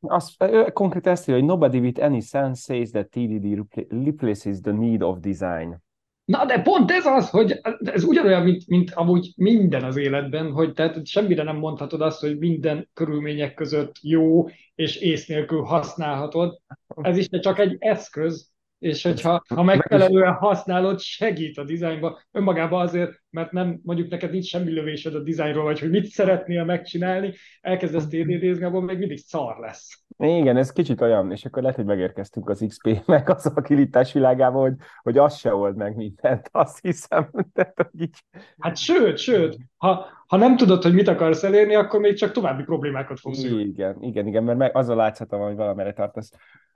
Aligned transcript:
azt, 0.00 0.42
ő 0.42 0.70
konkrétan 0.72 1.12
ezt 1.12 1.28
írja, 1.28 1.40
hogy 1.40 1.50
nobody 1.50 1.78
with 1.78 2.02
any 2.02 2.20
sense 2.20 2.74
says 2.74 2.90
that 2.90 3.10
TDD 3.10 3.66
replaces 3.88 4.60
the 4.60 4.72
need 4.72 5.02
of 5.02 5.18
design. 5.18 5.84
Na, 6.24 6.44
de 6.44 6.62
pont 6.62 6.90
ez 6.90 7.06
az, 7.06 7.30
hogy 7.30 7.60
ez 7.78 8.04
ugyanolyan, 8.04 8.42
mint, 8.42 8.66
mint 8.66 8.90
amúgy 8.90 9.32
minden 9.36 9.84
az 9.84 9.96
életben, 9.96 10.52
hogy 10.52 10.72
tehát 10.72 11.06
semmire 11.06 11.42
nem 11.42 11.56
mondhatod 11.56 12.00
azt, 12.00 12.20
hogy 12.20 12.38
minden 12.38 12.88
körülmények 12.94 13.54
között 13.54 13.94
jó 14.00 14.48
és 14.74 14.96
ész 14.96 15.26
nélkül 15.26 15.62
használhatod. 15.62 16.60
Ez 17.02 17.16
is 17.16 17.28
csak 17.30 17.58
egy 17.58 17.76
eszköz, 17.78 18.50
és 18.78 19.02
hogyha 19.02 19.42
ha 19.54 19.62
megfelelően 19.62 20.32
használod, 20.32 21.00
segít 21.00 21.58
a 21.58 21.64
dizájnba. 21.64 22.20
Önmagában 22.32 22.80
azért, 22.80 23.22
mert 23.30 23.52
nem, 23.52 23.80
mondjuk 23.82 24.10
neked 24.10 24.30
nincs 24.30 24.46
semmi 24.46 24.70
lövésed 24.70 25.14
a 25.14 25.22
dizájnról, 25.22 25.64
vagy 25.64 25.78
hogy 25.78 25.90
mit 25.90 26.06
szeretnél 26.06 26.64
megcsinálni, 26.64 27.34
elkezdesz 27.60 28.06
TDD-zni, 28.06 28.64
abban 28.64 28.82
még 28.82 28.98
mindig 28.98 29.18
szar 29.18 29.58
lesz. 29.58 30.04
Igen, 30.18 30.56
ez 30.56 30.72
kicsit 30.72 31.00
olyan, 31.00 31.32
és 31.32 31.44
akkor 31.44 31.62
lehet, 31.62 31.76
hogy 31.76 31.86
megérkeztünk 31.86 32.48
az 32.48 32.64
XP 32.68 33.02
meg 33.06 33.30
az 33.30 33.46
agilitás 33.54 34.12
világába, 34.12 34.60
hogy, 34.60 34.74
hogy 35.02 35.18
az 35.18 35.36
se 35.36 35.54
old 35.54 35.76
meg 35.76 35.96
mindent, 35.96 36.48
azt 36.52 36.78
hiszem. 36.80 37.30
Tehát, 37.52 37.74
hogy 37.76 38.00
így... 38.00 38.24
Hát 38.58 38.76
sőt, 38.76 39.18
sőt, 39.18 39.56
ha, 39.76 40.06
ha 40.26 40.36
nem 40.36 40.56
tudod, 40.56 40.82
hogy 40.82 40.94
mit 40.94 41.08
akarsz 41.08 41.42
elérni, 41.42 41.74
akkor 41.74 42.00
még 42.00 42.14
csak 42.14 42.32
további 42.32 42.62
problémákat 42.62 43.20
fogsz 43.20 43.42
Igen, 43.42 43.96
igen, 44.00 44.26
igen, 44.26 44.44
mert 44.44 44.58
meg 44.58 44.76
az 44.76 44.88
a 44.88 44.94
látszhatom, 44.94 45.40
hogy 45.40 45.56
valamire 45.56 45.92
tartasz. 45.92 46.30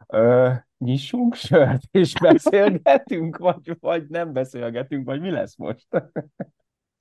Ö, 0.06 0.50
nyissunk 0.78 1.34
sört, 1.34 1.82
és 1.90 2.12
beszélgetünk, 2.20 3.36
vagy, 3.36 3.76
vagy 3.80 4.04
nem 4.08 4.32
beszélgetünk, 4.32 5.06
vagy 5.06 5.20
mi 5.20 5.30
lesz 5.30 5.56
most? 5.56 5.86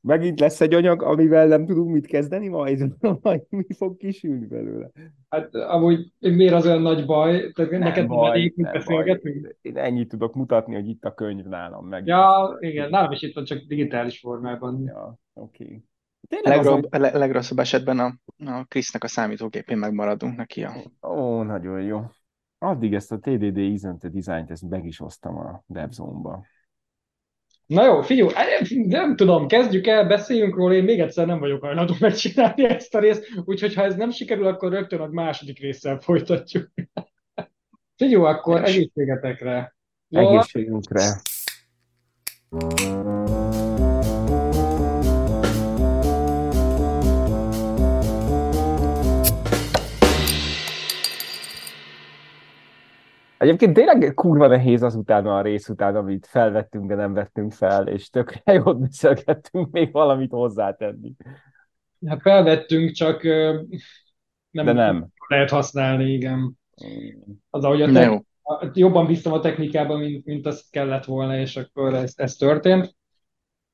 Megint 0.02 0.40
lesz 0.40 0.62
egy 0.62 0.74
anyag, 0.74 1.02
amivel 1.02 1.48
nem 1.48 1.66
tudunk 1.66 1.92
mit 1.92 2.06
kezdeni 2.06 2.48
majd, 2.48 2.86
majd 3.22 3.42
mi 3.50 3.74
fog 3.78 3.98
kisülni 3.98 4.46
belőle. 4.46 4.92
Hát 5.30 5.56
amúgy 5.56 6.14
miért 6.20 6.54
az 6.54 6.66
olyan 6.66 6.82
nagy 6.82 7.06
baj? 7.06 7.52
Tehát 7.52 7.72
nem 7.72 7.80
neked 7.80 8.08
baj, 8.08 8.30
elég, 8.30 8.54
nem 8.56 8.72
beszélgetünk? 8.72 9.42
Baj. 9.42 9.56
Én 9.62 9.78
ennyit 9.78 10.10
tudok 10.10 10.34
mutatni, 10.34 10.74
hogy 10.74 10.88
itt 10.88 11.06
a 11.06 11.14
könyv 11.14 11.46
nálam 11.46 11.88
meg. 11.88 12.06
Ja, 12.06 12.58
igen, 12.60 12.90
nálam 12.90 13.12
is 13.12 13.22
itt 13.22 13.36
van, 13.36 13.44
csak 13.44 13.60
digitális 13.68 14.20
formában. 14.20 14.84
Ja, 14.84 15.20
oké. 15.34 15.64
Okay. 15.64 15.84
Legrobb, 16.44 16.88
az, 16.90 17.02
hogy... 17.02 17.20
legrosszabb 17.20 17.60
esetben 17.60 18.00
a, 18.00 18.14
a 18.46 18.64
Krisznek 18.68 19.04
a 19.04 19.08
számítógépén 19.08 19.78
megmaradunk 19.78 20.36
neki. 20.36 20.64
A... 20.64 20.74
Ó, 21.08 21.44
nagyon 21.44 21.82
jó. 21.82 22.02
Addig 22.58 22.94
ezt 22.94 23.12
a 23.12 23.20
TDD 23.20 23.58
Isn't 23.58 24.10
dizájnt, 24.12 24.52
ezt 24.52 24.70
meg 24.70 24.86
is 24.86 25.00
osztam 25.00 25.38
a 25.38 25.64
DevZone-ba. 25.66 26.46
Na 27.70 27.86
jó, 27.86 28.02
figyelj, 28.02 28.32
nem 28.88 29.16
tudom, 29.16 29.48
kezdjük 29.48 29.88
el, 29.88 30.08
beszéljünk 30.08 30.56
róla, 30.56 30.74
én 30.74 30.84
még 30.84 31.00
egyszer 31.00 31.26
nem 31.26 31.40
vagyok 31.40 31.62
hajlandó 31.62 31.94
megcsinálni 32.00 32.64
ezt 32.76 32.96
a 32.96 33.00
részt, 33.00 33.28
úgyhogy 33.46 33.74
ha 33.74 33.84
ez 33.84 33.96
nem 33.96 34.12
sikerül, 34.12 34.48
akkor 34.48 34.72
rögtön 34.72 35.00
a 35.00 35.08
második 35.08 35.60
résszel 35.60 36.00
folytatjuk. 36.00 36.70
Figyelj, 37.98 38.24
akkor 38.24 38.64
egészségetekre. 38.64 39.76
Egészségünkre. 40.10 41.22
Egyébként 53.40 53.74
tényleg 53.74 54.12
kurva 54.16 54.48
nehéz 54.48 54.84
azután 54.84 55.26
a 55.26 55.42
rész 55.42 55.70
után, 55.70 55.96
amit 55.96 56.28
felvettünk, 56.28 56.88
de 56.88 56.96
nem 56.96 57.14
vettünk 57.14 57.52
fel, 57.52 57.88
és 57.88 58.10
tökre 58.10 58.54
jót 58.54 58.80
beszélgettünk 58.80 59.72
még 59.72 59.92
valamit 59.92 60.32
hozzátenni. 60.32 61.14
Hát 62.06 62.22
felvettünk, 62.22 62.92
csak 62.92 63.24
nem, 63.24 64.66
de 64.66 64.72
nem. 64.72 65.08
lehet 65.28 65.50
használni, 65.50 66.12
igen. 66.12 66.60
Az, 67.50 67.64
ahogy 67.64 67.82
a 67.82 67.92
te- 67.92 68.24
jobban 68.74 69.06
bíztam 69.06 69.34
a 69.34 69.40
technikában, 69.40 70.00
mint, 70.00 70.26
mint 70.26 70.46
azt 70.46 70.72
kellett 70.72 71.06
volna, 71.06 71.38
és 71.38 71.56
akkor 71.56 71.94
ez, 71.94 72.14
ez 72.16 72.36
történt. 72.36 72.96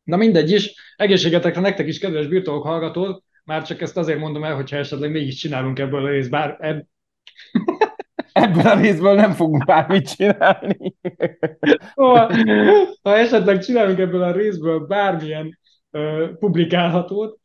Na 0.03 0.16
mindegy 0.16 0.51
is, 0.51 0.94
egészségetekre 0.95 1.62
nektek 1.62 1.88
is, 1.88 2.00
kedves 2.00 2.28
birtokok 2.28 2.63
hallgatók, 2.63 3.23
már 3.44 3.63
csak 3.63 3.81
ezt 3.81 3.97
azért 3.97 4.19
mondom 4.19 4.44
el, 4.44 4.56
hogyha 4.56 4.78
esetleg 4.78 5.12
mégis 5.12 5.35
csinálunk 5.35 5.79
ebből 5.79 6.06
a 6.06 6.09
részt, 6.09 6.29
bár 6.29 6.57
ebb... 6.59 6.85
ebből 8.35 8.68
a 8.68 8.79
részből 8.79 9.13
nem 9.13 9.31
fogunk 9.31 9.66
bármit 9.66 10.16
csinálni. 10.16 10.96
ha, 13.03 13.18
esetleg 13.18 13.59
csinálunk 13.59 14.00
ebből 14.00 14.23
a 14.23 14.31
részből 14.31 14.79
bármilyen 14.79 15.59
uh, 15.91 16.29
publikálhatót, 16.40 17.40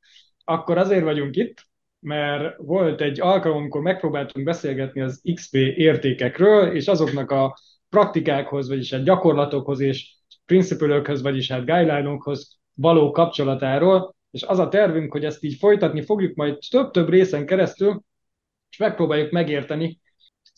akkor 0.45 0.79
azért 0.79 1.03
vagyunk 1.03 1.37
itt, 1.37 1.69
mert 2.01 2.57
volt 2.57 3.01
egy 3.01 3.21
alkalom, 3.21 3.57
amikor 3.57 3.81
megpróbáltunk 3.81 4.47
beszélgetni 4.47 5.01
az 5.01 5.23
XP 5.35 5.55
értékekről, 5.55 6.75
és 6.75 6.89
azoknak 6.89 7.31
a 7.31 7.57
praktikákhoz, 7.89 8.69
vagyis 8.69 8.93
a 8.93 8.97
hát 8.97 9.05
gyakorlatokhoz 9.05 9.81
és 9.81 10.15
principölökhöz, 10.45 11.23
vagyis 11.23 11.51
hát 11.51 11.67
guideline-okhoz 11.67 12.59
való 12.75 13.11
kapcsolatáról, 13.11 14.15
és 14.31 14.43
az 14.43 14.59
a 14.59 14.69
tervünk, 14.69 15.13
hogy 15.13 15.25
ezt 15.25 15.43
így 15.45 15.55
folytatni 15.55 16.03
fogjuk 16.03 16.35
majd 16.35 16.59
több-több 16.71 17.09
részen 17.09 17.47
keresztül, 17.47 18.03
és 18.71 18.77
megpróbáljuk 18.77 19.31
megérteni, 19.31 20.00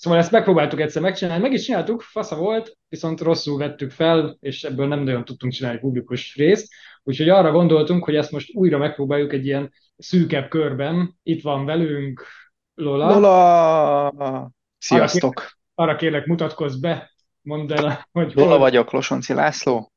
Szóval 0.02 0.18
ezt 0.18 0.30
megpróbáltuk 0.30 0.80
egyszer 0.80 1.02
megcsinálni, 1.02 1.42
meg 1.42 1.52
is 1.52 1.64
csináltuk, 1.64 2.00
fasza 2.00 2.36
volt, 2.36 2.76
viszont 2.88 3.20
rosszul 3.20 3.58
vettük 3.58 3.90
fel, 3.90 4.36
és 4.40 4.62
ebből 4.62 4.86
nem 4.86 5.00
nagyon 5.00 5.24
tudtunk 5.24 5.52
csinálni 5.52 5.78
publikus 5.78 6.36
részt, 6.36 6.72
úgyhogy 7.02 7.28
arra 7.28 7.50
gondoltunk, 7.50 8.04
hogy 8.04 8.14
ezt 8.14 8.30
most 8.30 8.54
újra 8.54 8.78
megpróbáljuk 8.78 9.32
egy 9.32 9.46
ilyen 9.46 9.72
szűkebb 9.96 10.48
körben. 10.48 11.18
Itt 11.22 11.42
van 11.42 11.64
velünk 11.64 12.26
Lola. 12.74 13.12
Lola! 13.12 14.50
Sziasztok! 14.78 15.34
Arra 15.34 15.44
kérlek, 15.44 15.56
arra 15.74 15.96
kérlek 15.96 16.26
mutatkozz 16.26 16.76
be, 16.76 17.10
mondd 17.40 17.72
el, 17.72 18.08
hogy 18.12 18.32
Lola 18.34 18.48
hol... 18.48 18.58
vagyok, 18.58 18.90
Losonci 18.90 19.32
László, 19.32 19.92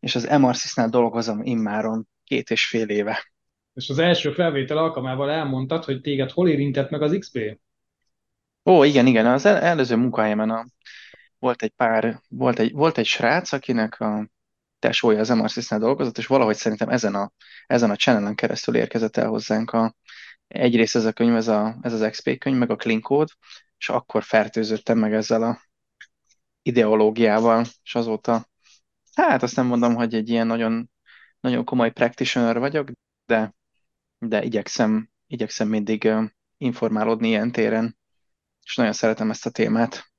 és 0.00 0.14
az 0.14 0.28
Emarsysnál 0.28 0.88
dolgozom 0.88 1.42
immáron 1.42 2.08
két 2.24 2.50
és 2.50 2.66
fél 2.66 2.88
éve. 2.88 3.32
És 3.74 3.88
az 3.88 3.98
első 3.98 4.32
felvétel 4.32 4.78
alkalmával 4.78 5.30
elmondtad, 5.30 5.84
hogy 5.84 6.00
téged 6.00 6.30
hol 6.30 6.48
érintett 6.48 6.90
meg 6.90 7.02
az 7.02 7.16
XP? 7.18 7.58
Ó, 8.68 8.84
igen, 8.84 9.06
igen, 9.06 9.26
az 9.26 9.44
el, 9.44 9.56
előző 9.56 9.96
munkahelyemen 9.96 10.50
a, 10.50 10.66
volt 11.38 11.62
egy 11.62 11.70
pár, 11.70 12.20
volt 12.28 12.58
egy, 12.58 12.72
volt 12.72 12.98
egy 12.98 13.06
srác, 13.06 13.52
akinek 13.52 14.00
a 14.00 14.28
tesója 14.78 15.20
az 15.20 15.28
MRCS-nál 15.28 15.80
dolgozott, 15.80 16.18
és 16.18 16.26
valahogy 16.26 16.56
szerintem 16.56 16.88
ezen 16.88 17.14
a, 17.14 17.32
ezen 17.66 17.90
a 17.90 17.96
channelen 17.96 18.34
keresztül 18.34 18.76
érkezett 18.76 19.16
el 19.16 19.28
hozzánk 19.28 19.70
a, 19.70 19.94
egyrészt 20.48 20.96
ez 20.96 21.04
a 21.04 21.12
könyv, 21.12 21.34
ez, 21.34 21.48
a, 21.48 21.76
ez 21.82 21.92
az 21.92 22.08
XP 22.10 22.38
könyv, 22.38 22.56
meg 22.58 22.70
a 22.70 22.76
Clean 22.76 23.00
Code, 23.00 23.32
és 23.78 23.88
akkor 23.88 24.22
fertőzöttem 24.22 24.98
meg 24.98 25.14
ezzel 25.14 25.42
a 25.42 25.60
ideológiával, 26.62 27.64
és 27.82 27.94
azóta, 27.94 28.48
hát 29.14 29.42
azt 29.42 29.56
nem 29.56 29.66
mondom, 29.66 29.94
hogy 29.94 30.14
egy 30.14 30.28
ilyen 30.28 30.46
nagyon, 30.46 30.90
nagyon 31.40 31.64
komoly 31.64 31.92
practitioner 31.92 32.58
vagyok, 32.58 32.90
de, 33.26 33.54
de 34.18 34.42
igyekszem, 34.42 35.10
igyekszem 35.26 35.68
mindig 35.68 36.08
informálódni 36.58 37.28
ilyen 37.28 37.52
téren 37.52 37.97
és 38.68 38.76
nagyon 38.76 38.92
szeretem 38.92 39.30
ezt 39.30 39.46
a 39.46 39.50
témát. 39.50 40.12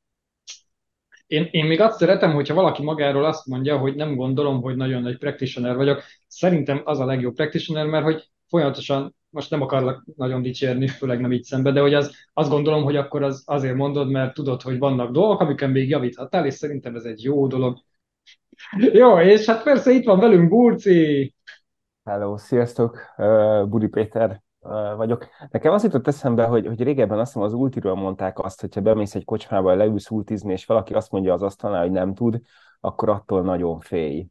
Én, 1.28 1.48
én 1.52 1.66
még 1.66 1.82
azt 1.82 1.98
szeretem, 1.98 2.34
hogyha 2.34 2.54
valaki 2.54 2.84
magáról 2.84 3.26
azt 3.26 3.46
mondja, 3.46 3.78
hogy 3.78 3.96
nem 3.96 4.16
gondolom, 4.16 4.62
hogy 4.62 4.76
nagyon 4.76 5.02
nagy 5.02 5.18
practitioner 5.18 5.76
vagyok. 5.76 6.02
Szerintem 6.28 6.82
az 6.84 7.00
a 7.00 7.06
legjobb 7.06 7.36
practitioner, 7.36 7.86
mert 7.86 8.04
hogy 8.04 8.30
folyamatosan, 8.48 9.16
most 9.30 9.50
nem 9.50 9.62
akarlak 9.62 10.04
nagyon 10.16 10.42
dicsérni, 10.42 10.88
főleg 10.88 11.20
nem 11.20 11.32
így 11.32 11.44
szembe, 11.44 11.72
de 11.72 11.82
hogy 11.82 11.94
az, 11.94 12.16
azt 12.34 12.50
gondolom, 12.50 12.84
hogy 12.84 12.96
akkor 12.96 13.24
az 13.24 13.44
azért 13.46 13.76
mondod, 13.76 14.09
mert 14.09 14.34
tudod, 14.34 14.62
hogy 14.62 14.78
vannak 14.78 15.12
dolgok, 15.12 15.40
amiken 15.40 15.70
még 15.70 15.90
javíthatál, 15.90 16.46
és 16.46 16.54
szerintem 16.54 16.96
ez 16.96 17.04
egy 17.04 17.24
jó 17.24 17.48
dolog. 17.48 17.78
Jó, 18.78 19.20
és 19.20 19.46
hát 19.46 19.64
persze 19.64 19.92
itt 19.92 20.06
van 20.06 20.20
velünk 20.20 20.50
Burci. 20.50 21.34
Hello, 22.04 22.38
sziasztok, 22.38 23.14
uh, 23.18 23.68
Budi 23.68 23.88
Péter 23.88 24.42
vagyok. 24.96 25.28
Nekem 25.52 25.74
az 25.74 25.84
jutott 25.84 26.08
eszembe, 26.08 26.46
hogy, 26.46 26.68
hogy 26.68 26.84
régebben 26.84 27.20
azt 27.20 27.34
hiszem 27.34 27.47
az 27.47 27.53
ultiről 27.53 27.94
mondták 27.94 28.40
azt, 28.40 28.61
hogyha 28.61 28.82
bemész 28.82 29.16
egy 29.16 29.26
kocsmába, 29.26 29.76
leülsz 29.76 30.09
ultizni, 30.09 30.52
és 30.52 30.66
valaki 30.66 30.94
azt 30.94 31.11
mondja 31.11 31.34
az 31.34 31.41
asztalnál, 31.41 31.82
hogy 31.82 31.91
nem 31.91 32.14
tud, 32.14 32.41
akkor 32.79 33.09
attól 33.09 33.41
nagyon 33.41 33.79
félj. 33.79 34.28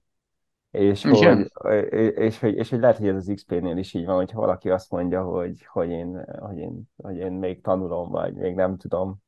És 0.71 1.03
hogy, 1.03 1.51
és, 1.91 2.09
és, 2.09 2.41
hogy, 2.41 2.55
és 2.55 2.71
hogy 2.71 2.81
lehet, 2.81 2.97
hogy 2.97 3.09
ez 3.09 3.17
az 3.17 3.33
XP-nél 3.35 3.77
is 3.77 3.95
így 3.95 4.05
van, 4.05 4.17
hogyha 4.17 4.41
valaki 4.41 4.71
azt 4.71 4.91
mondja, 4.91 5.23
hogy, 5.23 5.67
hogy, 5.67 5.91
én, 5.91 6.25
hogy, 6.39 6.59
én, 6.59 6.83
hogy 6.97 7.17
én 7.17 7.33
még 7.33 7.63
tanulom, 7.63 8.11
vagy 8.11 8.35
még 8.35 8.55
nem 8.55 8.77
tudom, 8.77 9.23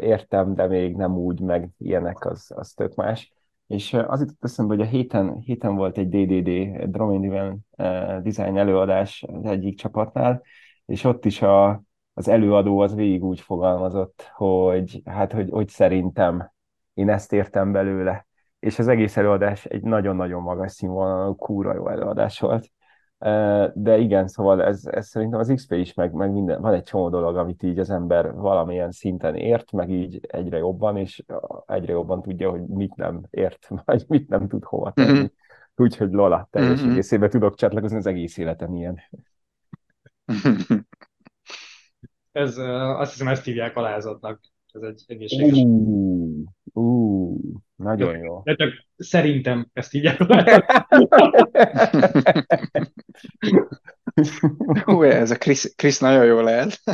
értem, 0.00 0.54
de 0.54 0.66
még 0.66 0.96
nem 0.96 1.16
úgy, 1.16 1.40
meg 1.40 1.70
ilyenek, 1.78 2.24
az, 2.24 2.52
az 2.54 2.72
tök 2.72 2.94
más. 2.94 3.32
És 3.72 3.92
az 3.92 4.20
jutott 4.20 4.44
eszembe, 4.44 4.74
hogy 4.74 4.84
a 4.84 4.88
héten, 4.88 5.38
héten 5.38 5.74
volt 5.74 5.98
egy 5.98 6.08
DDD, 6.08 6.50
Domain 6.90 7.20
Driven 7.20 7.66
Design 8.22 8.56
előadás 8.56 9.24
az 9.32 9.44
egyik 9.44 9.78
csapatnál, 9.78 10.42
és 10.86 11.04
ott 11.04 11.24
is 11.24 11.42
a, 11.42 11.82
az 12.14 12.28
előadó 12.28 12.78
az 12.78 12.94
végig 12.94 13.24
úgy 13.24 13.40
fogalmazott, 13.40 14.30
hogy 14.34 15.02
hát, 15.04 15.32
hogy, 15.32 15.50
hogy 15.50 15.68
szerintem 15.68 16.52
én 16.94 17.08
ezt 17.08 17.32
értem 17.32 17.72
belőle. 17.72 18.26
És 18.58 18.78
az 18.78 18.88
egész 18.88 19.16
előadás 19.16 19.64
egy 19.64 19.82
nagyon-nagyon 19.82 20.42
magas 20.42 20.72
színvonalú, 20.72 21.34
kúra 21.34 21.74
jó 21.74 21.88
előadás 21.88 22.40
volt. 22.40 22.70
De 23.74 23.98
igen, 23.98 24.28
szóval 24.28 24.62
ez, 24.62 24.86
ez 24.86 25.06
szerintem 25.06 25.40
az 25.40 25.52
XP 25.54 25.72
is, 25.72 25.94
meg, 25.94 26.12
meg 26.12 26.32
minden, 26.32 26.60
van 26.60 26.74
egy 26.74 26.82
csomó 26.82 27.08
dolog, 27.08 27.36
amit 27.36 27.62
így 27.62 27.78
az 27.78 27.90
ember 27.90 28.34
valamilyen 28.34 28.90
szinten 28.90 29.34
ért, 29.34 29.72
meg 29.72 29.90
így 29.90 30.20
egyre 30.22 30.58
jobban, 30.58 30.96
és 30.96 31.22
egyre 31.66 31.92
jobban 31.92 32.22
tudja, 32.22 32.50
hogy 32.50 32.66
mit 32.66 32.94
nem 32.96 33.20
ért, 33.30 33.68
vagy 33.84 34.04
mit 34.08 34.28
nem 34.28 34.48
tud 34.48 34.64
hova 34.64 34.92
tenni. 34.92 35.18
Mm-hmm. 35.18 35.24
Úgyhogy 35.76 36.12
Lola, 36.12 36.48
teljes 36.50 36.80
mm-hmm. 36.80 36.90
egészében 36.90 37.30
tudok 37.30 37.54
csatlakozni, 37.54 37.96
az 37.96 38.06
egész 38.06 38.36
életem 38.36 38.74
ilyen. 38.74 39.00
Ez, 42.32 42.56
azt 42.56 43.10
hiszem, 43.12 43.28
ezt 43.28 43.44
hívják 43.44 43.76
alázatnak. 43.76 44.40
Ez 44.72 44.82
egy 44.82 45.04
egészséges. 45.06 45.58
Uh, 45.58 46.44
uh, 46.72 47.38
nagyon 47.82 48.18
jó. 48.18 48.40
De 48.44 48.54
csak 48.54 48.72
szerintem 48.96 49.68
ezt 49.72 49.90
hívják 49.90 50.18
Hú, 54.84 55.02
ez 55.02 55.30
a 55.30 55.36
Chris, 55.36 55.74
Chris 55.76 55.98
nagyon 55.98 56.24
jó 56.24 56.40
lehet. 56.40 56.80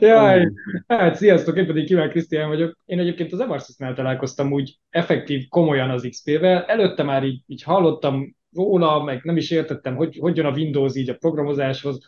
Jaj, 0.00 0.52
hát 0.86 1.14
sziasztok, 1.14 1.56
én 1.56 1.66
pedig 1.66 1.86
Kíván 1.86 2.10
Krisztián 2.10 2.48
vagyok. 2.48 2.78
Én 2.84 2.98
egyébként 2.98 3.32
az 3.32 3.40
Evarsys-nál 3.40 3.94
találkoztam 3.94 4.52
úgy 4.52 4.78
effektív, 4.90 5.48
komolyan 5.48 5.90
az 5.90 6.06
XP-vel. 6.10 6.64
Előtte 6.64 7.02
már 7.02 7.24
így, 7.24 7.42
így 7.46 7.62
hallottam 7.62 8.36
róla, 8.52 9.02
meg 9.02 9.20
nem 9.22 9.36
is 9.36 9.50
értettem, 9.50 9.96
hogy 9.96 10.18
hogy 10.20 10.36
jön 10.36 10.46
a 10.46 10.52
Windows 10.52 10.96
így 10.96 11.10
a 11.10 11.16
programozáshoz. 11.16 11.98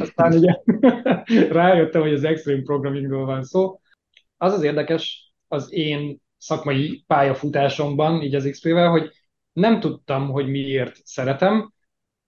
Aztán 0.00 0.32
ugye 0.32 0.56
rájöttem, 1.50 2.02
hogy 2.02 2.12
az 2.12 2.24
Extreme 2.24 2.62
Programmingról 2.62 3.24
van 3.24 3.44
szó. 3.44 3.80
Az 4.36 4.52
az 4.52 4.62
érdekes 4.62 5.32
az 5.48 5.72
én 5.72 6.22
szakmai 6.38 7.04
pályafutásomban, 7.06 8.22
így 8.22 8.34
az 8.34 8.48
XP-vel, 8.50 8.90
hogy 8.90 9.10
nem 9.52 9.80
tudtam, 9.80 10.30
hogy 10.30 10.48
miért 10.48 10.96
szeretem, 11.04 11.72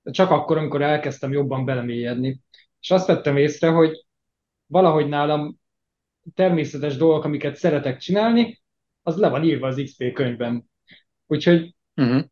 csak 0.03 0.31
akkor, 0.31 0.57
amikor 0.57 0.83
elkezdtem 0.83 1.33
jobban 1.33 1.65
belemélyedni. 1.65 2.41
És 2.81 2.91
azt 2.91 3.07
vettem 3.07 3.37
észre, 3.37 3.69
hogy 3.69 4.07
valahogy 4.67 5.09
nálam 5.09 5.61
természetes 6.35 6.97
dolgok, 6.97 7.25
amiket 7.25 7.57
szeretek 7.57 7.99
csinálni, 7.99 8.63
az 9.03 9.17
le 9.17 9.29
van 9.29 9.45
írva 9.45 9.67
az 9.67 9.81
XP 9.85 10.13
könyvben. 10.13 10.71
Úgyhogy 11.27 11.75
uh-huh. 11.97 12.23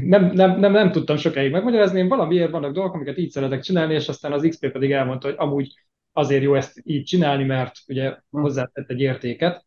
Nem, 0.00 0.24
nem, 0.24 0.58
nem, 0.58 0.72
nem 0.72 0.92
tudtam 0.92 1.16
sokáig 1.16 1.50
megmagyarázni, 1.50 1.98
én 1.98 2.08
valamiért 2.08 2.50
vannak 2.50 2.72
dolgok, 2.72 2.94
amiket 2.94 3.18
így 3.18 3.30
szeretek 3.30 3.60
csinálni, 3.60 3.94
és 3.94 4.08
aztán 4.08 4.32
az 4.32 4.46
XP 4.48 4.72
pedig 4.72 4.92
elmondta, 4.92 5.28
hogy 5.28 5.36
amúgy 5.38 5.74
azért 6.12 6.42
jó 6.42 6.54
ezt 6.54 6.80
így 6.84 7.04
csinálni, 7.04 7.44
mert 7.44 7.74
ugye 7.86 8.08
uh-huh. 8.08 8.40
hozzátett 8.42 8.90
egy 8.90 9.00
értéket, 9.00 9.64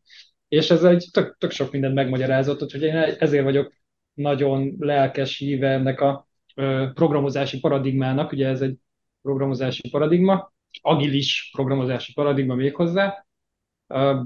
és 0.48 0.70
ez 0.70 0.84
egy 0.84 1.08
tök, 1.12 1.36
tök 1.38 1.52
sok 1.52 1.72
mindent 1.72 1.94
megmagyarázott, 1.94 2.62
úgyhogy 2.62 2.82
én 2.82 2.96
ezért 2.96 3.44
vagyok 3.44 3.74
nagyon 4.14 4.76
lelkes 4.80 5.38
híve 5.38 5.68
ennek 5.68 6.02
a 6.02 6.28
programozási 6.94 7.60
paradigmának, 7.60 8.32
ugye 8.32 8.48
ez 8.48 8.62
egy 8.62 8.78
programozási 9.22 9.90
paradigma, 9.90 10.54
agilis 10.82 11.50
programozási 11.52 12.14
paradigma 12.14 12.56
még 12.56 12.76
hozzá, 12.76 13.26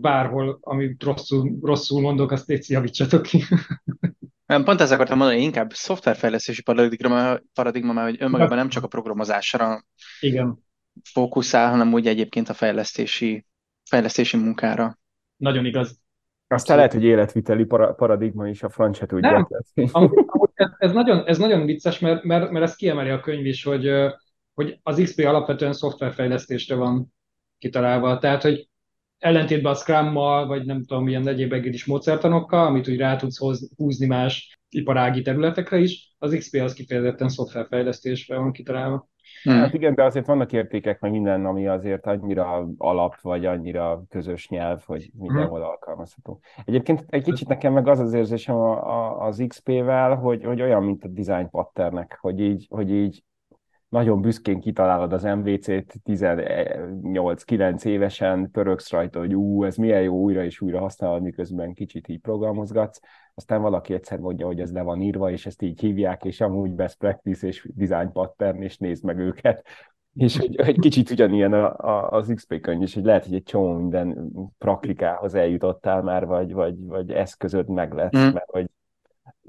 bárhol, 0.01 0.57
amit 0.61 1.03
rosszul, 1.03 1.57
rosszul 1.61 2.01
mondok, 2.01 2.31
azt 2.31 2.47
légy 2.47 2.69
javítsatok 2.69 3.21
ki. 3.21 3.43
Pont 4.45 4.81
ezt 4.81 4.91
akartam 4.91 5.17
mondani, 5.17 5.41
inkább 5.41 5.73
szoftverfejlesztési 5.73 6.61
paradigma, 6.61 7.37
paradigma 7.53 7.93
mert 7.93 8.09
hogy 8.09 8.21
önmagában 8.21 8.57
nem 8.57 8.69
csak 8.69 8.83
a 8.83 8.87
programozásra 8.87 9.85
Igen. 10.19 10.57
fókuszál, 11.03 11.69
hanem 11.69 11.93
úgy 11.93 12.07
egyébként 12.07 12.49
a 12.49 12.53
fejlesztési, 12.53 13.45
fejlesztési 13.89 14.37
munkára. 14.37 14.99
Nagyon 15.35 15.65
igaz. 15.65 15.99
Aztán 16.47 16.77
lehet, 16.77 16.93
hogy 16.93 17.03
életviteli 17.03 17.65
paradigma 17.65 18.47
is, 18.47 18.63
a 18.63 18.69
franc 18.69 18.97
se 18.97 19.05
tudja. 19.05 19.47
ez, 20.53 20.69
ez, 20.77 20.91
nagyon, 20.91 21.27
ez 21.27 21.37
nagyon 21.37 21.65
vicces, 21.65 21.99
mert, 21.99 22.23
mert, 22.23 22.51
mert 22.51 22.65
ez 22.65 22.75
kiemeli 22.75 23.09
a 23.09 23.19
könyv 23.19 23.45
is, 23.45 23.63
hogy, 23.63 23.89
hogy 24.53 24.79
az 24.83 25.01
XP 25.03 25.19
alapvetően 25.19 25.73
szoftverfejlesztésre 25.73 26.75
van 26.75 27.13
kitalálva. 27.57 28.17
Tehát, 28.17 28.41
hogy 28.41 28.69
ellentétben 29.25 29.71
a 29.71 29.75
Scrum-mal, 29.75 30.47
vagy 30.47 30.65
nem 30.65 30.83
tudom, 30.83 31.03
milyen 31.03 31.27
egyéb 31.27 31.53
is 31.53 31.85
módszertanokkal, 31.85 32.65
amit 32.65 32.87
úgy 32.87 32.97
rá 32.97 33.15
tudsz 33.15 33.37
hoz, 33.37 33.71
húzni 33.75 34.05
más 34.05 34.59
iparági 34.69 35.21
területekre 35.21 35.77
is, 35.77 36.15
az 36.17 36.35
XP 36.37 36.61
az 36.61 36.73
kifejezetten 36.73 37.29
szoftverfejlesztésre 37.29 38.37
van 38.37 38.51
kitalálva. 38.51 39.09
Hmm. 39.43 39.53
Hát 39.53 39.73
igen, 39.73 39.95
de 39.95 40.03
azért 40.03 40.25
vannak 40.25 40.51
értékek, 40.51 40.99
meg 40.99 41.11
minden, 41.11 41.45
ami 41.45 41.67
azért 41.67 42.05
annyira 42.05 42.67
alap, 42.77 43.21
vagy 43.21 43.45
annyira 43.45 44.03
közös 44.09 44.49
nyelv, 44.49 44.83
hogy 44.85 45.09
mindenhol 45.19 45.59
hmm. 45.59 45.69
alkalmazható. 45.69 46.39
Egyébként 46.65 47.05
egy 47.07 47.23
kicsit 47.23 47.47
nekem 47.47 47.73
meg 47.73 47.87
az 47.87 47.99
az 47.99 48.13
érzésem 48.13 48.55
az 49.19 49.43
XP-vel, 49.47 50.15
hogy, 50.15 50.43
hogy 50.43 50.61
olyan, 50.61 50.83
mint 50.83 51.03
a 51.03 51.07
design 51.07 51.49
patternek, 51.49 52.17
hogy 52.21 52.39
így, 52.39 52.67
hogy 52.69 52.91
így 52.91 53.23
nagyon 53.95 54.21
büszkén 54.21 54.59
kitalálod 54.59 55.13
az 55.13 55.23
MVC-t 55.23 55.99
18-9 56.05 57.85
évesen, 57.85 58.51
pörögsz 58.51 58.91
rajta, 58.91 59.19
hogy 59.19 59.35
ú, 59.35 59.63
ez 59.63 59.75
milyen 59.75 60.01
jó 60.01 60.15
újra 60.15 60.43
és 60.43 60.61
újra 60.61 60.79
használod, 60.79 61.21
miközben 61.21 61.73
kicsit 61.73 62.07
így 62.07 62.19
programozgatsz, 62.19 62.99
aztán 63.33 63.61
valaki 63.61 63.93
egyszer 63.93 64.19
mondja, 64.19 64.45
hogy 64.45 64.59
ez 64.59 64.71
le 64.71 64.81
van 64.81 65.01
írva, 65.01 65.31
és 65.31 65.45
ezt 65.45 65.61
így 65.61 65.79
hívják, 65.79 66.23
és 66.23 66.41
amúgy 66.41 66.71
best 66.71 66.97
practice 66.97 67.47
és 67.47 67.69
design 67.75 68.11
pattern, 68.11 68.61
és 68.61 68.77
nézd 68.77 69.03
meg 69.03 69.19
őket. 69.19 69.65
És 70.13 70.37
hogy 70.37 70.55
egy 70.55 70.79
kicsit 70.79 71.09
ugyanilyen 71.09 71.53
a, 71.53 71.77
a, 71.77 72.09
az 72.09 72.31
XP 72.35 72.59
könyv 72.61 72.81
is, 72.81 72.93
hogy 72.93 73.03
lehet, 73.03 73.25
hogy 73.25 73.35
egy 73.35 73.43
csomó 73.43 73.73
minden 73.73 74.31
praktikához 74.57 75.33
eljutottál 75.33 76.01
már, 76.01 76.25
vagy, 76.25 76.53
vagy, 76.53 76.85
vagy 76.85 77.11
eszközöd 77.11 77.69
meg 77.69 77.93
lesz, 77.93 78.17
mm. 78.17 78.33
mert 78.33 78.49
hogy 78.49 78.69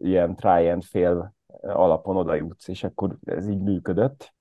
ilyen 0.01 0.37
try 0.37 0.69
and 0.69 0.83
fail 0.83 1.35
alapon 1.63 2.17
oda 2.17 2.35
jutsz, 2.35 2.69
és 2.69 2.85
akkor 2.85 3.17
ez 3.25 3.49
így 3.49 3.61
működött. 3.61 4.35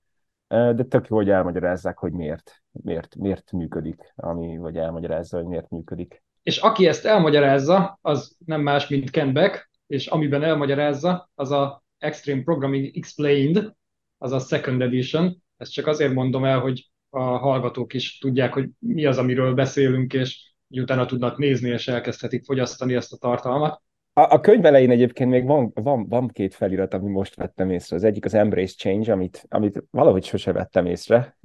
De 0.48 0.84
tök 0.84 1.06
jó, 1.08 1.16
hogy 1.16 1.30
elmagyarázzák, 1.30 1.98
hogy 1.98 2.12
miért, 2.12 2.62
miért, 2.72 3.16
miért 3.16 3.52
működik, 3.52 4.12
ami, 4.16 4.56
vagy 4.56 4.76
elmagyarázza, 4.76 5.36
hogy 5.36 5.46
miért 5.46 5.70
működik. 5.70 6.22
És 6.42 6.58
aki 6.58 6.86
ezt 6.86 7.04
elmagyarázza, 7.04 7.98
az 8.02 8.36
nem 8.44 8.60
más, 8.60 8.88
mint 8.88 9.10
Ken 9.10 9.32
Beck, 9.32 9.70
és 9.86 10.06
amiben 10.06 10.42
elmagyarázza, 10.42 11.30
az 11.34 11.50
a 11.50 11.84
Extreme 11.98 12.42
Programming 12.42 12.96
Explained, 12.96 13.72
az 14.18 14.32
a 14.32 14.38
Second 14.38 14.82
Edition. 14.82 15.42
Ezt 15.56 15.72
csak 15.72 15.86
azért 15.86 16.12
mondom 16.12 16.44
el, 16.44 16.60
hogy 16.60 16.90
a 17.10 17.20
hallgatók 17.20 17.94
is 17.94 18.18
tudják, 18.18 18.52
hogy 18.52 18.68
mi 18.78 19.04
az, 19.06 19.18
amiről 19.18 19.54
beszélünk, 19.54 20.12
és 20.12 20.54
utána 20.68 21.06
tudnak 21.06 21.38
nézni, 21.38 21.68
és 21.68 21.88
elkezdhetik 21.88 22.44
fogyasztani 22.44 22.94
ezt 22.94 23.12
a 23.12 23.16
tartalmat. 23.16 23.82
A, 24.18 24.32
a 24.32 24.40
könyv 24.40 24.64
elején 24.64 24.90
egyébként 24.90 25.30
még 25.30 25.46
van, 25.46 25.70
van, 25.74 26.08
van 26.08 26.28
két 26.28 26.54
felirat, 26.54 26.94
ami 26.94 27.10
most 27.10 27.34
vettem 27.34 27.70
észre. 27.70 27.96
Az 27.96 28.04
egyik 28.04 28.24
az 28.24 28.34
Embrace 28.34 28.74
Change, 28.76 29.12
amit, 29.12 29.46
amit 29.48 29.82
valahogy 29.90 30.24
sose 30.24 30.52
vettem 30.52 30.86
észre. 30.86 31.36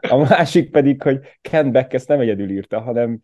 A 0.00 0.16
másik 0.28 0.70
pedig, 0.70 1.02
hogy 1.02 1.20
Ken 1.40 1.72
Beck 1.72 1.92
ezt 1.92 2.08
nem 2.08 2.20
egyedül 2.20 2.50
írta, 2.50 2.80
hanem 2.80 3.20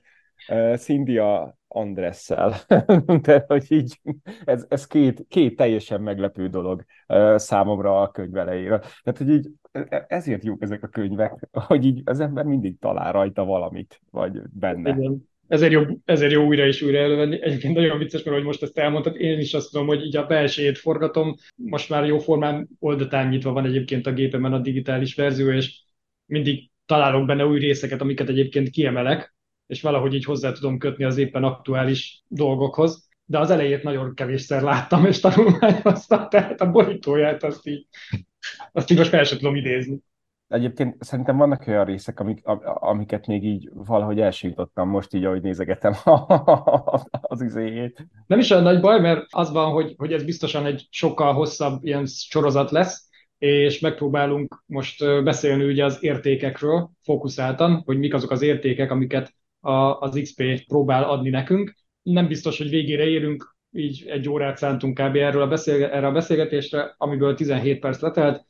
uh, 0.49 0.77
Cynthia 0.77 1.59
Andressel. 1.69 2.55
De 3.23 3.45
hogy 3.47 3.73
így, 3.73 4.01
ez, 4.45 4.67
ez 4.69 4.87
két, 4.87 5.25
két 5.29 5.57
teljesen 5.57 6.01
meglepő 6.01 6.49
dolog 6.49 6.85
uh, 7.09 7.37
számomra 7.37 8.01
a 8.01 8.11
könyv 8.11 8.37
elejére. 8.37 8.79
Tehát, 8.79 9.19
hogy 9.19 9.29
így 9.29 9.51
e, 9.73 10.05
ezért 10.09 10.45
jók 10.45 10.63
ezek 10.63 10.83
a 10.83 10.89
könyvek, 10.89 11.49
hogy 11.69 11.85
így 11.85 12.03
az 12.05 12.21
ember 12.21 12.45
mindig 12.45 12.79
talál 12.79 13.13
rajta 13.13 13.45
valamit, 13.45 14.01
vagy 14.11 14.43
benne. 14.53 14.91
Igen 14.91 15.33
ezért 15.49 15.73
jó, 15.73 15.83
ezért 16.05 16.33
jó 16.33 16.47
újra 16.47 16.67
és 16.67 16.83
újra 16.83 16.99
elővenni. 16.99 17.43
Egyébként 17.43 17.75
nagyon 17.75 17.99
vicces, 17.99 18.23
mert 18.23 18.37
hogy 18.37 18.47
most 18.47 18.63
ezt 18.63 18.79
elmondtad, 18.79 19.21
én 19.21 19.39
is 19.39 19.55
azt 19.55 19.71
tudom, 19.71 19.87
hogy 19.87 20.05
így 20.05 20.17
a 20.17 20.27
belsejét 20.27 20.79
forgatom, 20.79 21.37
most 21.57 21.89
már 21.89 22.07
jó 22.07 22.19
formán 22.19 22.69
time 22.81 23.29
nyitva 23.29 23.53
van 23.53 23.67
egyébként 23.67 24.07
a 24.07 24.13
gépemen 24.13 24.53
a 24.53 24.59
digitális 24.59 25.15
verzió, 25.15 25.51
és 25.51 25.81
mindig 26.27 26.71
találok 26.87 27.27
benne 27.27 27.47
új 27.47 27.59
részeket, 27.59 28.01
amiket 28.01 28.29
egyébjén 28.29 28.71
kiemelek, 28.71 29.35
és 29.67 29.83
valahogy 29.83 30.15
így 30.15 30.25
hozzá 30.25 30.53
tudom 30.53 30.79
kötni 30.79 31.05
az 31.05 31.17
éppen 31.17 31.45
aktuális 31.45 32.23
dolgokhoz. 32.29 33.09
De 33.27 33.39
az 33.39 33.51
elejét 33.51 33.83
nagyon 33.83 34.15
kevésszer 34.15 34.63
láttam, 34.63 35.07
és 35.07 35.21
tanulmányoztam, 35.21 36.29
tehát 36.29 36.61
a 36.61 36.71
borítóját 36.71 37.43
azt 37.43 37.67
így, 37.67 37.87
azt 38.73 38.91
így 38.91 38.99
most 38.99 39.11
fel 39.11 39.25
sem 39.25 39.39
tudom 39.39 39.57
idézni. 39.57 39.99
Egyébként 40.55 41.05
szerintem 41.05 41.37
vannak 41.37 41.67
olyan 41.67 41.85
részek, 41.85 42.21
amik, 42.21 42.41
amiket 42.65 43.27
még 43.27 43.45
így 43.45 43.71
valahogy 43.73 44.21
elsítottam 44.21 44.89
most 44.89 45.15
így, 45.15 45.25
ahogy 45.25 45.43
nézegetem 45.43 45.95
az 47.33 47.43
izéjét. 47.43 48.07
Nem 48.27 48.39
is 48.39 48.51
olyan 48.51 48.63
nagy 48.63 48.81
baj, 48.81 49.01
mert 49.01 49.27
az 49.29 49.51
van, 49.51 49.73
hogy, 49.73 49.95
hogy 49.97 50.13
ez 50.13 50.25
biztosan 50.25 50.67
egy 50.67 50.87
sokkal 50.91 51.33
hosszabb 51.33 51.85
ilyen 51.85 52.07
sorozat 52.07 52.71
lesz, 52.71 53.09
és 53.39 53.81
megpróbálunk 53.81 54.63
most 54.67 55.23
beszélni 55.25 55.65
ugye 55.65 55.85
az 55.85 55.99
értékekről 56.01 56.91
fókuszáltan, 57.03 57.83
hogy 57.85 57.99
mik 57.99 58.15
azok 58.15 58.31
az 58.31 58.43
értékek, 58.43 58.91
amiket 58.91 59.35
a, 59.61 59.73
az 59.99 60.19
XP 60.23 60.65
próbál 60.67 61.05
adni 61.05 61.31
nekünk. 61.31 61.75
Nem 62.03 62.29
biztos, 62.29 62.59
hogy 62.59 62.69
végére 62.71 63.05
érünk, 63.05 63.57
így 63.71 64.05
egy 64.07 64.29
órát 64.29 64.57
szántunk 64.57 64.99
kb. 64.99 65.17
Erről 65.17 65.43
a 65.43 65.49
beszélge- 65.49 65.93
erre 65.93 66.07
a 66.07 66.13
beszélgetésre, 66.13 66.95
amiből 66.99 67.35
17 67.35 67.81
perc 67.81 68.01
letelt, 68.01 68.45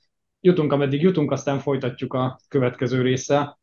jutunk, 0.44 0.72
ameddig 0.72 1.02
jutunk, 1.02 1.30
aztán 1.30 1.58
folytatjuk 1.58 2.14
a 2.14 2.38
következő 2.48 3.02
része. 3.02 3.58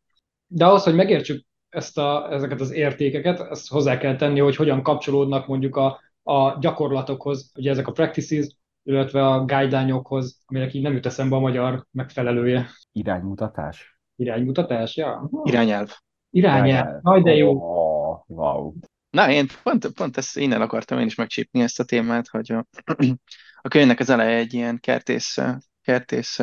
De 0.47 0.65
ahhoz, 0.65 0.83
hogy 0.83 0.95
megértsük 0.95 1.45
ezt 1.69 1.97
a, 1.97 2.27
ezeket 2.31 2.61
az 2.61 2.71
értékeket, 2.71 3.39
ezt 3.39 3.69
hozzá 3.69 3.97
kell 3.97 4.15
tenni, 4.15 4.39
hogy 4.39 4.55
hogyan 4.55 4.83
kapcsolódnak 4.83 5.47
mondjuk 5.47 5.75
a 5.75 6.00
a 6.23 6.59
gyakorlatokhoz, 6.59 7.51
ugye 7.55 7.69
ezek 7.69 7.88
a 7.88 7.91
practices, 7.91 8.47
illetve 8.83 9.27
a 9.27 9.45
guideline-okhoz, 9.45 10.43
aminek 10.45 10.73
így 10.73 10.81
nem 10.81 10.93
jut 10.93 11.05
eszembe 11.05 11.35
a 11.35 11.39
magyar 11.39 11.85
megfelelője. 11.91 12.69
Iránymutatás? 12.91 14.00
Iránymutatás, 14.15 14.97
ja. 14.97 15.29
Irányelv. 15.43 15.89
Irányelv. 16.29 17.01
Nagy 17.01 17.23
de 17.23 17.35
jó. 17.35 17.51
Oh, 17.51 18.23
wow. 18.27 18.73
Na, 19.09 19.31
én 19.31 19.47
pont, 19.63 19.88
pont 19.88 20.17
ezt 20.17 20.38
innen 20.38 20.61
akartam 20.61 21.00
én 21.00 21.05
is 21.05 21.15
megcsípni 21.15 21.61
ezt 21.61 21.79
a 21.79 21.83
témát, 21.83 22.27
hogy 22.27 22.51
a, 22.51 22.65
a 23.61 23.67
könyvnek 23.67 24.00
az 24.00 24.09
eleje 24.09 24.38
egy 24.38 24.53
ilyen 24.53 24.79
kertész, 24.79 25.38
kertész 25.81 26.39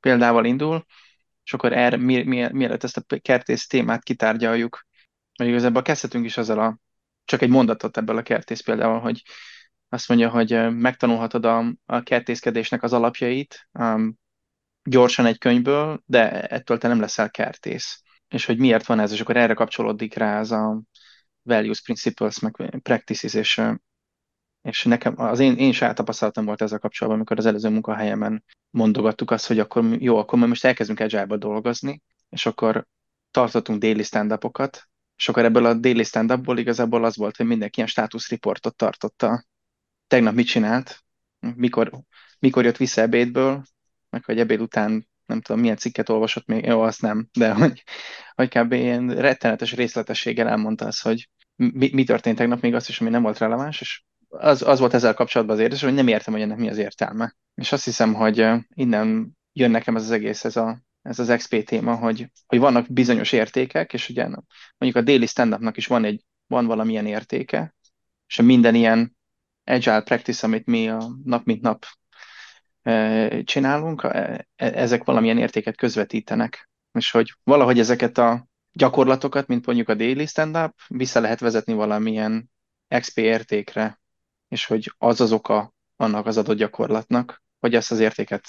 példával 0.00 0.44
indul, 0.44 0.84
és 1.44 1.52
akkor 1.52 1.72
erre, 1.72 1.96
mi, 1.96 2.22
mi, 2.22 2.48
mielőtt 2.52 2.84
ezt 2.84 2.96
a 2.96 3.18
kertész 3.18 3.66
témát 3.66 4.02
kitárgyaljuk, 4.02 4.86
mert 5.38 5.50
igazából 5.50 5.82
kezdhetünk 5.82 6.24
is 6.24 6.36
azzal 6.36 6.58
a, 6.58 6.78
csak 7.24 7.42
egy 7.42 7.48
mondatot 7.48 7.96
ebből 7.96 8.16
a 8.16 8.22
kertész 8.22 8.60
példával, 8.60 9.00
hogy 9.00 9.22
azt 9.88 10.08
mondja, 10.08 10.30
hogy 10.30 10.74
megtanulhatod 10.74 11.44
a, 11.44 11.74
a 11.86 12.02
kertészkedésnek 12.02 12.82
az 12.82 12.92
alapjait 12.92 13.68
um, 13.72 14.14
gyorsan 14.82 15.26
egy 15.26 15.38
könyvből, 15.38 16.02
de 16.06 16.46
ettől 16.46 16.78
te 16.78 16.88
nem 16.88 17.00
leszel 17.00 17.30
kertész. 17.30 18.02
És 18.28 18.44
hogy 18.44 18.58
miért 18.58 18.86
van 18.86 19.00
ez, 19.00 19.12
és 19.12 19.20
akkor 19.20 19.36
erre 19.36 19.54
kapcsolódik 19.54 20.14
rá 20.14 20.40
az 20.40 20.52
a 20.52 20.82
values, 21.42 21.82
principles, 21.82 22.38
meg 22.38 22.80
practices, 22.82 23.34
és, 23.34 23.60
és 24.62 24.84
nekem 24.84 25.14
az 25.16 25.38
én, 25.38 25.56
én 25.56 25.72
saját 25.72 25.94
tapasztalatom 25.94 26.44
volt 26.44 26.62
ezzel 26.62 26.78
kapcsolatban, 26.78 27.20
amikor 27.20 27.38
az 27.38 27.46
előző 27.46 27.68
munkahelyemen 27.68 28.44
mondogattuk 28.70 29.30
azt, 29.30 29.46
hogy 29.46 29.58
akkor 29.58 29.84
jó, 29.84 30.16
akkor 30.16 30.38
most 30.38 30.64
elkezdünk 30.64 31.00
agile 31.00 31.24
dolgozni, 31.24 32.02
és 32.28 32.46
akkor 32.46 32.86
tartottunk 33.30 33.78
déli 33.80 34.02
stand 34.02 34.38
és 35.16 35.28
akkor 35.28 35.44
ebből 35.44 35.66
a 35.66 35.74
déli 35.74 36.04
stand 36.04 36.58
igazából 36.58 37.04
az 37.04 37.16
volt, 37.16 37.36
hogy 37.36 37.46
mindenki 37.46 37.76
ilyen 37.76 37.88
státuszriportot 37.88 38.76
tartotta. 38.76 39.44
Tegnap 40.06 40.34
mit 40.34 40.46
csinált, 40.46 41.04
mikor, 41.54 41.90
mikor 42.38 42.64
jött 42.64 42.76
vissza 42.76 43.00
ebédből, 43.00 43.62
meg 44.10 44.24
hogy 44.24 44.38
ebéd 44.38 44.60
után 44.60 45.08
nem 45.26 45.40
tudom, 45.40 45.60
milyen 45.60 45.76
cikket 45.76 46.08
olvasott 46.08 46.46
még, 46.46 46.64
jó, 46.64 46.80
azt 46.80 47.02
nem, 47.02 47.28
de 47.32 47.52
hogy, 47.52 47.82
hogy 48.34 48.48
kb. 48.48 48.72
ilyen 48.72 49.14
rettenetes 49.14 49.72
részletességgel 49.72 50.48
elmondta 50.48 50.86
az, 50.86 51.00
hogy 51.00 51.28
mi, 51.56 51.90
mi 51.92 52.04
történt 52.04 52.36
tegnap, 52.36 52.60
még 52.60 52.74
azt 52.74 52.88
is, 52.88 53.00
ami 53.00 53.10
nem 53.10 53.22
volt 53.22 53.38
releváns, 53.38 53.80
és 53.80 54.02
az, 54.32 54.62
az 54.62 54.78
volt 54.78 54.94
ezzel 54.94 55.14
kapcsolatban 55.14 55.56
az 55.56 55.62
érdekes, 55.62 55.84
hogy 55.84 55.94
nem 55.94 56.08
értem, 56.08 56.32
hogy 56.32 56.42
ennek 56.42 56.56
mi 56.56 56.68
az 56.68 56.78
értelme. 56.78 57.36
És 57.54 57.72
azt 57.72 57.84
hiszem, 57.84 58.14
hogy 58.14 58.48
innen 58.74 59.38
jön 59.52 59.70
nekem 59.70 59.96
ez 59.96 60.02
az 60.02 60.10
egész, 60.10 60.44
ez, 60.44 60.56
a, 60.56 60.82
ez 61.02 61.18
az 61.18 61.32
XP 61.36 61.64
téma, 61.64 61.94
hogy, 61.94 62.30
hogy 62.46 62.58
vannak 62.58 62.92
bizonyos 62.92 63.32
értékek, 63.32 63.92
és 63.92 64.08
ugye 64.08 64.28
mondjuk 64.78 65.02
a 65.02 65.06
déli 65.06 65.26
stand 65.26 65.76
is 65.76 65.86
van, 65.86 66.04
egy, 66.04 66.24
van 66.46 66.66
valamilyen 66.66 67.06
értéke, 67.06 67.74
és 68.26 68.40
minden 68.40 68.74
ilyen 68.74 69.16
agile 69.64 70.02
practice, 70.02 70.46
amit 70.46 70.66
mi 70.66 70.88
a 70.88 71.10
nap 71.24 71.44
mint 71.44 71.60
nap 71.60 71.86
csinálunk, 73.44 74.02
e, 74.02 74.46
ezek 74.56 75.04
valamilyen 75.04 75.38
értéket 75.38 75.76
közvetítenek. 75.76 76.70
És 76.92 77.10
hogy 77.10 77.34
valahogy 77.44 77.78
ezeket 77.78 78.18
a 78.18 78.46
gyakorlatokat, 78.72 79.46
mint 79.46 79.66
mondjuk 79.66 79.88
a 79.88 79.94
daily 79.94 80.26
stand-up, 80.26 80.74
vissza 80.88 81.20
lehet 81.20 81.40
vezetni 81.40 81.72
valamilyen 81.72 82.50
XP 82.98 83.18
értékre, 83.18 84.01
és 84.52 84.66
hogy 84.66 84.92
az 84.98 85.20
az 85.20 85.32
oka 85.32 85.74
annak 85.96 86.26
az 86.26 86.36
adott 86.36 86.56
gyakorlatnak, 86.56 87.42
hogy 87.58 87.74
ezt 87.74 87.90
az 87.90 87.98
értéket 87.98 88.42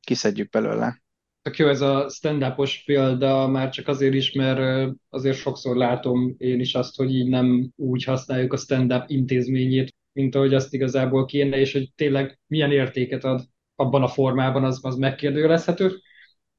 kiszedjük 0.00 0.50
belőle. 0.50 1.02
Tök 1.42 1.56
jó 1.56 1.68
ez 1.68 1.80
a 1.80 2.08
stand 2.08 2.54
példa, 2.84 3.48
már 3.48 3.68
csak 3.68 3.88
azért 3.88 4.14
is, 4.14 4.32
mert 4.32 4.90
azért 5.08 5.36
sokszor 5.36 5.76
látom 5.76 6.34
én 6.38 6.60
is 6.60 6.74
azt, 6.74 6.96
hogy 6.96 7.14
így 7.14 7.28
nem 7.28 7.70
úgy 7.76 8.04
használjuk 8.04 8.52
a 8.52 8.56
stand-up 8.56 9.04
intézményét, 9.06 9.94
mint 10.12 10.34
ahogy 10.34 10.54
azt 10.54 10.74
igazából 10.74 11.24
kéne, 11.24 11.56
és 11.56 11.72
hogy 11.72 11.92
tényleg 11.94 12.38
milyen 12.46 12.72
értéket 12.72 13.24
ad 13.24 13.44
abban 13.74 14.02
a 14.02 14.08
formában, 14.08 14.64
az, 14.64 14.78
az 14.82 14.96
megkérdőjelezhető. 14.96 16.00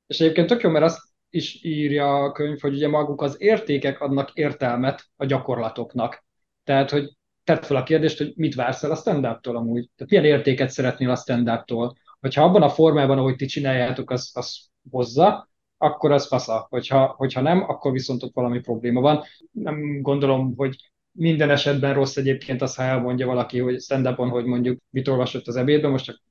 És 0.08 0.20
egyébként 0.20 0.48
tök 0.48 0.62
jó, 0.62 0.70
mert 0.70 0.86
azt 0.86 1.02
is 1.30 1.64
írja 1.64 2.24
a 2.24 2.32
könyv, 2.32 2.60
hogy 2.60 2.74
ugye 2.74 2.88
maguk 2.88 3.22
az 3.22 3.36
értékek 3.40 4.02
adnak 4.02 4.32
értelmet 4.34 5.10
a 5.16 5.26
gyakorlatoknak. 5.26 6.26
Tehát, 6.64 6.90
hogy 6.90 7.10
tedd 7.44 7.62
fel 7.62 7.78
a 7.78 7.84
kérdést, 7.84 8.18
hogy 8.18 8.34
mit 8.36 8.56
vársz 8.56 8.84
el 8.84 8.92
a 8.92 8.96
stand-up-tól 8.96 9.56
amúgy. 9.56 9.90
Tehát 9.96 10.12
milyen 10.12 10.38
értéket 10.38 10.70
szeretnél 10.70 11.10
a 11.10 11.16
stand-up-tól. 11.16 11.96
Hogyha 12.20 12.44
abban 12.44 12.62
a 12.62 12.70
formában, 12.70 13.18
ahogy 13.18 13.36
ti 13.36 13.46
csináljátok, 13.46 14.10
az, 14.10 14.32
az 14.34 14.70
hozza, 14.92 15.50
akkor 15.78 16.12
az 16.12 16.28
fasza. 16.28 16.68
Hogyha, 16.70 17.06
hogyha 17.18 17.42
nem, 17.42 17.64
akkor 17.64 17.92
viszont 17.92 18.24
ott 18.24 18.34
valami 18.34 18.60
probléma 18.60 19.02
van. 19.02 19.24
Nem 19.52 20.02
gondolom, 20.02 20.54
hogy 20.56 20.76
minden 21.12 21.50
esetben 21.50 21.94
rossz 21.94 22.18
egyébként 22.18 22.62
az, 22.62 22.76
ha 22.76 22.84
elmondja 22.84 23.26
valaki, 23.26 23.60
hogy 23.60 23.82
stand 23.82 24.08
hogy 24.08 24.46
mondjuk 24.46 24.82
mit 24.90 25.08
olvasott 25.08 25.48
az 25.48 25.56
ebédben, 25.56 25.92
most 25.92 26.06
csak 26.06 26.22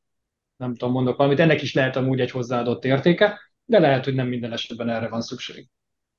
nem 0.57 0.75
tudom, 0.75 0.95
mondok 0.95 1.17
valamit, 1.17 1.41
ennek 1.41 1.63
is 1.63 1.75
lehet 1.75 1.97
amúgy 1.97 2.21
egy 2.21 2.31
hozzáadott 2.31 2.85
értéke, 2.85 3.39
de 3.65 3.79
lehet, 3.79 4.05
hogy 4.05 4.15
nem 4.15 4.29
minden 4.29 4.53
esetben 4.53 4.89
erre 4.89 5.09
van 5.09 5.21
szükség. 5.21 5.69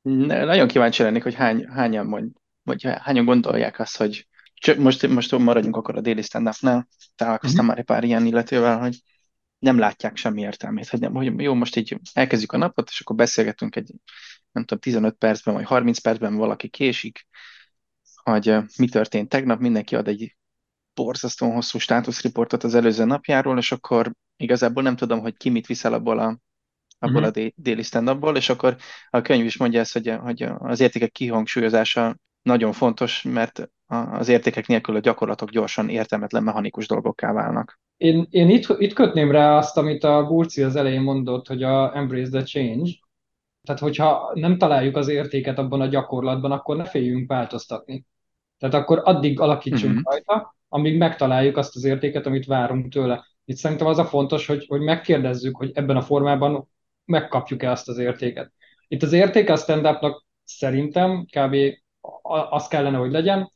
Nagyon 0.01 0.67
kíváncsi 0.67 1.03
lennék, 1.03 1.23
hogy 1.23 1.33
hány, 1.33 1.65
hányan 1.65 2.05
mond, 2.05 2.31
vagy 2.63 2.83
hányan 2.83 3.25
gondolják 3.25 3.79
azt, 3.79 3.97
hogy 3.97 4.27
csak 4.63 4.77
most, 4.77 5.07
most 5.07 5.37
maradjunk 5.37 5.75
akkor 5.75 5.97
a 5.97 6.01
déli 6.01 6.21
stand 6.21 6.47
-upnál. 6.47 6.87
Találkoztam 7.15 7.65
uh-huh. 7.65 7.69
már 7.69 7.77
egy 7.77 7.85
pár 7.85 8.03
ilyen 8.03 8.25
illetővel, 8.25 8.79
hogy 8.79 9.01
nem 9.59 9.77
látják 9.77 10.15
semmi 10.15 10.41
értelmét, 10.41 10.87
hogy, 10.87 10.99
nem, 10.99 11.13
hogy 11.13 11.41
jó, 11.41 11.53
most 11.53 11.75
így 11.75 11.99
elkezdjük 12.13 12.51
a 12.51 12.57
napot, 12.57 12.89
és 12.89 12.99
akkor 12.99 13.15
beszélgetünk 13.15 13.75
egy, 13.75 13.91
nem 14.51 14.63
tudom, 14.63 14.79
15 14.79 15.15
percben, 15.15 15.53
vagy 15.53 15.65
30 15.65 15.99
percben 15.99 16.35
valaki 16.35 16.67
késik, 16.67 17.27
hogy 18.23 18.55
mi 18.77 18.89
történt 18.89 19.29
tegnap, 19.29 19.59
mindenki 19.59 19.95
ad 19.95 20.07
egy 20.07 20.37
borzasztóan 20.93 21.53
hosszú 21.53 21.79
státuszriportot 21.79 22.63
az 22.63 22.75
előző 22.75 23.05
napjáról, 23.05 23.57
és 23.57 23.71
akkor 23.71 24.11
igazából 24.37 24.83
nem 24.83 24.95
tudom, 24.95 25.19
hogy 25.19 25.37
ki 25.37 25.49
mit 25.49 25.67
viszel 25.67 25.93
abból 25.93 26.19
a, 26.19 26.39
abból 26.99 27.23
uh-huh. 27.23 27.45
a 27.45 27.51
déli 27.55 27.83
stand 27.83 28.35
és 28.35 28.49
akkor 28.49 28.77
a 29.09 29.21
könyv 29.21 29.45
is 29.45 29.57
mondja 29.57 29.79
ezt, 29.79 29.93
hogy, 29.93 30.13
hogy 30.21 30.43
az 30.57 30.79
értékek 30.79 31.11
kihangsúlyozása 31.11 32.17
nagyon 32.41 32.73
fontos, 32.73 33.21
mert 33.21 33.69
az 33.93 34.27
értékek 34.27 34.67
nélkül 34.67 34.95
a 34.95 34.99
gyakorlatok 34.99 35.49
gyorsan 35.49 35.89
értelmetlen 35.89 36.43
mechanikus 36.43 36.87
dolgokká 36.87 37.33
válnak. 37.33 37.79
Én, 37.97 38.27
én 38.29 38.49
itt, 38.49 38.65
itt 38.77 38.93
kötném 38.93 39.31
rá 39.31 39.57
azt, 39.57 39.77
amit 39.77 40.03
a 40.03 40.25
Burci 40.25 40.63
az 40.63 40.75
elején 40.75 41.01
mondott, 41.01 41.47
hogy 41.47 41.63
a 41.63 41.97
embrace 41.97 42.29
the 42.29 42.43
change. 42.43 42.91
Tehát, 43.63 43.81
hogyha 43.81 44.31
nem 44.33 44.57
találjuk 44.57 44.95
az 44.95 45.07
értéket 45.07 45.57
abban 45.57 45.81
a 45.81 45.87
gyakorlatban, 45.87 46.51
akkor 46.51 46.75
ne 46.75 46.85
féljünk 46.85 47.29
változtatni. 47.29 48.05
Tehát 48.57 48.75
akkor 48.75 49.01
addig 49.03 49.39
alakítsunk 49.39 49.95
uh-huh. 49.95 50.11
rajta, 50.11 50.55
amíg 50.69 50.97
megtaláljuk 50.97 51.57
azt 51.57 51.75
az 51.75 51.83
értéket, 51.83 52.25
amit 52.25 52.45
várunk 52.45 52.91
tőle. 52.91 53.25
Itt 53.45 53.57
szerintem 53.57 53.87
az 53.87 53.97
a 53.97 54.05
fontos, 54.05 54.47
hogy, 54.47 54.65
hogy 54.67 54.81
megkérdezzük, 54.81 55.57
hogy 55.57 55.71
ebben 55.73 55.95
a 55.95 56.01
formában 56.01 56.69
megkapjuk-e 57.05 57.71
azt 57.71 57.89
az 57.89 57.97
értéket. 57.97 58.51
Itt 58.87 59.03
az 59.03 59.13
érték 59.13 59.49
a 59.49 59.55
stand 59.55 59.87
szerintem 60.43 61.25
kb. 61.25 61.55
az 62.49 62.67
kellene, 62.67 62.97
hogy 62.97 63.11
legyen, 63.11 63.51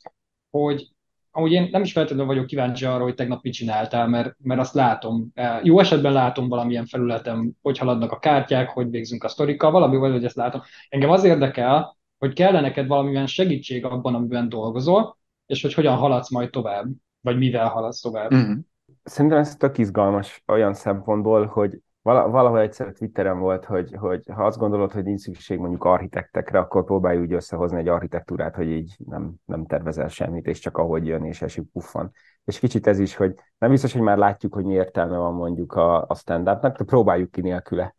hogy 0.63 0.87
amúgy 1.31 1.51
én 1.51 1.67
nem 1.71 1.81
is 1.81 1.91
feltétlenül 1.91 2.27
vagyok 2.27 2.45
kíváncsi 2.45 2.85
arra, 2.85 3.03
hogy 3.03 3.13
tegnap 3.13 3.43
mit 3.43 3.53
csináltál, 3.53 4.07
mert, 4.07 4.35
mert 4.43 4.59
azt 4.59 4.73
látom. 4.73 5.31
Jó 5.63 5.79
esetben 5.79 6.13
látom 6.13 6.47
valamilyen 6.47 6.85
felületen, 6.85 7.57
hogy 7.61 7.77
haladnak 7.77 8.11
a 8.11 8.19
kártyák, 8.19 8.69
hogy 8.69 8.89
végzünk 8.89 9.23
a 9.23 9.27
sztorikkal, 9.27 9.71
valami 9.71 9.97
vagy, 9.97 10.11
hogy 10.11 10.25
ezt 10.25 10.35
látom. 10.35 10.61
Engem 10.89 11.09
az 11.09 11.23
érdekel, 11.23 11.97
hogy 12.17 12.33
kell 12.33 12.61
neked 12.61 12.87
valamilyen 12.87 13.27
segítség 13.27 13.85
abban, 13.85 14.15
amiben 14.15 14.49
dolgozol, 14.49 15.17
és 15.45 15.61
hogy 15.61 15.73
hogyan 15.73 15.95
haladsz 15.95 16.31
majd 16.31 16.49
tovább, 16.49 16.85
vagy 17.21 17.37
mivel 17.37 17.67
haladsz 17.67 18.01
tovább. 18.01 18.33
Mm-hmm. 18.33 18.57
Szerintem 19.03 19.39
ez 19.39 19.55
tök 19.55 19.77
izgalmas 19.77 20.43
olyan 20.47 20.73
szempontból, 20.73 21.45
hogy 21.45 21.79
valahol 22.13 22.59
egyszer 22.59 22.91
Twitteren 22.91 23.39
volt, 23.39 23.65
hogy, 23.65 23.95
hogy 23.99 24.23
ha 24.33 24.45
azt 24.45 24.57
gondolod, 24.57 24.91
hogy 24.91 25.03
nincs 25.03 25.19
szükség 25.19 25.59
mondjuk 25.59 25.83
architektekre, 25.83 26.59
akkor 26.59 26.83
próbálj 26.83 27.17
úgy 27.19 27.33
összehozni 27.33 27.77
egy 27.77 27.87
architektúrát, 27.87 28.55
hogy 28.55 28.67
így 28.67 28.95
nem, 29.05 29.33
nem 29.45 29.65
tervezel 29.65 30.07
semmit, 30.07 30.47
és 30.47 30.59
csak 30.59 30.77
ahogy 30.77 31.07
jön, 31.07 31.25
és 31.25 31.41
esik 31.41 31.71
puffan. 31.71 32.11
És 32.43 32.59
kicsit 32.59 32.87
ez 32.87 32.99
is, 32.99 33.15
hogy 33.15 33.33
nem 33.57 33.69
biztos, 33.69 33.93
hogy 33.93 34.01
már 34.01 34.17
látjuk, 34.17 34.53
hogy 34.53 34.65
mi 34.65 34.73
értelme 34.73 35.17
van 35.17 35.33
mondjuk 35.33 35.73
a, 35.73 36.05
a 36.07 36.15
stand-upnak, 36.15 36.77
de 36.77 36.83
próbáljuk 36.83 37.31
ki 37.31 37.41
nélküle 37.41 37.95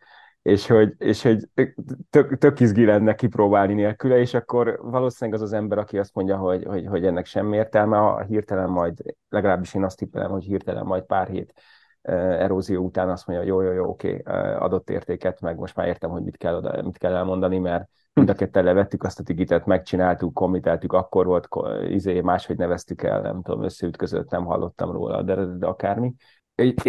és 0.49 0.67
hogy, 0.67 0.95
és 0.99 1.23
hogy 1.23 1.49
tök, 2.11 2.39
tök 2.39 2.61
izgi 2.61 2.85
lenne 2.85 3.15
kipróbálni 3.15 3.75
nélküle, 3.75 4.19
és 4.19 4.35
akkor 4.35 4.79
valószínűleg 4.83 5.41
az 5.41 5.47
az 5.47 5.53
ember, 5.53 5.79
aki 5.79 5.99
azt 5.99 6.15
mondja, 6.15 6.37
hogy, 6.37 6.65
hogy, 6.65 6.87
hogy 6.87 7.07
ennek 7.07 7.27
semmi 7.27 7.57
értelme, 7.57 7.99
a 7.99 8.23
hirtelen 8.23 8.71
majd, 8.71 9.03
legalábbis 9.29 9.75
én 9.75 9.85
azt 9.85 9.97
tippelem, 9.97 10.31
hogy 10.31 10.45
hirtelen 10.45 10.87
majd 10.87 11.03
pár 11.03 11.29
hét 11.29 11.53
erózió 12.15 12.85
után 12.85 13.09
azt 13.09 13.27
mondja, 13.27 13.47
jó, 13.47 13.61
jó, 13.61 13.73
jó, 13.73 13.89
oké, 13.89 14.23
adott 14.59 14.91
értéket, 14.91 15.41
meg 15.41 15.57
most 15.57 15.77
már 15.77 15.87
értem, 15.87 16.11
hogy 16.11 16.23
mit 16.23 16.37
kell, 16.37 16.55
oda, 16.55 16.83
mit 16.83 16.99
kell 16.99 17.15
elmondani, 17.15 17.59
mert 17.59 17.89
mind 18.13 18.29
a 18.29 18.35
ketten 18.35 18.65
levettük 18.65 19.03
azt 19.03 19.21
a 19.21 19.23
tigitet, 19.23 19.67
megcsináltuk, 19.67 20.35
komiteltük, 20.35 20.93
akkor 20.93 21.27
volt, 21.27 21.49
izé, 21.89 22.21
máshogy 22.21 22.57
neveztük 22.57 23.03
el, 23.03 23.21
nem 23.21 23.43
tudom, 23.43 23.65
összeütközött, 23.65 24.31
nem 24.31 24.45
hallottam 24.45 24.93
róla, 24.93 25.23
de, 25.23 25.45
de 25.45 25.67
akármi. 25.67 26.15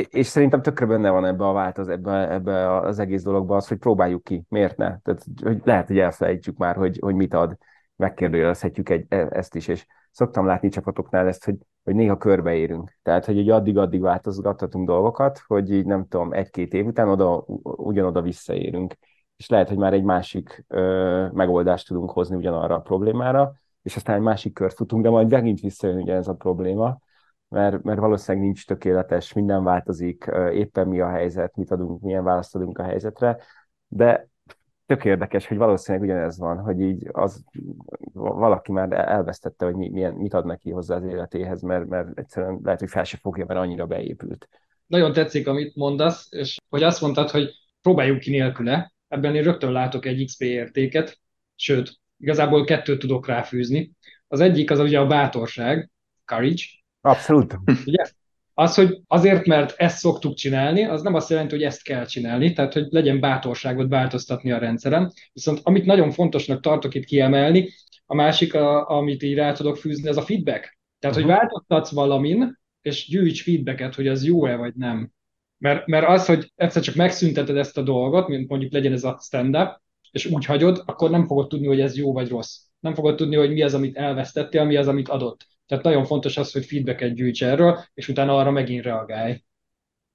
És 0.10 0.28
szerintem 0.28 0.62
tökre 0.62 0.86
benne 0.86 1.10
van 1.10 1.26
ebbe 1.26 1.48
a 1.48 1.54
változ, 1.54 1.88
ebbe, 1.88 2.32
ebbe 2.32 2.78
az 2.80 3.00
egész 3.00 3.24
dologba 3.24 3.56
az, 3.56 3.68
hogy 3.68 3.78
próbáljuk 3.78 4.24
ki, 4.24 4.46
miért 4.50 4.78
ne? 4.78 4.98
Tehát, 5.00 5.24
hogy 5.44 5.62
lehet, 5.64 5.88
hogy 5.88 6.00
elfelejtsük 6.00 6.58
már, 6.58 6.76
hogy, 6.76 6.98
hogy 7.02 7.16
mit 7.16 7.34
ad, 7.34 7.58
megkérdőjelezhetjük 7.96 8.90
egy, 8.90 9.06
e, 9.10 9.28
ezt 9.32 9.56
is, 9.56 9.68
és 9.68 9.86
szoktam 10.20 10.46
látni 10.46 10.70
csapatoknál 10.70 11.28
ezt, 11.28 11.46
hogy 11.46 11.56
hogy 11.84 11.96
néha 11.96 12.18
körbeérünk. 12.18 12.98
Tehát, 13.02 13.26
hogy 13.26 13.38
így 13.38 13.50
addig-addig 13.50 14.02
változgathatunk 14.02 14.88
dolgokat, 14.88 15.42
hogy 15.48 15.72
így 15.72 15.86
nem 15.86 16.08
tudom, 16.08 16.34
egy-két 16.34 16.74
év 16.74 16.86
után 16.86 17.10
oda, 17.10 17.44
ugyanoda 17.64 18.22
visszaérünk. 18.22 18.96
És 19.38 19.50
lehet, 19.50 19.68
hogy 19.68 19.78
már 19.78 19.94
egy 19.94 20.04
másik 20.04 20.66
ö, 20.68 21.28
megoldást 21.34 21.88
tudunk 21.88 22.12
hozni 22.12 22.36
ugyanarra 22.36 22.76
a 22.76 22.80
problémára, 22.80 23.54
és 23.82 23.96
aztán 23.96 24.16
egy 24.16 24.22
másik 24.22 24.54
kört 24.54 24.76
futunk, 24.76 25.04
de 25.04 25.10
majd 25.10 25.32
megint 25.32 25.60
visszajön 25.60 26.02
ugye 26.02 26.14
ez 26.14 26.28
a 26.28 26.34
probléma, 26.34 27.00
mert, 27.48 27.84
mert 27.84 28.00
valószínűleg 28.00 28.46
nincs 28.46 28.66
tökéletes, 28.66 29.34
minden 29.34 29.64
változik, 29.64 30.32
éppen 30.52 30.88
mi 30.88 31.00
a 31.00 31.10
helyzet, 31.10 31.56
mit 31.56 31.72
adunk, 31.72 32.02
milyen 32.02 32.24
választ 32.24 32.56
adunk 32.56 32.78
a 32.78 32.84
helyzetre, 32.84 33.38
de 33.88 34.29
tök 34.90 35.06
érdekes, 35.06 35.48
hogy 35.48 35.58
valószínűleg 35.58 36.10
ugyanez 36.10 36.38
van, 36.38 36.58
hogy 36.58 36.82
így 36.82 37.08
az 37.12 37.44
valaki 38.14 38.72
már 38.72 38.92
elvesztette, 38.92 39.66
hogy 39.66 39.76
milyen, 39.76 40.14
mit 40.14 40.34
ad 40.34 40.46
neki 40.46 40.72
hozzá 40.72 40.96
az 40.96 41.04
életéhez, 41.04 41.62
mert, 41.62 41.88
mert 41.88 42.20
egyszerűen 42.20 42.60
lehet, 42.64 42.80
hogy 42.80 42.90
fel 42.90 43.04
se 43.04 43.18
fogja, 43.18 43.46
mert 43.46 43.60
annyira 43.60 43.86
beépült. 43.86 44.50
Nagyon 44.86 45.14
tetszik, 45.14 45.48
amit 45.48 45.76
mondasz, 45.76 46.28
és 46.30 46.58
hogy 46.70 46.84
azt 46.84 47.02
mondtad, 47.02 47.30
hogy 47.30 47.50
próbáljuk 47.82 48.20
ki 48.20 48.30
nélküle, 48.30 48.94
ebben 49.08 49.36
én 49.36 49.44
rögtön 49.44 49.72
látok 49.72 50.06
egy 50.06 50.26
XP 50.26 50.42
értéket, 50.42 51.20
sőt, 51.56 52.00
igazából 52.18 52.66
kettőt 52.66 53.00
tudok 53.00 53.28
ráfűzni. 53.28 53.92
Az 54.28 54.40
egyik 54.40 54.72
az 54.72 54.80
ugye 54.80 55.00
a 55.00 55.08
bátorság, 55.08 55.92
courage. 56.26 56.64
Abszolút. 57.02 57.56
Ugye? 57.86 58.04
Az, 58.60 58.76
hogy 58.76 59.02
azért, 59.08 59.46
mert 59.46 59.74
ezt 59.78 59.98
szoktuk 59.98 60.34
csinálni, 60.34 60.84
az 60.84 61.02
nem 61.02 61.14
azt 61.14 61.30
jelenti, 61.30 61.56
hogy 61.56 61.64
ezt 61.64 61.84
kell 61.84 62.06
csinálni, 62.06 62.54
tehát 62.54 62.74
hogy 62.74 62.86
legyen 62.90 63.20
bátorságot 63.20 63.90
változtatni 63.90 64.52
a 64.52 64.58
rendszerem. 64.58 65.12
Viszont 65.34 65.60
amit 65.64 65.86
nagyon 65.86 66.12
fontosnak 66.12 66.62
tartok 66.62 66.96
itt 66.96 67.04
kiemelni, 67.04 67.70
a 68.06 68.16
másik, 68.16 68.54
a, 68.54 68.90
amit 68.90 69.24
így 69.24 69.34
rá 69.34 69.52
tudok 69.52 69.78
fűzni, 69.78 70.10
ez 70.10 70.18
a 70.18 70.22
feedback. 70.22 70.78
Tehát, 71.00 71.16
uh-huh. 71.16 71.32
hogy 71.32 71.40
változtatsz 71.40 71.92
valamin, 71.92 72.60
és 72.82 73.08
gyűjts 73.08 73.44
feedbacket, 73.44 73.96
hogy 73.96 74.08
az 74.08 74.26
jó-e 74.26 74.56
vagy 74.56 74.74
nem. 74.76 75.12
Mert, 75.58 75.88
mert 75.88 76.08
az, 76.08 76.26
hogy 76.26 76.52
egyszer 76.56 76.82
csak 76.82 76.96
megszünteted 76.96 77.58
ezt 77.58 77.78
a 77.78 77.82
dolgot, 77.82 78.28
mint 78.28 78.50
mondjuk 78.50 78.72
legyen 78.72 78.94
ez 78.94 79.04
a 79.04 79.20
stand-up, 79.22 79.82
és 80.12 80.26
úgy 80.26 80.46
hagyod, 80.46 80.84
akkor 80.86 81.10
nem 81.10 81.28
fogod 81.28 81.48
tudni, 81.48 81.68
hogy 81.68 81.80
ez 81.80 81.98
jó 81.98 82.14
vagy 82.14 82.30
rossz. 82.30 82.58
Nem 82.80 82.94
fogod 82.94 83.16
tudni, 83.16 83.36
hogy 83.36 83.52
mi 83.52 83.62
az, 83.62 83.74
amit 83.74 83.98
elvesztettél, 83.98 84.64
mi 84.64 84.76
az, 84.76 84.88
amit 84.88 85.10
adott. 85.10 85.48
Tehát 85.70 85.84
nagyon 85.84 86.06
fontos 86.06 86.38
az, 86.38 86.52
hogy 86.52 86.66
feedbacket 86.66 87.14
gyűjts 87.14 87.44
erről, 87.44 87.80
és 87.94 88.08
utána 88.08 88.38
arra 88.38 88.52
megint 88.52 88.84
reagálj. 88.84 89.44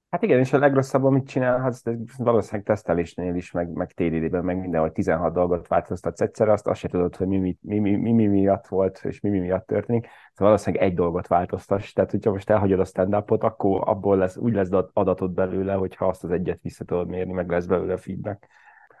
Hát 0.09 0.23
igen, 0.23 0.39
és 0.39 0.53
a 0.53 0.57
legrosszabb, 0.57 1.03
amit 1.03 1.27
csinálhatsz, 1.27 1.83
de 1.83 1.95
valószínűleg 2.17 2.65
tesztelésnél 2.65 3.35
is, 3.35 3.51
meg, 3.51 3.69
meg 3.69 3.91
TDD-ben, 3.91 4.43
meg 4.43 4.57
mindenhol 4.57 4.91
16 4.91 5.33
dolgot 5.33 5.67
változtatsz 5.67 6.21
egyszerre, 6.21 6.51
azt, 6.51 6.67
azt 6.67 6.79
se 6.79 6.87
tudod, 6.87 7.15
hogy 7.15 7.27
mi 7.27 7.37
mi, 7.37 7.57
mi, 7.61 7.79
mi, 7.79 7.95
mi, 7.95 8.11
mi 8.11 8.25
miatt 8.27 8.67
volt, 8.67 9.01
és 9.03 9.19
mi, 9.19 9.29
mi 9.29 9.39
miatt 9.39 9.65
történik. 9.65 10.05
Szóval 10.05 10.53
valószínűleg 10.53 10.85
egy 10.85 10.93
dolgot 10.93 11.27
változtass. 11.27 11.93
Tehát, 11.93 12.11
hogyha 12.11 12.31
most 12.31 12.49
elhagyod 12.49 12.79
a 12.79 12.85
stand 12.85 13.13
akkor 13.13 13.81
abból 13.85 14.17
lesz, 14.17 14.37
úgy 14.37 14.53
lesz 14.53 14.69
adatod 14.93 15.31
belőle, 15.31 15.73
hogyha 15.73 16.07
azt 16.07 16.23
az 16.23 16.31
egyet 16.31 16.61
vissza 16.61 16.83
tudod 16.85 17.07
mérni, 17.07 17.33
meg 17.33 17.49
lesz 17.49 17.65
belőle 17.65 17.97
feedback. 17.97 18.47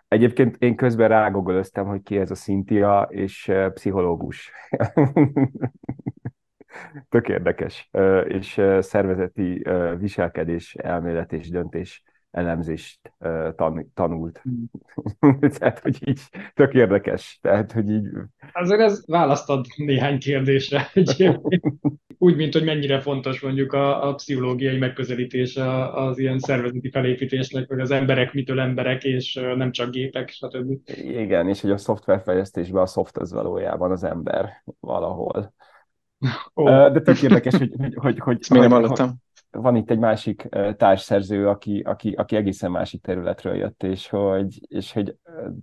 Egyébként 0.07 0.55
én 0.59 0.75
közben 0.75 1.09
rágogolöztem, 1.09 1.85
hogy 1.85 2.01
ki 2.01 2.17
ez 2.17 2.31
a 2.31 2.35
Cynthia, 2.35 3.07
és 3.09 3.51
pszichológus. 3.73 4.51
Tök 7.09 7.29
érdekes, 7.29 7.89
és 8.27 8.61
szervezeti 8.79 9.65
viselkedés, 9.99 10.75
elmélet 10.75 11.33
és 11.33 11.49
döntés 11.49 12.03
elemzést 12.35 12.99
tan- 13.55 13.87
tanult. 13.93 14.41
Mm. 14.49 15.33
Tehát, 15.57 15.79
hogy 15.79 16.07
így 16.07 16.19
tök 16.53 16.73
érdekes. 16.73 17.39
Tehát, 17.41 17.71
hogy 17.71 17.89
így... 17.89 18.07
Azért 18.53 18.81
ez 18.81 19.03
választad 19.07 19.65
néhány 19.75 20.19
kérdésre. 20.19 20.91
Úgy, 22.17 22.35
mint 22.35 22.53
hogy 22.53 22.63
mennyire 22.63 22.99
fontos 22.99 23.41
mondjuk 23.41 23.73
a, 23.73 24.07
a 24.07 24.13
pszichológiai 24.13 24.77
megközelítés 24.77 25.55
az 25.93 26.17
ilyen 26.17 26.39
szervezeti 26.39 26.89
felépítésnek, 26.89 27.67
hogy 27.67 27.79
az 27.79 27.91
emberek 27.91 28.33
mitől 28.33 28.59
emberek, 28.59 29.03
és 29.03 29.39
nem 29.55 29.71
csak 29.71 29.89
gépek, 29.89 30.29
stb. 30.29 30.89
Igen, 30.97 31.49
és 31.49 31.61
hogy 31.61 31.71
a 31.71 31.77
szoftverfejlesztésben 31.77 32.81
a 32.81 32.85
szoft 32.85 33.17
az 33.17 33.31
valójában 33.31 33.91
az 33.91 34.03
ember 34.03 34.63
valahol. 34.79 35.53
Oh. 36.53 36.91
De 36.91 37.01
tök 37.01 37.21
érdekes, 37.21 37.53
hogy, 37.55 37.73
hogy, 37.77 37.95
hogy, 37.95 38.19
hogy, 38.19 38.37
Ezt 38.39 38.49
még 38.49 38.61
nem 38.61 38.71
hallottam. 38.71 39.13
Van 39.51 39.75
itt 39.75 39.89
egy 39.89 39.99
másik 39.99 40.49
társszerző, 40.77 41.47
aki, 41.47 41.79
aki, 41.79 42.13
aki 42.13 42.35
egészen 42.35 42.71
másik 42.71 43.01
területről 43.01 43.55
jött, 43.55 43.83
és 43.83 44.09
hogy, 44.09 44.59
és 44.67 44.93
hogy 44.93 45.17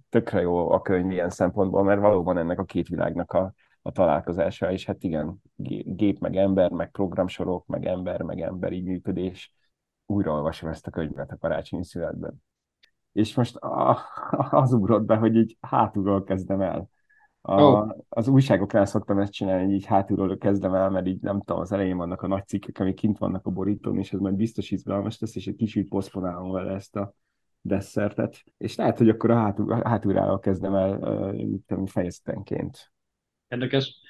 tökre 0.09 0.40
jó 0.40 0.70
a 0.70 0.81
könyv 0.81 1.11
ilyen 1.11 1.31
szempontból, 1.31 1.83
mert 1.83 2.01
valóban 2.01 2.38
ennek 2.38 2.59
a 2.59 2.64
két 2.64 2.88
világnak 2.88 3.33
a, 3.33 3.53
a 3.83 3.92
találkozása, 3.92 4.72
és 4.72 4.87
hát 4.87 5.03
igen, 5.03 5.42
gép 5.85 6.18
meg 6.18 6.37
ember, 6.37 6.70
meg 6.70 6.90
programsorok, 6.90 7.66
meg 7.66 7.87
ember, 7.87 8.22
meg 8.22 8.40
emberi 8.40 8.81
működés. 8.81 9.55
Újraolvasom 10.07 10.68
ezt 10.68 10.87
a 10.87 10.90
könyvet 10.90 11.31
a 11.31 11.38
karácsonyi 11.40 11.85
születben. 11.85 12.42
És 13.12 13.35
most 13.35 13.57
a, 13.57 13.98
az 14.51 14.72
ugrott 14.72 15.05
be, 15.05 15.16
hogy 15.16 15.37
így 15.37 15.57
hátulról 15.61 16.25
kezdem 16.25 16.61
el 16.61 16.88
a, 17.44 17.62
oh. 17.62 17.96
Az 18.09 18.28
újságoknál 18.28 18.85
szoktam 18.85 19.18
ezt 19.18 19.33
csinálni, 19.33 19.64
hogy 19.64 19.74
így 19.74 19.85
hátulról 19.85 20.38
kezdem 20.38 20.74
el, 20.74 20.90
mert 20.90 21.07
így 21.07 21.20
nem 21.20 21.40
tudom, 21.40 21.61
az 21.61 21.72
elején 21.72 21.96
vannak 21.96 22.22
a 22.22 22.26
nagy 22.26 22.46
cikkek, 22.46 22.78
amik 22.78 22.94
kint 22.94 23.18
vannak 23.18 23.46
a 23.46 23.50
borítón, 23.50 23.98
és 23.98 24.12
ez 24.12 24.20
majd 24.20 24.35
biztos 24.35 24.70
izgalmas 24.70 25.18
lesz, 25.18 25.37
és 25.37 25.46
egy 25.46 25.57
kicsit 25.57 25.88
poszponálom 25.88 26.50
vele 26.50 26.74
ezt 26.74 26.96
a 26.96 27.14
desszertet. 27.61 28.42
És 28.59 28.76
lehet, 28.76 28.98
hogy 28.98 29.09
akkor 29.09 29.31
a 29.31 29.38
hátul, 29.38 29.83
hátulról 29.85 30.38
kezdem 30.38 30.74
el 30.74 30.98
uh, 31.68 31.87
fejezetenként. 31.87 32.92
Érdekes. 33.48 34.00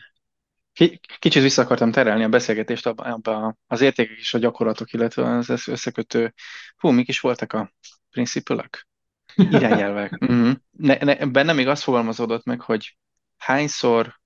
Kicsit 1.18 1.42
vissza 1.42 1.62
akartam 1.62 1.90
terelni 1.90 2.24
a 2.24 2.28
beszélgetést 2.28 2.86
abba 2.86 3.56
az 3.66 3.80
értékek 3.80 4.18
és 4.18 4.34
a 4.34 4.38
gyakorlatok, 4.38 4.92
illetve 4.92 5.36
az 5.36 5.68
összekötő, 5.68 6.34
hú, 6.76 6.90
mik 6.90 7.08
is 7.08 7.20
voltak 7.20 7.52
a 7.52 7.72
principülök? 8.10 8.86
Irányelvek. 9.34 10.18
uh-huh. 10.20 10.52
ne, 10.70 10.96
ne, 10.96 11.26
bennem 11.26 11.56
még 11.56 11.68
azt 11.68 11.82
fogalmazódott 11.82 12.44
meg, 12.44 12.60
hogy 12.60 12.96
hányszor 13.44 14.20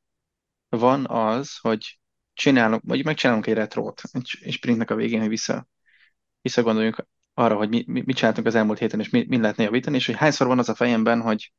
van 0.68 1.06
az, 1.06 1.56
hogy 1.58 1.98
csinálunk, 2.34 2.82
vagy 2.86 3.04
megcsinálunk 3.04 3.46
egy 3.46 3.54
retrót, 3.54 4.02
egy 4.40 4.52
sprintnek 4.52 4.90
a 4.90 4.94
végén, 4.94 5.20
hogy 5.20 5.28
vissza, 5.28 5.66
visszagondoljunk 6.40 7.06
arra, 7.34 7.56
hogy 7.56 7.68
mi, 7.68 7.84
mi, 7.86 8.02
mit 8.06 8.16
csináltunk 8.16 8.46
az 8.46 8.54
elmúlt 8.54 8.78
héten, 8.78 9.00
és 9.00 9.08
mi, 9.08 9.24
mi 9.28 9.38
lehetne 9.38 9.64
javítani, 9.64 9.96
és 9.96 10.06
hogy 10.06 10.16
hányszor 10.16 10.46
van 10.46 10.58
az 10.58 10.68
a 10.68 10.74
fejemben, 10.74 11.20
hogy, 11.20 11.52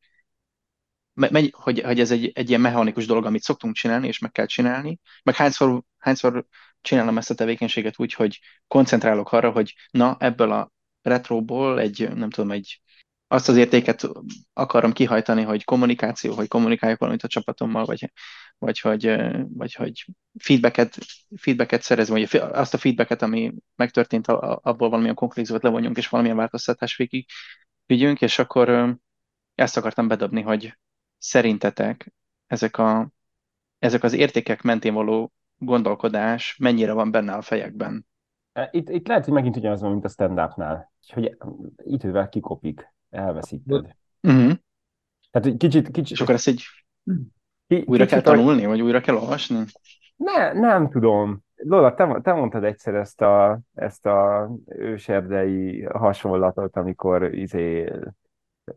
megy, 1.14 1.54
hogy, 1.58 1.82
hogy 1.82 2.00
ez 2.00 2.12
egy, 2.12 2.32
egy 2.34 2.50
ilyen 2.50 2.62
mechanikus 2.62 3.06
dolog, 3.06 3.26
amit 3.26 3.44
szoktunk 3.44 3.76
csinálni, 3.76 4.08
és 4.08 4.20
meg 4.20 4.32
kell 4.32 4.46
csinálni, 4.46 5.00
meg 5.24 5.36
hányszor, 5.36 5.84
hányszor 5.98 6.46
csinálom 6.82 7.18
ezt 7.18 7.30
a 7.30 7.36
tevékenységet 7.36 8.00
úgy, 8.00 8.14
hogy 8.14 8.40
koncentrálok 8.68 9.32
arra, 9.32 9.52
hogy 9.52 9.76
na, 9.92 10.16
ebből 10.20 10.52
a 10.52 10.72
retróból 11.02 11.80
egy, 11.80 12.10
nem 12.16 12.30
tudom, 12.30 12.52
egy 12.52 12.82
azt 13.28 13.50
az 13.50 13.58
értéket 13.58 14.10
akarom 14.54 14.92
kihajtani, 14.92 15.42
hogy 15.42 15.64
kommunikáció, 15.64 16.34
hogy 16.34 16.48
kommunikáljak 16.48 17.00
valamit 17.00 17.24
a 17.24 17.28
csapatommal, 17.28 17.86
vagy, 17.86 18.12
vagy, 18.58 18.80
hogy, 18.80 19.20
vagy 19.50 19.74
hogy 19.74 20.06
feedbacket, 20.40 20.98
feedbacket 21.36 21.82
szerezem, 21.82 22.16
vagy 22.16 22.36
azt 22.36 22.74
a 22.74 22.78
feedbacket, 22.78 23.22
ami 23.22 23.54
megtörtént, 23.76 24.28
abból 24.28 24.90
valamilyen 24.90 25.16
konklúziót 25.16 25.64
levonjunk, 25.64 25.98
és 25.98 26.10
valamilyen 26.10 26.38
változtatás 26.38 26.96
végig 26.96 27.26
vigyünk, 27.86 28.22
és 28.22 28.40
akkor 28.40 28.98
ezt 29.56 29.78
akartam 29.78 30.08
bedobni, 30.08 30.42
hogy 30.42 30.78
szerintetek 31.18 32.14
ezek, 32.48 32.78
a, 32.78 33.12
ezek 33.80 34.04
az 34.04 34.14
értékek 34.14 34.62
mentén 34.62 34.94
való 34.94 35.32
gondolkodás 35.58 36.58
mennyire 36.58 36.94
van 36.94 37.12
benne 37.12 37.34
a 37.34 37.42
fejekben? 37.42 38.08
Itt, 38.72 38.90
itt 38.90 39.08
lehet, 39.08 39.26
hogy 39.26 39.34
megint 39.34 39.56
ugyanaz 39.56 39.82
van, 39.82 39.92
mint 39.92 40.06
a 40.06 40.10
stand-upnál, 40.10 40.92
hogy 41.14 41.38
idővel 41.78 42.30
kikopik 42.30 42.96
elveszíted. 43.10 43.96
Uh-huh. 44.22 44.52
Tehát 45.32 45.48
egy 45.48 45.58
kicsit, 45.58 45.92
kicsit... 45.92 46.16
És 46.16 46.22
akkor 46.22 46.34
ezt 46.34 46.48
egy 46.48 46.64
ki, 47.68 47.84
újra 47.86 48.06
kell 48.06 48.22
tanulni, 48.22 48.66
vagy 48.66 48.82
újra 48.82 49.02
kell 49.02 49.16
olvasni? 49.16 49.64
Ne, 50.16 50.54
nem 50.54 50.90
tudom. 50.90 51.44
Lola, 51.56 51.94
te, 51.94 52.20
te 52.22 52.34
mondtad 52.34 52.64
egyszer 52.64 52.96
ezt 52.96 53.22
a, 53.22 53.60
ezt 53.74 54.06
a 54.06 54.50
őserdei 54.66 55.84
hasonlatot, 55.84 56.76
amikor 56.76 57.34
izé, 57.34 57.94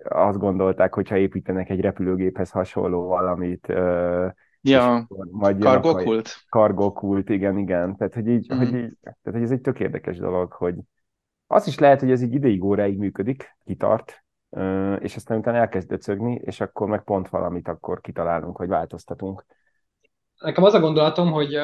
azt 0.05 0.39
gondolták, 0.39 0.95
hogyha 0.95 1.17
építenek 1.17 1.71
egy 1.71 1.81
repülőgéphez 1.81 2.51
hasonló 2.51 3.07
valamit, 3.07 3.73
Ja, 4.63 5.07
majd 5.31 5.59
kargokult. 5.59 6.45
Kargokult, 6.49 7.29
igen, 7.29 7.59
igen. 7.59 7.97
Tehát, 7.97 8.15
hogy, 8.15 8.29
így, 8.29 8.55
mm. 8.55 8.57
hogy 8.57 8.75
így, 8.75 8.97
tehát, 9.03 9.19
hogy 9.23 9.43
ez 9.43 9.51
egy 9.51 9.61
tök 9.61 9.81
érdekes 9.81 10.19
dolog, 10.19 10.53
hogy 10.53 10.75
az 11.53 11.67
is 11.67 11.79
lehet, 11.79 12.01
hogy 12.01 12.11
ez 12.11 12.23
így 12.23 12.35
ideig 12.35 12.65
óráig 12.65 12.99
működik, 12.99 13.57
kitart, 13.65 14.25
és 14.99 15.17
aztán 15.17 15.39
utána 15.39 15.57
elkezd 15.57 15.89
döcögni, 15.89 16.41
és 16.45 16.61
akkor 16.61 16.89
meg 16.89 17.05
pont 17.05 17.29
valamit 17.29 17.69
akkor 17.69 18.01
kitalálunk, 18.01 18.57
hogy 18.57 18.69
változtatunk. 18.69 19.45
Nekem 20.39 20.65
az 20.65 20.75
a 20.75 20.81
gondolatom, 20.81 21.31
hogy 21.33 21.55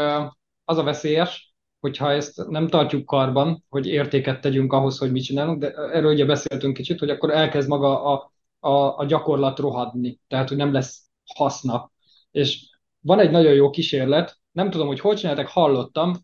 az 0.64 0.78
a 0.78 0.82
veszélyes, 0.82 1.54
hogyha 1.80 2.10
ezt 2.10 2.48
nem 2.48 2.68
tartjuk 2.68 3.06
karban, 3.06 3.64
hogy 3.68 3.86
értéket 3.86 4.40
tegyünk 4.40 4.72
ahhoz, 4.72 4.98
hogy 4.98 5.12
mit 5.12 5.24
csinálunk, 5.24 5.58
de 5.58 5.72
erről 5.74 6.12
ugye 6.12 6.24
beszéltünk 6.24 6.76
kicsit, 6.76 6.98
hogy 6.98 7.10
akkor 7.10 7.30
elkezd 7.30 7.68
maga 7.68 8.04
a, 8.04 8.32
a, 8.58 8.98
a 8.98 9.04
gyakorlat 9.04 9.58
rohadni, 9.58 10.20
tehát 10.28 10.48
hogy 10.48 10.56
nem 10.56 10.72
lesz 10.72 11.02
haszna. 11.34 11.90
És 12.30 12.78
van 13.00 13.18
egy 13.18 13.30
nagyon 13.30 13.52
jó 13.52 13.70
kísérlet, 13.70 14.38
nem 14.52 14.70
tudom, 14.70 14.86
hogy 14.86 15.00
hol 15.00 15.14
csináltak, 15.14 15.48
hallottam, 15.48 16.14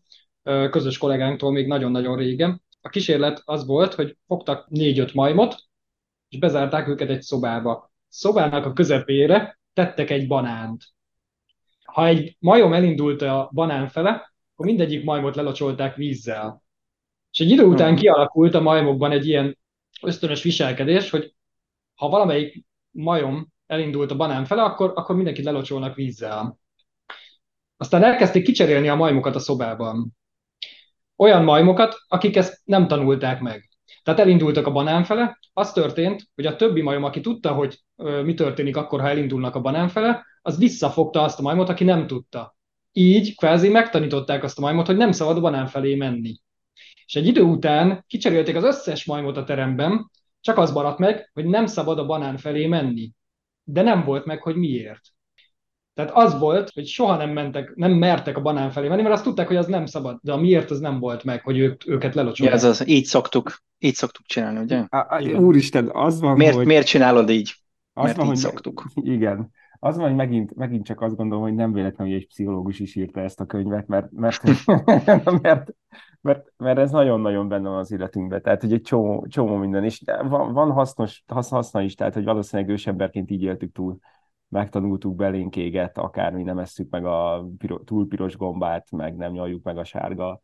közös 0.69 0.97
kollégánktól 0.97 1.51
még 1.51 1.67
nagyon-nagyon 1.67 2.17
régen. 2.17 2.61
A 2.85 2.89
kísérlet 2.89 3.41
az 3.45 3.65
volt, 3.65 3.93
hogy 3.93 4.17
fogtak 4.27 4.69
négy-öt 4.69 5.13
majmot, 5.13 5.55
és 6.29 6.39
bezárták 6.39 6.87
őket 6.87 7.09
egy 7.09 7.21
szobába. 7.21 7.91
Szobának 8.07 8.65
a 8.65 8.73
közepére 8.73 9.59
tettek 9.73 10.09
egy 10.09 10.27
banánt. 10.27 10.83
Ha 11.83 12.05
egy 12.05 12.35
majom 12.39 12.73
elindult 12.73 13.21
a 13.21 13.49
banán 13.53 13.87
fele, 13.87 14.33
akkor 14.53 14.65
mindegyik 14.65 15.03
majmot 15.03 15.35
lelocsolták 15.35 15.95
vízzel. 15.95 16.63
És 17.31 17.39
egy 17.39 17.49
idő 17.49 17.63
után 17.63 17.95
kialakult 17.95 18.53
a 18.53 18.61
majmokban 18.61 19.11
egy 19.11 19.27
ilyen 19.27 19.57
ösztönös 20.01 20.43
viselkedés, 20.43 21.09
hogy 21.09 21.35
ha 21.95 22.09
valamelyik 22.09 22.65
majom 22.91 23.53
elindult 23.67 24.11
a 24.11 24.15
banán 24.15 24.45
fele, 24.45 24.63
akkor, 24.63 24.91
akkor 24.95 25.15
mindenkit 25.15 25.45
lelocsolnak 25.45 25.95
vízzel. 25.95 26.59
Aztán 27.77 28.03
elkezdték 28.03 28.43
kicserélni 28.43 28.89
a 28.89 28.95
majmokat 28.95 29.35
a 29.35 29.39
szobában. 29.39 30.15
Olyan 31.15 31.43
majmokat, 31.43 31.95
akik 32.07 32.35
ezt 32.35 32.61
nem 32.63 32.87
tanulták 32.87 33.39
meg. 33.39 33.69
Tehát 34.03 34.19
elindultak 34.19 34.67
a 34.67 34.71
banán 34.71 35.03
fele, 35.03 35.39
az 35.53 35.71
történt, 35.71 36.23
hogy 36.35 36.45
a 36.45 36.55
többi 36.55 36.81
majom, 36.81 37.03
aki 37.03 37.21
tudta, 37.21 37.53
hogy 37.53 37.83
mi 38.23 38.33
történik 38.33 38.77
akkor, 38.77 39.01
ha 39.01 39.09
elindulnak 39.09 39.55
a 39.55 39.61
banán 39.61 39.87
fele, 39.87 40.25
az 40.41 40.57
visszafogta 40.57 41.21
azt 41.21 41.39
a 41.39 41.41
majmot, 41.41 41.69
aki 41.69 41.83
nem 41.83 42.07
tudta. 42.07 42.55
Így 42.91 43.35
kvázi 43.35 43.69
megtanították 43.69 44.43
azt 44.43 44.57
a 44.57 44.61
majmot, 44.61 44.85
hogy 44.85 44.97
nem 44.97 45.11
szabad 45.11 45.37
a 45.37 45.41
banán 45.41 45.67
felé 45.67 45.95
menni. 45.95 46.35
És 47.05 47.15
egy 47.15 47.27
idő 47.27 47.41
után 47.41 48.03
kicserélték 48.07 48.55
az 48.55 48.63
összes 48.63 49.05
majmot 49.05 49.37
a 49.37 49.43
teremben, 49.43 50.11
csak 50.41 50.57
az 50.57 50.71
maradt 50.71 50.99
meg, 50.99 51.29
hogy 51.33 51.45
nem 51.45 51.65
szabad 51.65 51.99
a 51.99 52.05
banán 52.05 52.37
felé 52.37 52.67
menni. 52.67 53.11
De 53.63 53.81
nem 53.81 54.03
volt 54.03 54.25
meg, 54.25 54.41
hogy 54.41 54.55
miért. 54.55 55.12
Tehát 55.93 56.11
az 56.13 56.39
volt, 56.39 56.69
hogy 56.73 56.85
soha 56.85 57.15
nem 57.15 57.29
mentek, 57.29 57.75
nem 57.75 57.91
mertek 57.91 58.37
a 58.37 58.41
banán 58.41 58.71
felé 58.71 58.87
menni, 58.87 59.01
mert 59.01 59.13
azt 59.13 59.23
tudták, 59.23 59.47
hogy 59.47 59.55
az 59.55 59.65
nem 59.65 59.85
szabad, 59.85 60.19
de 60.21 60.31
a 60.31 60.37
miért 60.37 60.71
az 60.71 60.79
nem 60.79 60.99
volt 60.99 61.23
meg, 61.23 61.43
hogy 61.43 61.57
ők, 61.57 61.87
őket 61.87 62.15
lelocsolják. 62.15 62.61
Ja, 62.61 62.67
ez 62.67 62.79
az, 62.79 62.87
így 62.87 63.05
szoktuk, 63.05 63.57
így 63.79 63.95
szoktuk 63.95 64.25
csinálni, 64.25 64.59
ugye? 64.59 64.85
A, 64.89 64.97
a, 64.97 65.39
úristen, 65.39 65.89
az 65.93 66.19
van, 66.19 66.37
miért, 66.37 66.55
hogy... 66.55 66.65
Miért 66.65 66.85
csinálod 66.85 67.29
így? 67.29 67.55
Az 67.93 68.03
mert 68.03 68.17
van, 68.17 68.25
így 68.25 68.31
hogy 68.31 68.41
szoktuk. 68.41 68.85
Igen. 68.95 69.51
Az 69.79 69.97
van, 69.97 70.07
hogy 70.07 70.15
megint, 70.15 70.55
megint 70.55 70.85
csak 70.85 71.01
azt 71.01 71.15
gondolom, 71.15 71.43
hogy 71.43 71.53
nem 71.53 71.73
véletlenül, 71.73 72.13
hogy 72.13 72.21
egy 72.21 72.27
pszichológus 72.27 72.79
is 72.79 72.95
írta 72.95 73.21
ezt 73.21 73.39
a 73.39 73.45
könyvet, 73.45 73.87
mert, 73.87 74.11
mert, 74.11 74.41
mert, 75.41 75.69
mert, 76.21 76.53
mert 76.57 76.77
ez 76.77 76.91
nagyon-nagyon 76.91 77.47
benne 77.47 77.69
van 77.69 77.77
az 77.77 77.91
életünkben. 77.91 78.41
Tehát, 78.41 78.61
hogy 78.61 78.73
egy 78.73 78.81
csomó, 78.81 79.27
csomó 79.29 79.55
minden, 79.55 79.83
és 79.83 80.01
van, 80.27 80.53
van 80.53 80.71
hasznos, 80.71 81.23
haszna 81.27 81.81
is, 81.81 81.95
tehát, 81.95 82.13
hogy 82.13 82.23
valószínűleg 82.23 82.71
ősemberként 82.71 83.31
így 83.31 83.41
éltük 83.41 83.71
túl 83.71 83.99
megtanultuk 84.53 85.15
belénk 85.15 85.55
éget, 85.55 85.97
akármi 85.97 86.43
nem 86.43 86.57
esszük 86.57 86.89
meg 86.89 87.05
a 87.05 87.45
piro, 87.57 87.83
túl 87.83 88.07
piros 88.07 88.37
gombát, 88.37 88.91
meg 88.91 89.15
nem 89.15 89.31
nyaljuk 89.31 89.63
meg 89.63 89.77
a 89.77 89.83
sárga 89.83 90.39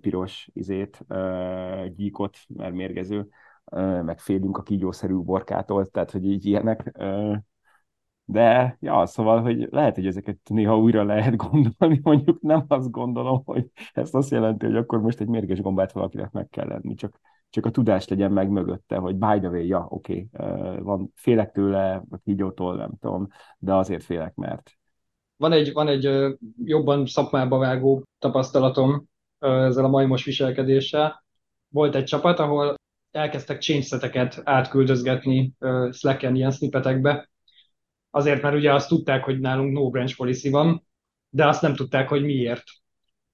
piros 0.00 0.48
izét, 0.52 1.04
gyíkot, 1.96 2.38
mert 2.48 2.74
mérgező, 2.74 3.28
meg 4.04 4.18
félünk 4.18 4.58
a 4.58 4.62
kígyószerű 4.62 5.14
borkától, 5.14 5.86
tehát 5.86 6.10
hogy 6.10 6.24
így 6.24 6.46
ilyenek. 6.46 6.92
De, 8.26 8.76
ja, 8.80 9.06
szóval, 9.06 9.42
hogy 9.42 9.68
lehet, 9.70 9.94
hogy 9.94 10.06
ezeket 10.06 10.38
néha 10.44 10.78
újra 10.78 11.04
lehet 11.04 11.36
gondolni, 11.36 12.00
mondjuk 12.02 12.40
nem 12.40 12.64
azt 12.68 12.90
gondolom, 12.90 13.42
hogy 13.44 13.70
ez 13.92 14.14
azt 14.14 14.30
jelenti, 14.30 14.66
hogy 14.66 14.76
akkor 14.76 15.00
most 15.00 15.20
egy 15.20 15.28
mérges 15.28 15.60
gombát 15.60 15.92
valakinek 15.92 16.30
meg 16.30 16.48
kell 16.48 16.66
lenni, 16.66 16.94
csak 16.94 17.20
csak 17.54 17.66
a 17.66 17.70
tudás 17.70 18.08
legyen 18.08 18.32
meg 18.32 18.48
mögötte, 18.48 18.96
hogy 18.96 19.14
by 19.14 19.38
the 19.38 19.48
way, 19.48 19.66
ja, 19.66 19.86
oké, 19.88 20.28
okay, 20.32 20.78
van, 20.80 21.12
félek 21.14 21.52
tőle, 21.52 22.04
a 22.10 22.18
kígyótól, 22.24 22.76
nem 22.76 22.90
tudom, 23.00 23.28
de 23.58 23.74
azért 23.74 24.04
félek, 24.04 24.34
mert... 24.34 24.70
Van 25.36 25.52
egy, 25.52 25.72
van 25.72 25.88
egy 25.88 26.34
jobban 26.64 27.06
szakmába 27.06 27.58
vágó 27.58 28.02
tapasztalatom 28.18 29.04
ezzel 29.38 29.84
a 29.84 29.88
majmos 29.88 30.24
viselkedéssel. 30.24 31.24
Volt 31.68 31.94
egy 31.94 32.04
csapat, 32.04 32.38
ahol 32.38 32.74
elkezdtek 33.10 33.60
change 33.60 34.30
átküldözgetni 34.44 35.52
Slack-en 35.90 36.34
ilyen 36.34 36.50
snippetekbe, 36.50 37.30
azért, 38.10 38.42
mert 38.42 38.54
ugye 38.54 38.72
azt 38.72 38.88
tudták, 38.88 39.24
hogy 39.24 39.40
nálunk 39.40 39.72
no 39.72 39.90
branch 39.90 40.16
policy 40.16 40.50
van, 40.50 40.86
de 41.28 41.46
azt 41.46 41.62
nem 41.62 41.74
tudták, 41.74 42.08
hogy 42.08 42.24
miért. 42.24 42.62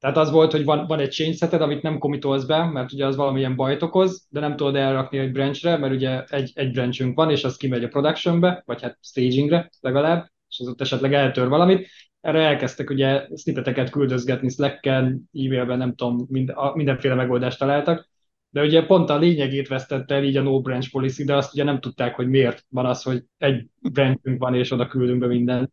Tehát 0.00 0.16
az 0.16 0.30
volt, 0.30 0.52
hogy 0.52 0.64
van, 0.64 0.86
van 0.86 0.98
egy 0.98 1.12
change 1.12 1.36
seted, 1.36 1.60
amit 1.60 1.82
nem 1.82 1.98
komitolsz 1.98 2.44
be, 2.44 2.64
mert 2.64 2.92
ugye 2.92 3.06
az 3.06 3.16
valamilyen 3.16 3.56
bajt 3.56 3.82
okoz, 3.82 4.26
de 4.30 4.40
nem 4.40 4.56
tudod 4.56 4.76
elrakni 4.76 5.18
egy 5.18 5.32
branchre, 5.32 5.76
mert 5.76 5.94
ugye 5.94 6.24
egy, 6.24 6.50
egy 6.54 6.70
branchünk 6.70 7.16
van, 7.16 7.30
és 7.30 7.44
az 7.44 7.56
kimegy 7.56 7.84
a 7.84 7.88
productionbe, 7.88 8.62
vagy 8.66 8.82
hát 8.82 8.98
stagingre 9.02 9.70
legalább, 9.80 10.30
és 10.48 10.58
az 10.60 10.68
ott 10.68 10.80
esetleg 10.80 11.14
eltör 11.14 11.48
valamit. 11.48 11.88
Erre 12.20 12.40
elkezdtek 12.40 12.90
ugye 12.90 13.26
snippeteket 13.36 13.90
küldözgetni 13.90 14.48
Slack-en, 14.48 15.06
e-mailben, 15.32 15.78
nem 15.78 15.94
tudom, 15.94 16.26
mind, 16.28 16.50
a, 16.54 16.72
mindenféle 16.74 17.14
megoldást 17.14 17.58
találtak. 17.58 18.08
De 18.50 18.62
ugye 18.62 18.86
pont 18.86 19.10
a 19.10 19.18
lényegét 19.18 19.68
vesztette 19.68 20.14
el 20.14 20.24
így 20.24 20.36
a 20.36 20.42
no 20.42 20.60
branch 20.60 20.90
policy, 20.90 21.24
de 21.24 21.36
azt 21.36 21.52
ugye 21.52 21.64
nem 21.64 21.80
tudták, 21.80 22.14
hogy 22.14 22.28
miért 22.28 22.64
van 22.68 22.86
az, 22.86 23.02
hogy 23.02 23.24
egy 23.38 23.66
branchünk 23.92 24.38
van, 24.38 24.54
és 24.54 24.70
oda 24.70 24.86
küldünk 24.86 25.20
be 25.20 25.26
mindent 25.26 25.72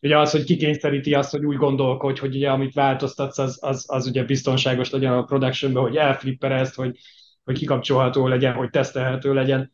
ugye 0.00 0.18
az, 0.18 0.30
hogy 0.30 0.44
kikényszeríti 0.44 1.14
azt, 1.14 1.30
hogy 1.30 1.44
úgy 1.44 1.56
gondolkodj, 1.56 2.20
hogy 2.20 2.34
ugye 2.34 2.50
amit 2.50 2.74
változtatsz, 2.74 3.38
az, 3.38 3.58
az, 3.60 3.84
az 3.86 4.06
ugye 4.06 4.24
biztonságos 4.24 4.90
legyen 4.90 5.12
a 5.12 5.22
productionben, 5.22 5.82
hogy 5.82 5.96
elflipperezt, 5.96 6.74
hogy, 6.74 6.98
hogy 7.44 7.58
kikapcsolható 7.58 8.26
legyen, 8.26 8.54
hogy 8.54 8.70
tesztelhető 8.70 9.34
legyen. 9.34 9.72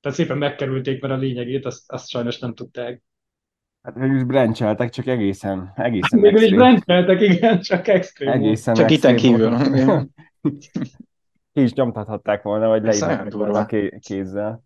Tehát 0.00 0.18
szépen 0.18 0.38
megkerülték, 0.38 1.00
mert 1.00 1.14
a 1.14 1.16
lényegét 1.16 1.66
azt, 1.66 1.92
azt 1.92 2.08
sajnos 2.08 2.38
nem 2.38 2.54
tudták. 2.54 3.02
Hát 3.82 3.94
végül 3.94 4.16
is 4.16 4.24
brancheltek, 4.24 4.90
csak 4.90 5.06
egészen, 5.06 5.72
egészen 5.76 6.20
Végül 6.20 6.42
is 6.42 6.54
brancheltek, 6.54 7.20
igen, 7.20 7.60
csak 7.60 7.88
extrém. 7.88 8.32
Egészen 8.32 8.74
csak 8.74 8.90
itten 8.90 9.16
kívül. 9.16 9.56
Ki 11.52 11.62
is 11.62 11.72
nyomtathatták 11.72 12.42
volna, 12.42 12.68
vagy 12.68 12.82
leírhatták 12.82 13.32
volna 13.32 13.66
kézzel. 13.98 14.62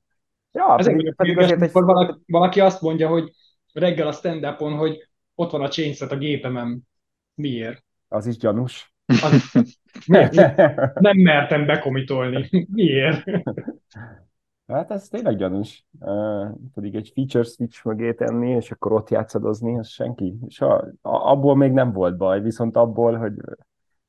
Ja, 0.53 0.77
Ez 0.79 0.87
pedig, 0.87 1.15
pedig 1.15 1.39
azért 1.39 1.63
egy... 1.63 1.73
valaki, 1.73 2.21
valaki 2.27 2.61
azt 2.61 2.81
mondja, 2.81 3.09
hogy 3.09 3.33
reggel 3.77 4.07
a 4.07 4.13
stand 4.13 4.45
hogy 4.57 5.09
ott 5.35 5.51
van 5.51 5.63
a 5.63 5.69
chainset 5.69 6.13
a 6.13 6.17
gépemen. 6.17 6.89
Miért? 7.35 7.85
Az 8.09 8.27
is 8.27 8.37
gyanús. 8.37 8.95
Az, 9.07 9.53
nem, 10.07 10.29
nem 10.95 11.17
mertem 11.17 11.67
bekomitolni. 11.67 12.67
Miért? 12.71 13.25
Hát 14.67 14.91
ez 14.91 15.09
tényleg 15.09 15.37
gyanús. 15.37 15.85
Uh, 16.01 16.49
pedig 16.75 16.95
egy 16.95 17.11
feature 17.15 17.45
switch 17.45 17.87
mögé 17.87 18.15
tenni, 18.15 18.51
és 18.51 18.71
akkor 18.71 18.93
ott 18.93 19.11
játszadozni, 19.11 19.79
az 19.79 19.89
senki. 19.89 20.35
És 20.47 20.61
a, 20.61 20.93
abból 21.03 21.57
még 21.57 21.73
nem 21.73 21.93
volt 21.93 22.17
baj, 22.17 22.41
viszont 22.41 22.77
abból, 22.77 23.17
hogy 23.17 23.33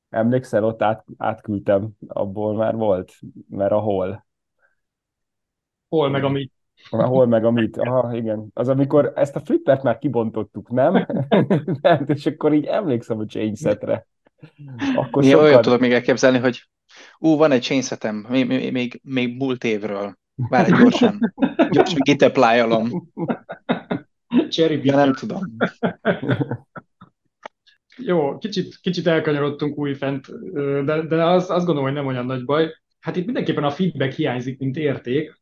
emlékszel, 0.09 0.63
ott 0.63 0.81
át, 0.81 1.05
átküldtem, 1.17 1.89
abból 2.07 2.55
már 2.55 2.75
volt, 2.75 3.13
mert 3.49 3.71
a 3.71 3.79
hol. 3.79 4.25
Hol 5.89 6.09
meg 6.09 6.23
Hol 6.89 7.27
meg 7.27 7.45
a 7.45 7.51
mit? 7.51 7.77
Aha, 7.77 8.15
igen. 8.15 8.47
Az, 8.53 8.67
amikor 8.67 9.11
ezt 9.15 9.35
a 9.35 9.39
flippert 9.39 9.83
már 9.83 9.97
kibontottuk, 9.97 10.69
nem? 10.69 11.07
nem, 11.81 12.05
és 12.07 12.25
akkor 12.25 12.53
így 12.53 12.65
emlékszem 12.65 13.19
a 13.19 13.25
chainsetre. 13.25 14.07
Akkor 14.95 15.23
Én 15.23 15.29
sokkal... 15.29 15.45
olyan 15.45 15.61
tudok 15.61 15.79
még 15.79 15.91
elképzelni, 15.91 16.37
hogy 16.37 16.69
ú, 17.19 17.35
van 17.35 17.51
egy 17.51 17.61
chainsetem, 17.61 18.25
még, 18.29 18.47
még, 18.47 18.71
még, 18.71 18.99
még 19.03 19.37
múlt 19.37 19.63
évről. 19.63 20.17
Várj 20.35 20.71
gyorsan. 20.81 21.33
Gyorsan 21.71 21.99
gitapply-olom. 21.99 23.09
Cherry 24.49 24.79
ja, 24.83 24.95
nem 24.95 25.13
tudom. 25.13 25.55
Jó, 27.97 28.37
kicsit, 28.37 28.77
kicsit 28.81 29.07
elkanyarodtunk 29.07 29.77
újfent, 29.77 30.27
de, 30.85 31.01
de 31.01 31.25
azt, 31.25 31.49
azt 31.49 31.65
gondolom, 31.65 31.83
hogy 31.83 31.93
nem 31.93 32.05
olyan 32.05 32.25
nagy 32.25 32.45
baj. 32.45 32.69
Hát 32.99 33.15
itt 33.15 33.25
mindenképpen 33.25 33.63
a 33.63 33.71
feedback 33.71 34.13
hiányzik, 34.13 34.59
mint 34.59 34.77
érték, 34.77 35.36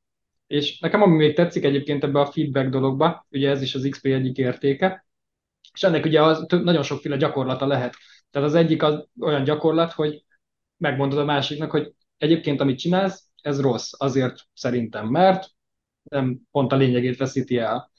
és 0.48 0.80
nekem 0.80 1.02
ami 1.02 1.16
még 1.16 1.36
tetszik 1.36 1.64
egyébként 1.64 2.04
ebbe 2.04 2.20
a 2.20 2.32
feedback 2.32 2.70
dologba, 2.70 3.26
ugye 3.30 3.50
ez 3.50 3.62
is 3.62 3.76
az 3.76 3.88
XP 3.90 4.06
egyik 4.06 4.38
értéke, 4.38 5.06
és 5.74 5.84
ennek 5.84 6.06
ugye 6.06 6.24
az, 6.24 6.46
nagyon 6.48 6.84
sokféle 6.84 7.18
gyakorlata 7.18 7.68
lehet. 7.68 7.96
Tehát 8.32 8.48
az 8.48 8.56
egyik 8.56 8.84
az 8.84 9.08
olyan 9.20 9.44
gyakorlat, 9.44 9.92
hogy 9.92 10.26
megmondod 10.78 11.20
a 11.20 11.26
másiknak, 11.26 11.72
hogy 11.72 11.94
egyébként 12.18 12.62
amit 12.62 12.80
csinálsz, 12.80 13.30
ez 13.42 13.62
rossz, 13.62 13.92
azért 13.98 14.36
szerintem, 14.54 15.08
mert 15.08 15.48
nem 16.04 16.40
pont 16.52 16.72
a 16.72 16.76
lényegét 16.76 17.18
veszíti 17.18 17.58
el. 17.58 17.92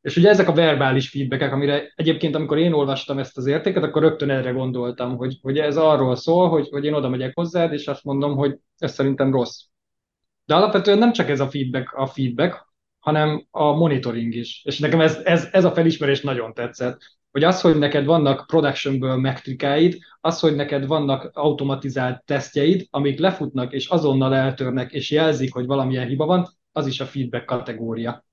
És 0.00 0.16
ugye 0.16 0.28
ezek 0.28 0.48
a 0.48 0.52
verbális 0.52 1.08
feedbackek, 1.08 1.52
amire 1.52 1.92
egyébként, 1.94 2.34
amikor 2.34 2.58
én 2.58 2.72
olvastam 2.72 3.18
ezt 3.18 3.36
az 3.36 3.46
értéket, 3.46 3.82
akkor 3.82 4.02
rögtön 4.02 4.30
erre 4.30 4.50
gondoltam, 4.50 5.16
hogy, 5.16 5.38
hogy 5.42 5.58
ez 5.58 5.76
arról 5.76 6.16
szól, 6.16 6.48
hogy, 6.48 6.68
hogy 6.68 6.84
én 6.84 6.94
oda 6.94 7.08
megyek 7.08 7.34
hozzád, 7.34 7.72
és 7.72 7.86
azt 7.86 8.04
mondom, 8.04 8.36
hogy 8.36 8.58
ez 8.78 8.92
szerintem 8.92 9.32
rossz. 9.32 9.60
De 10.44 10.54
alapvetően 10.54 10.98
nem 10.98 11.12
csak 11.12 11.28
ez 11.28 11.40
a 11.40 11.48
feedback, 11.48 11.92
a 11.92 12.06
feedback, 12.06 12.66
hanem 12.98 13.46
a 13.50 13.72
monitoring 13.72 14.34
is. 14.34 14.62
És 14.64 14.78
nekem 14.78 15.00
ez, 15.00 15.16
ez, 15.24 15.48
ez 15.52 15.64
a 15.64 15.72
felismerés 15.72 16.20
nagyon 16.20 16.54
tetszett. 16.54 16.98
Hogy 17.30 17.44
az, 17.44 17.60
hogy 17.60 17.78
neked 17.78 18.04
vannak 18.04 18.46
productionből 18.46 19.16
metrikáid, 19.16 19.98
az, 20.20 20.40
hogy 20.40 20.54
neked 20.54 20.86
vannak 20.86 21.30
automatizált 21.32 22.24
tesztjeid, 22.24 22.86
amik 22.90 23.18
lefutnak 23.18 23.72
és 23.72 23.86
azonnal 23.86 24.34
eltörnek 24.34 24.92
és 24.92 25.10
jelzik, 25.10 25.54
hogy 25.54 25.66
valamilyen 25.66 26.06
hiba 26.06 26.26
van, 26.26 26.48
az 26.72 26.86
is 26.86 27.00
a 27.00 27.06
feedback 27.06 27.44
kategória. 27.44 28.24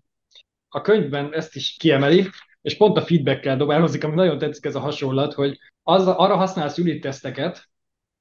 A 0.70 0.82
könyvben 0.82 1.34
ezt 1.34 1.56
is 1.56 1.76
kiemeli, 1.80 2.28
és 2.62 2.78
pont 2.78 2.98
a 2.98 3.02
feedbackkel 3.02 3.58
dobálózik, 3.58 4.04
ami 4.04 4.16
nagyon 4.16 4.38
tetszik 4.38 4.66
ez 4.66 4.76
a 4.76 4.80
hasonlat, 4.80 5.34
hogy 5.34 5.58
az, 5.84 6.08
arra 6.08 6.36
használsz 6.36 6.78
unit 6.78 7.02
teszteket, 7.02 7.70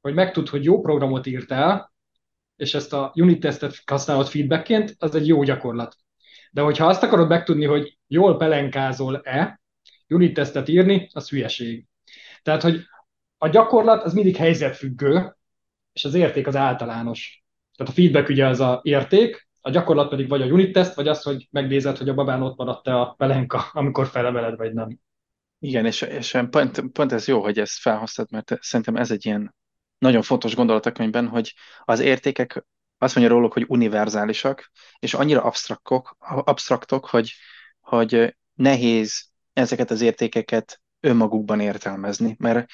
hogy 0.00 0.14
megtud, 0.14 0.48
hogy 0.48 0.64
jó 0.64 0.80
programot 0.80 1.26
írtál, 1.26 1.92
és 2.58 2.74
ezt 2.74 2.92
a 2.92 3.12
unit 3.14 3.40
testet 3.40 3.82
használod 3.86 4.26
feedbackként, 4.26 4.94
az 4.98 5.14
egy 5.14 5.26
jó 5.26 5.42
gyakorlat. 5.42 5.96
De 6.50 6.60
hogyha 6.60 6.86
azt 6.86 7.02
akarod 7.02 7.28
megtudni, 7.28 7.64
hogy 7.64 7.98
jól 8.06 8.36
pelenkázol-e, 8.36 9.60
unit 10.08 10.34
testet 10.34 10.68
írni, 10.68 11.08
az 11.12 11.28
hülyeség. 11.28 11.86
Tehát, 12.42 12.62
hogy 12.62 12.80
a 13.38 13.48
gyakorlat 13.48 14.02
az 14.02 14.12
mindig 14.12 14.36
helyzetfüggő, 14.36 15.36
és 15.92 16.04
az 16.04 16.14
érték 16.14 16.46
az 16.46 16.56
általános. 16.56 17.44
Tehát 17.76 17.92
a 17.92 17.96
feedback 17.96 18.28
ugye 18.28 18.46
az 18.46 18.60
a 18.60 18.80
érték, 18.82 19.48
a 19.60 19.70
gyakorlat 19.70 20.08
pedig 20.08 20.28
vagy 20.28 20.42
a 20.42 20.46
unit 20.46 20.72
test, 20.72 20.94
vagy 20.94 21.08
az, 21.08 21.22
hogy 21.22 21.48
megnézed, 21.50 21.96
hogy 21.96 22.08
a 22.08 22.14
babán 22.14 22.42
ott 22.42 22.56
maradt-e 22.56 23.00
a 23.00 23.14
pelenka, 23.18 23.68
amikor 23.72 24.06
feleveled, 24.06 24.56
vagy 24.56 24.72
nem. 24.72 24.98
Igen, 25.58 25.86
és, 25.86 26.02
és 26.02 26.38
pont, 26.50 26.80
pont 26.92 27.12
ez 27.12 27.26
jó, 27.26 27.42
hogy 27.42 27.58
ezt 27.58 27.78
felhoztad, 27.78 28.30
mert 28.30 28.58
szerintem 28.60 28.96
ez 28.96 29.10
egy 29.10 29.26
ilyen 29.26 29.54
nagyon 29.98 30.22
fontos 30.22 30.54
gondolat 30.54 30.86
a 30.86 30.92
könyvben, 30.92 31.28
hogy 31.28 31.54
az 31.84 32.00
értékek 32.00 32.64
azt 32.98 33.14
mondja 33.14 33.34
róluk, 33.34 33.52
hogy 33.52 33.64
univerzálisak, 33.68 34.70
és 34.98 35.14
annyira 35.14 35.42
absztraktok, 35.42 36.16
absztraktok 36.18 37.06
hogy, 37.06 37.32
hogy 37.80 38.36
nehéz 38.54 39.26
ezeket 39.52 39.90
az 39.90 40.00
értékeket 40.00 40.80
önmagukban 41.00 41.60
értelmezni, 41.60 42.36
mert 42.38 42.70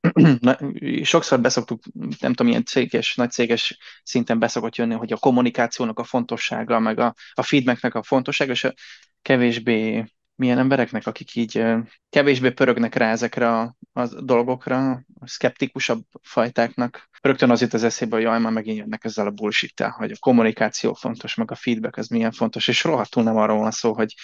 sokszor 1.02 1.40
beszoktuk, 1.40 1.82
nem 2.20 2.32
tudom, 2.32 2.48
ilyen 2.48 2.64
céges, 2.64 3.14
nagy 3.14 3.30
céges 3.30 3.78
szinten 4.02 4.38
beszokott 4.38 4.76
jönni, 4.76 4.94
hogy 4.94 5.12
a 5.12 5.16
kommunikációnak 5.16 5.98
a 5.98 6.04
fontossága, 6.04 6.78
meg 6.78 6.98
a, 6.98 7.14
a 7.32 7.42
feedbacknek 7.42 7.94
a 7.94 8.02
fontossága, 8.02 8.52
és 8.52 8.64
a 8.64 8.74
kevésbé 9.22 10.04
milyen 10.40 10.58
embereknek, 10.58 11.06
akik 11.06 11.34
így 11.34 11.64
kevésbé 12.08 12.50
pörögnek 12.50 12.94
rá 12.94 13.10
ezekre 13.10 13.58
a, 13.58 13.76
a 13.92 14.06
dolgokra, 14.06 14.90
a 15.20 15.26
szkeptikusabb 15.26 16.04
fajtáknak. 16.22 17.08
Rögtön 17.20 17.50
az 17.50 17.62
itt 17.62 17.72
az 17.72 17.84
eszébe, 17.84 18.14
hogy 18.14 18.24
jaj, 18.24 18.40
már 18.40 18.52
megint 18.52 18.78
jönnek 18.78 19.04
ezzel 19.04 19.26
a 19.26 19.30
bullshit 19.30 19.80
hogy 19.80 20.10
a 20.10 20.16
kommunikáció 20.18 20.94
fontos, 20.94 21.34
meg 21.34 21.50
a 21.50 21.54
feedback 21.54 21.96
az 21.96 22.08
milyen 22.08 22.32
fontos, 22.32 22.68
és 22.68 22.84
rohadtul 22.84 23.22
nem 23.22 23.36
arról 23.36 23.58
van 23.58 23.70
szó, 23.70 23.94
hogy 23.94 24.14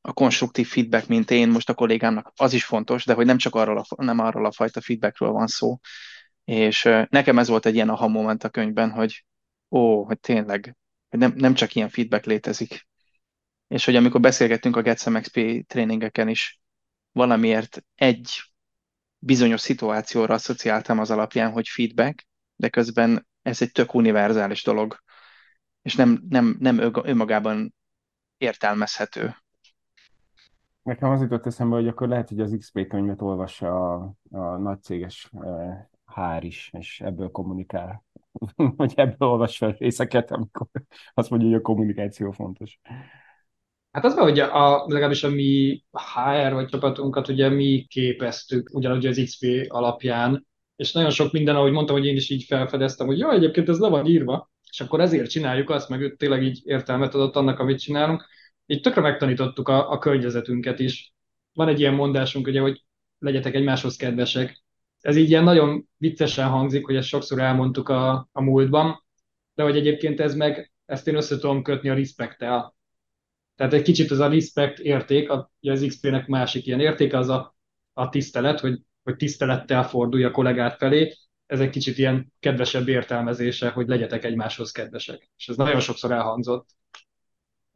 a 0.00 0.12
konstruktív 0.12 0.66
feedback, 0.66 1.06
mint 1.06 1.30
én 1.30 1.48
most 1.48 1.68
a 1.68 1.74
kollégámnak, 1.74 2.32
az 2.36 2.52
is 2.52 2.64
fontos, 2.64 3.04
de 3.04 3.14
hogy 3.14 3.26
nem 3.26 3.38
csak 3.38 3.54
arról 3.54 3.78
a, 3.78 4.04
nem 4.04 4.18
arról 4.18 4.46
a 4.46 4.52
fajta 4.52 4.80
feedbackről 4.80 5.30
van 5.30 5.46
szó. 5.46 5.78
És 6.44 6.82
nekem 7.08 7.38
ez 7.38 7.48
volt 7.48 7.66
egy 7.66 7.74
ilyen 7.74 7.88
aha 7.88 8.08
moment 8.08 8.44
a 8.44 8.48
könyvben, 8.48 8.90
hogy 8.90 9.24
ó, 9.70 10.04
hogy 10.04 10.20
tényleg, 10.20 10.76
hogy 11.08 11.18
nem, 11.18 11.32
nem 11.36 11.54
csak 11.54 11.74
ilyen 11.74 11.88
feedback 11.88 12.24
létezik. 12.24 12.86
És 13.68 13.84
hogy 13.84 13.96
amikor 13.96 14.20
beszélgettünk 14.20 14.76
a 14.76 14.82
GetSMXP 14.82 15.66
tréningeken 15.66 16.28
is, 16.28 16.60
valamiért 17.12 17.84
egy 17.94 18.52
bizonyos 19.18 19.60
szituációra 19.60 20.34
asszociáltam 20.34 20.98
az 20.98 21.10
alapján, 21.10 21.52
hogy 21.52 21.68
feedback, 21.68 22.26
de 22.56 22.68
közben 22.68 23.26
ez 23.42 23.62
egy 23.62 23.72
tök 23.72 23.94
univerzális 23.94 24.64
dolog, 24.64 24.98
és 25.82 25.94
nem, 25.94 26.24
nem, 26.28 26.56
nem 26.58 26.78
önmagában 27.04 27.74
értelmezhető. 28.36 29.34
Nekem 30.82 31.10
az 31.10 31.20
jutott 31.20 31.46
eszembe, 31.46 31.74
hogy 31.74 31.88
akkor 31.88 32.08
lehet, 32.08 32.28
hogy 32.28 32.40
az 32.40 32.56
XP 32.58 32.86
könyvet 32.86 33.22
olvassa 33.22 33.94
a, 33.94 34.14
a 34.30 34.56
nagycéges 34.56 35.30
e, 35.40 35.90
hár 36.04 36.44
is, 36.44 36.70
és 36.78 37.00
ebből 37.00 37.30
kommunikál. 37.30 38.04
vagy 38.76 38.92
ebből 38.96 39.28
olvas 39.28 39.56
fel 39.56 39.72
részeket, 39.78 40.30
amikor 40.30 40.66
azt 41.14 41.30
mondja, 41.30 41.48
hogy 41.48 41.56
a 41.56 41.62
kommunikáció 41.62 42.30
fontos. 42.30 42.80
Hát 43.94 44.04
az 44.04 44.14
hogy 44.14 44.38
a, 44.40 44.84
legalábbis 44.86 45.22
a 45.22 45.28
mi 45.28 45.82
HR 45.90 46.52
vagy 46.52 46.66
csapatunkat 46.66 47.28
ugye 47.28 47.48
mi 47.48 47.86
képeztük 47.88 48.68
ugyanúgy 48.72 49.06
az 49.06 49.20
XP 49.24 49.46
alapján, 49.68 50.46
és 50.76 50.92
nagyon 50.92 51.10
sok 51.10 51.32
minden, 51.32 51.56
ahogy 51.56 51.72
mondtam, 51.72 51.96
hogy 51.96 52.06
én 52.06 52.16
is 52.16 52.30
így 52.30 52.44
felfedeztem, 52.44 53.06
hogy 53.06 53.18
jó, 53.18 53.30
egyébként 53.30 53.68
ez 53.68 53.78
le 53.78 53.88
van 53.88 54.06
írva, 54.06 54.50
és 54.70 54.80
akkor 54.80 55.00
ezért 55.00 55.30
csináljuk 55.30 55.70
azt, 55.70 55.88
meg 55.88 56.14
tényleg 56.18 56.42
így 56.42 56.60
értelmet 56.64 57.14
adott 57.14 57.36
annak, 57.36 57.58
amit 57.58 57.80
csinálunk. 57.80 58.24
Így 58.66 58.80
tökre 58.80 59.00
megtanítottuk 59.00 59.68
a, 59.68 59.90
a 59.90 59.98
környezetünket 59.98 60.78
is. 60.78 61.12
Van 61.52 61.68
egy 61.68 61.80
ilyen 61.80 61.94
mondásunk, 61.94 62.46
ugye, 62.46 62.60
hogy 62.60 62.84
legyetek 63.18 63.54
egymáshoz 63.54 63.96
kedvesek. 63.96 64.62
Ez 65.00 65.16
így 65.16 65.28
ilyen 65.28 65.44
nagyon 65.44 65.88
viccesen 65.96 66.48
hangzik, 66.48 66.86
hogy 66.86 66.96
ezt 66.96 67.08
sokszor 67.08 67.38
elmondtuk 67.40 67.88
a, 67.88 68.28
a 68.32 68.42
múltban, 68.42 69.04
de 69.54 69.62
hogy 69.62 69.76
egyébként 69.76 70.20
ez 70.20 70.34
meg, 70.34 70.72
ezt 70.86 71.08
én 71.08 71.16
össze 71.16 71.38
tudom 71.38 71.62
kötni 71.62 71.88
a 71.88 71.94
respektel. 71.94 72.73
Tehát 73.56 73.72
egy 73.72 73.82
kicsit 73.82 74.10
ez 74.10 74.18
a 74.18 74.28
respect 74.28 74.78
érték, 74.78 75.30
az 75.60 75.84
XP-nek 75.86 76.26
másik 76.26 76.66
ilyen 76.66 76.80
értéke 76.80 77.18
az 77.18 77.28
a, 77.28 77.54
a 77.92 78.08
tisztelet, 78.08 78.60
hogy, 78.60 78.80
hogy 79.02 79.16
tisztelettel 79.16 79.88
fordulj 79.88 80.24
a 80.24 80.30
kollégát 80.30 80.76
felé. 80.76 81.14
Ez 81.46 81.60
egy 81.60 81.70
kicsit 81.70 81.98
ilyen 81.98 82.32
kedvesebb 82.40 82.88
értelmezése, 82.88 83.68
hogy 83.68 83.88
legyetek 83.88 84.24
egymáshoz 84.24 84.70
kedvesek. 84.70 85.30
És 85.36 85.48
ez 85.48 85.56
nagyon 85.56 85.80
sokszor 85.80 86.12
elhangzott. 86.12 86.66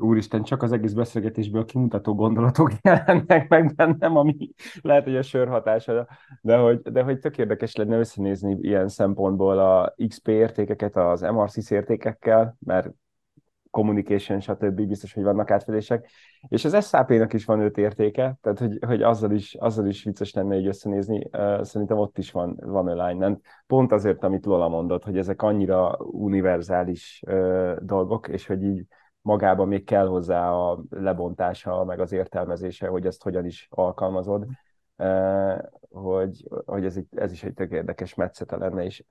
Úristen, 0.01 0.43
csak 0.43 0.63
az 0.63 0.73
egész 0.73 0.93
beszélgetésből 0.93 1.65
kimutató 1.65 2.15
gondolatok 2.15 2.73
jelennek 2.83 3.49
meg 3.49 3.75
bennem, 3.75 4.17
ami 4.17 4.51
lehet, 4.81 5.05
hogy 5.05 5.17
a 5.17 5.23
sör 5.23 5.49
hatása, 5.49 6.09
de 6.41 6.57
hogy, 6.57 6.81
de 6.81 7.03
hogy 7.03 7.19
tök 7.19 7.39
érdekes 7.39 7.75
lenne 7.75 7.99
összenézni 7.99 8.57
ilyen 8.61 8.89
szempontból 8.89 9.59
a 9.59 9.95
XP 10.09 10.29
értékeket 10.29 10.97
az 10.97 11.21
MRCC 11.21 11.71
értékekkel, 11.71 12.57
mert 12.59 12.89
communication, 13.71 14.41
stb. 14.41 14.81
biztos, 14.81 15.15
hogy 15.15 15.23
vannak 15.23 15.51
átfedések. 15.51 16.09
És 16.49 16.65
az 16.65 16.89
SAP-nak 16.89 17.33
is 17.33 17.45
van 17.45 17.61
öt 17.61 17.79
értéke, 17.79 18.39
tehát 18.41 18.59
hogy, 18.59 18.79
hogy 18.87 19.03
azzal, 19.03 19.31
is, 19.31 19.55
azzal 19.55 19.87
is 19.87 20.05
vicces 20.05 20.33
lenne 20.33 20.57
így 20.57 20.67
összenézni. 20.67 21.31
Szerintem 21.61 21.99
ott 21.99 22.19
is 22.19 22.31
van, 22.31 22.57
van 22.61 22.89
alignment. 22.89 23.45
Pont 23.67 23.93
azért, 23.93 24.25
amit 24.25 24.47
Lola 24.47 24.69
mondott, 24.69 25.05
hogy 25.05 25.19
ezek 25.19 25.43
annyira 25.43 25.97
univerzális 25.99 27.23
dolgok, 27.79 28.29
és 28.29 28.47
hogy 28.47 28.63
így 28.63 28.87
magában 29.21 29.69
még 29.69 29.85
kell 29.85 30.07
hozzá 30.07 30.51
a 30.51 30.83
lebontása, 30.91 31.85
meg 31.85 32.01
az 32.01 32.13
értelmezése, 32.13 32.87
hogy 32.89 33.07
ezt 33.07 33.23
hogyan 33.23 33.45
is 33.45 33.69
alkalmazod, 33.71 34.47
hogy, 35.91 36.49
hogy 36.65 36.85
ez, 36.85 36.97
egy, 36.97 37.07
ez 37.11 37.33
is 37.33 37.45
egy 37.45 37.55
tök 37.55 37.71
érdekes 37.71 38.15
metszete 38.15 38.57
lenne, 38.57 38.85
és 38.85 39.05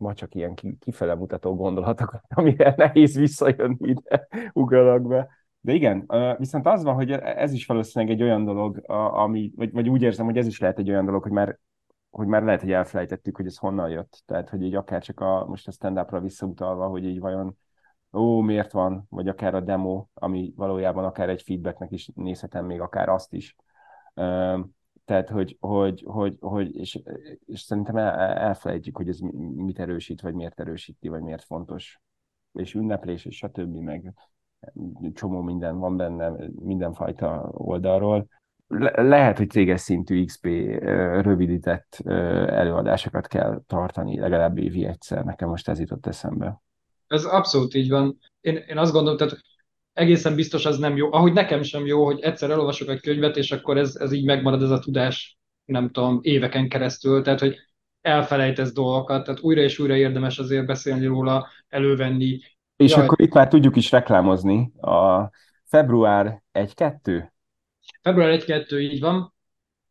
ma 0.00 0.14
csak 0.14 0.34
ilyen 0.34 0.54
kifele 0.78 1.14
mutató 1.14 1.54
gondolatok, 1.56 2.20
amire 2.28 2.74
nehéz 2.76 3.16
visszajönni 3.16 3.88
ide, 3.88 4.28
ugralak 4.52 5.06
be. 5.06 5.28
De 5.60 5.72
igen, 5.72 6.06
viszont 6.38 6.66
az 6.66 6.82
van, 6.82 6.94
hogy 6.94 7.10
ez 7.12 7.52
is 7.52 7.66
valószínűleg 7.66 8.14
egy 8.14 8.22
olyan 8.22 8.44
dolog, 8.44 8.82
ami, 8.90 9.52
vagy, 9.56 9.72
vagy 9.72 9.88
úgy 9.88 10.02
érzem, 10.02 10.24
hogy 10.24 10.36
ez 10.36 10.46
is 10.46 10.60
lehet 10.60 10.78
egy 10.78 10.90
olyan 10.90 11.04
dolog, 11.04 11.22
hogy 11.22 11.32
már, 11.32 11.58
hogy 12.10 12.26
már 12.26 12.42
lehet, 12.42 12.60
hogy 12.60 12.72
elfelejtettük, 12.72 13.36
hogy 13.36 13.46
ez 13.46 13.56
honnan 13.56 13.88
jött. 13.90 14.22
Tehát, 14.26 14.48
hogy 14.48 14.62
így 14.62 14.74
akár 14.74 15.02
csak 15.02 15.20
a, 15.20 15.46
most 15.46 15.68
a 15.68 15.70
stand-upra 15.70 16.20
visszautalva, 16.20 16.86
hogy 16.86 17.04
így 17.04 17.20
vajon 17.20 17.56
ó, 18.12 18.40
miért 18.40 18.72
van, 18.72 19.06
vagy 19.08 19.28
akár 19.28 19.54
a 19.54 19.60
demo, 19.60 20.06
ami 20.14 20.52
valójában 20.56 21.04
akár 21.04 21.28
egy 21.28 21.42
feedbacknek 21.42 21.90
is 21.90 22.10
nézhetem 22.14 22.66
még 22.66 22.80
akár 22.80 23.08
azt 23.08 23.32
is. 23.32 23.56
Tehát, 25.10 25.28
hogy, 25.28 25.56
hogy, 25.60 26.02
hogy, 26.06 26.36
hogy 26.40 26.76
és, 26.76 26.98
és 27.46 27.60
szerintem 27.60 27.96
el, 27.96 28.18
elfelejtjük, 28.18 28.96
hogy 28.96 29.08
ez 29.08 29.18
mit 29.54 29.78
erősít, 29.78 30.20
vagy 30.20 30.34
miért 30.34 30.60
erősíti, 30.60 31.08
vagy 31.08 31.22
miért 31.22 31.44
fontos. 31.44 32.00
És 32.52 32.74
ünneplés, 32.74 33.24
és 33.24 33.36
stb. 33.36 33.76
meg 33.76 34.12
csomó 35.12 35.40
minden 35.40 35.78
van 35.78 35.96
benne, 35.96 36.32
mindenfajta 36.54 37.50
oldalról. 37.52 38.26
Le- 38.66 39.02
lehet, 39.02 39.36
hogy 39.38 39.50
céges 39.50 39.80
szintű 39.80 40.24
XP 40.24 40.44
rövidített 41.22 42.02
előadásokat 42.46 43.26
kell 43.26 43.62
tartani, 43.66 44.18
legalább 44.18 44.58
évi 44.58 44.84
egyszer. 44.84 45.24
Nekem 45.24 45.48
most 45.48 45.68
ez 45.68 45.78
jutott 45.78 46.06
eszembe. 46.06 46.62
Ez 47.06 47.24
abszolút 47.24 47.74
így 47.74 47.90
van. 47.90 48.18
Én, 48.40 48.56
én 48.56 48.78
azt 48.78 48.92
gondolom, 48.92 49.18
tehát 49.18 49.40
egészen 50.00 50.34
biztos 50.34 50.66
az 50.66 50.78
nem 50.78 50.96
jó. 50.96 51.12
Ahogy 51.12 51.32
nekem 51.32 51.62
sem 51.62 51.86
jó, 51.86 52.04
hogy 52.04 52.20
egyszer 52.20 52.50
elolvasok 52.50 52.88
egy 52.88 53.00
könyvet, 53.00 53.36
és 53.36 53.52
akkor 53.52 53.78
ez, 53.78 53.96
ez 53.96 54.12
így 54.12 54.24
megmarad 54.24 54.62
ez 54.62 54.70
a 54.70 54.78
tudás, 54.78 55.38
nem 55.64 55.90
tudom, 55.90 56.18
éveken 56.22 56.68
keresztül, 56.68 57.22
tehát 57.22 57.40
hogy 57.40 57.56
elfelejtesz 58.00 58.72
dolgokat, 58.72 59.24
tehát 59.24 59.40
újra 59.40 59.60
és 59.60 59.78
újra 59.78 59.96
érdemes 59.96 60.38
azért 60.38 60.66
beszélni 60.66 61.06
róla, 61.06 61.48
elővenni. 61.68 62.40
És 62.76 62.90
Jaj. 62.90 63.04
akkor 63.04 63.20
itt 63.20 63.32
már 63.32 63.48
tudjuk 63.48 63.76
is 63.76 63.90
reklámozni 63.90 64.72
a 64.80 65.30
február 65.64 66.42
1-2? 66.52 67.28
Február 68.02 68.40
1-2 68.40 68.80
így 68.80 69.00
van. 69.00 69.34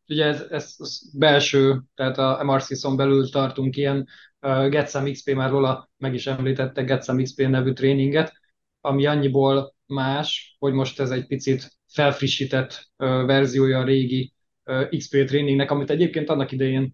Ugye 0.08 0.24
ez, 0.24 0.46
ez, 0.50 0.74
ez 0.78 1.00
belső, 1.18 1.82
tehát 1.94 2.18
a 2.18 2.44
MRC-szon 2.44 2.96
belül 2.96 3.30
tartunk 3.30 3.76
ilyen 3.76 4.06
uh, 4.40 4.68
Getsam 4.68 5.12
XP, 5.12 5.34
már 5.34 5.50
róla 5.50 5.90
meg 5.96 6.14
is 6.14 6.26
említette 6.26 6.82
Getsam 6.82 7.22
XP 7.22 7.40
nevű 7.40 7.72
tréninget, 7.72 8.32
ami 8.80 9.06
annyiból 9.06 9.78
más, 9.90 10.56
hogy 10.58 10.72
most 10.72 11.00
ez 11.00 11.10
egy 11.10 11.26
picit 11.26 11.70
felfrissített 11.92 12.90
verziója 12.96 13.78
a 13.78 13.84
régi 13.84 14.32
XP 14.96 15.24
tréningnek, 15.24 15.70
amit 15.70 15.90
egyébként 15.90 16.30
annak 16.30 16.52
idején 16.52 16.92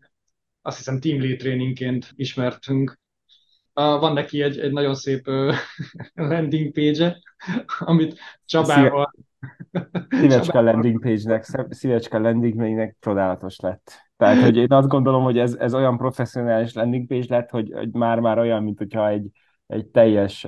azt 0.63 0.77
hiszem 0.77 1.01
Team 1.01 1.21
Lead 1.21 1.39
tréningként 1.39 2.13
ismertünk. 2.15 2.99
Van 3.73 4.13
neki 4.13 4.43
egy, 4.43 4.59
egy 4.59 4.73
nagyon 4.73 4.95
szép 4.95 5.27
landing 6.15 6.73
page 6.73 7.19
amit 7.79 8.19
Csabával... 8.45 9.15
Szívecska 10.09 10.61
landing 10.61 11.01
page-nek, 11.01 11.45
szívecska 11.69 12.19
landing 12.19 12.57
page-nek 12.57 12.97
csodálatos 13.01 13.61
lett. 13.61 14.11
Tehát, 14.17 14.43
hogy 14.43 14.57
én 14.57 14.73
azt 14.73 14.89
gondolom, 14.89 15.23
hogy 15.23 15.39
ez, 15.39 15.55
ez 15.55 15.75
olyan 15.75 15.97
professzionális 15.97 16.73
landing 16.73 17.07
page 17.07 17.27
lett, 17.29 17.51
hogy, 17.51 17.73
hogy 17.73 17.93
már-már 17.93 18.39
olyan, 18.39 18.63
mint 18.63 18.79
hogyha 18.79 19.09
egy, 19.09 19.31
egy 19.67 19.87
teljes, 19.87 20.43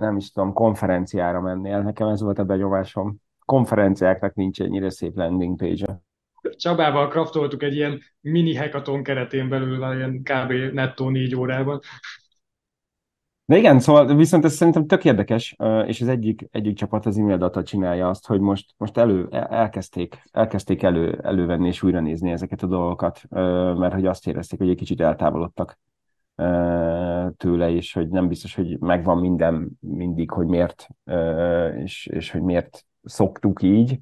nem 0.00 0.16
is 0.16 0.30
tudom, 0.30 0.52
konferenciára 0.52 1.40
mennél. 1.40 1.80
Nekem 1.80 2.08
ez 2.08 2.22
volt 2.22 2.38
a 2.38 2.44
benyomásom. 2.44 3.16
Konferenciáknak 3.44 4.34
nincs 4.34 4.60
ennyire 4.60 4.90
szép 4.90 5.16
landing 5.16 5.56
page-e. 5.56 6.00
Csabával 6.56 7.08
kraftoltuk 7.08 7.62
egy 7.62 7.74
ilyen 7.74 8.00
mini 8.20 8.54
hackathon 8.54 9.02
keretén 9.02 9.48
belül, 9.48 9.94
ilyen 9.94 10.22
kb. 10.22 10.74
nettó 10.74 11.08
négy 11.08 11.36
órában. 11.36 11.80
De 13.44 13.56
igen, 13.56 13.78
szóval 13.78 14.16
viszont 14.16 14.44
ez 14.44 14.52
szerintem 14.52 14.86
tök 14.86 15.04
érdekes, 15.04 15.56
és 15.86 16.00
az 16.00 16.08
egyik, 16.08 16.48
egyik 16.50 16.76
csapat, 16.76 17.06
az 17.06 17.18
e-mail 17.18 17.36
data 17.36 17.62
csinálja 17.62 18.08
azt, 18.08 18.26
hogy 18.26 18.40
most, 18.40 18.74
most 18.76 18.96
elő, 18.96 19.28
elkezdték, 19.30 20.22
elkezdték 20.30 20.82
elő, 20.82 21.18
elővenni 21.22 21.66
és 21.66 21.82
újra 21.82 22.00
nézni 22.00 22.30
ezeket 22.30 22.62
a 22.62 22.66
dolgokat, 22.66 23.22
mert 23.78 23.92
hogy 23.92 24.06
azt 24.06 24.26
érezték, 24.26 24.58
hogy 24.58 24.68
egy 24.68 24.76
kicsit 24.76 25.00
eltávolodtak 25.00 25.78
tőle, 27.36 27.70
és 27.70 27.92
hogy 27.92 28.08
nem 28.08 28.28
biztos, 28.28 28.54
hogy 28.54 28.78
megvan 28.78 29.18
minden 29.18 29.68
mindig, 29.80 30.30
hogy 30.30 30.46
miért, 30.46 30.86
és, 31.76 32.06
és 32.06 32.30
hogy 32.30 32.42
miért 32.42 32.86
szoktuk 33.02 33.62
így. 33.62 33.98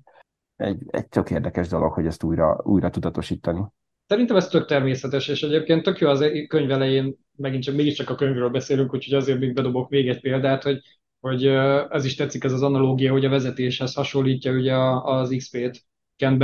Egy, 0.57 0.83
egy 0.87 1.09
tök 1.09 1.31
érdekes 1.31 1.69
dolog, 1.69 1.93
hogy 1.93 2.07
ezt 2.07 2.23
újra, 2.23 2.61
újra 2.63 2.91
tudatosítani. 2.91 3.65
Szerintem 4.07 4.37
ez 4.37 4.49
tök 4.49 4.67
természetes, 4.67 5.29
és 5.29 5.43
egyébként 5.43 5.83
tök 5.83 5.99
jó 5.99 6.09
az 6.09 6.25
könyv 6.49 6.71
elején, 6.71 7.15
megint 7.37 7.63
csak 7.63 7.75
mégiscsak 7.75 8.11
a 8.11 8.15
könyvről 8.15 8.51
beszélünk, 8.51 8.95
úgyhogy 8.95 9.15
azért 9.15 9.39
még 9.39 9.55
bedobok 9.55 9.89
még 9.89 10.09
egy 10.09 10.21
példát, 10.21 10.63
hogy, 10.63 10.81
hogy 11.21 11.47
ez 11.91 12.05
is 12.05 12.15
tetszik 12.15 12.45
ez 12.45 12.53
az 12.53 12.63
analógia, 12.63 13.13
hogy 13.13 13.25
a 13.25 13.29
vezetéshez 13.29 13.95
hasonlítja 13.95 14.53
ugye 14.53 14.75
az 15.03 15.35
XP-t 15.37 15.85
Kent 16.17 16.39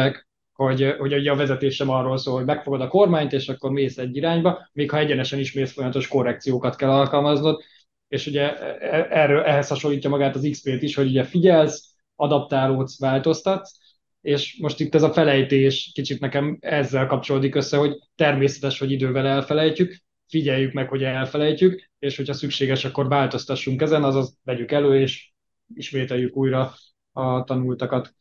hogy, 0.57 0.95
hogy 0.99 1.29
a 1.29 1.37
vezetés 1.37 1.75
sem 1.75 1.90
arról 1.90 2.19
szól, 2.19 2.37
hogy 2.37 2.45
megfogod 2.45 2.81
a 2.81 2.88
kormányt, 2.88 3.33
és 3.33 3.49
akkor 3.49 3.71
mész 3.71 3.99
egy 3.99 4.16
irányba, 4.16 4.69
még 4.73 4.90
ha 4.90 4.99
egyenesen 4.99 5.38
is 5.38 5.53
mész, 5.53 5.73
folyamatos 5.73 6.09
korrekciókat 6.09 6.77
kell 6.77 6.90
alkalmaznod, 6.90 7.62
és 8.09 8.27
ugye 8.27 8.59
e, 8.59 8.77
e, 8.97 9.07
erről, 9.11 9.42
ehhez 9.42 9.69
hasonlítja 9.69 10.11
magát 10.11 10.35
az 10.35 10.49
XP-t 10.51 10.83
is, 10.83 10.95
hogy 10.95 11.07
ugye 11.07 11.25
figyelsz, 11.25 11.95
adaptálódsz, 12.14 12.99
változtatsz, 12.99 13.79
és 14.21 14.59
most 14.61 14.81
itt 14.81 14.95
ez 14.95 15.03
a 15.03 15.12
felejtés 15.12 15.90
kicsit 15.95 16.21
nekem 16.21 16.59
ezzel 16.61 17.07
kapcsolódik 17.07 17.55
össze, 17.55 17.77
hogy 17.77 17.99
természetes, 18.14 18.79
hogy 18.79 18.90
idővel 18.90 19.27
elfelejtjük, 19.27 20.05
figyeljük 20.29 20.73
meg, 20.73 20.88
hogy 20.88 21.03
elfelejtjük, 21.03 21.90
és 21.99 22.16
hogyha 22.16 22.33
szükséges, 22.33 22.85
akkor 22.85 23.09
változtassunk 23.09 23.83
ezen, 23.83 24.05
azaz 24.05 24.38
vegyük 24.45 24.73
elő, 24.73 25.01
és 25.01 25.31
ismételjük 25.75 26.37
újra 26.37 26.75
a 27.12 27.45
tanultakat. 27.45 28.14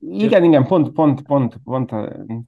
Igen, 0.00 0.44
igen, 0.44 0.64
pont, 0.64 0.92
pont, 0.92 1.22
pont, 1.22 1.56
pont, 1.64 1.92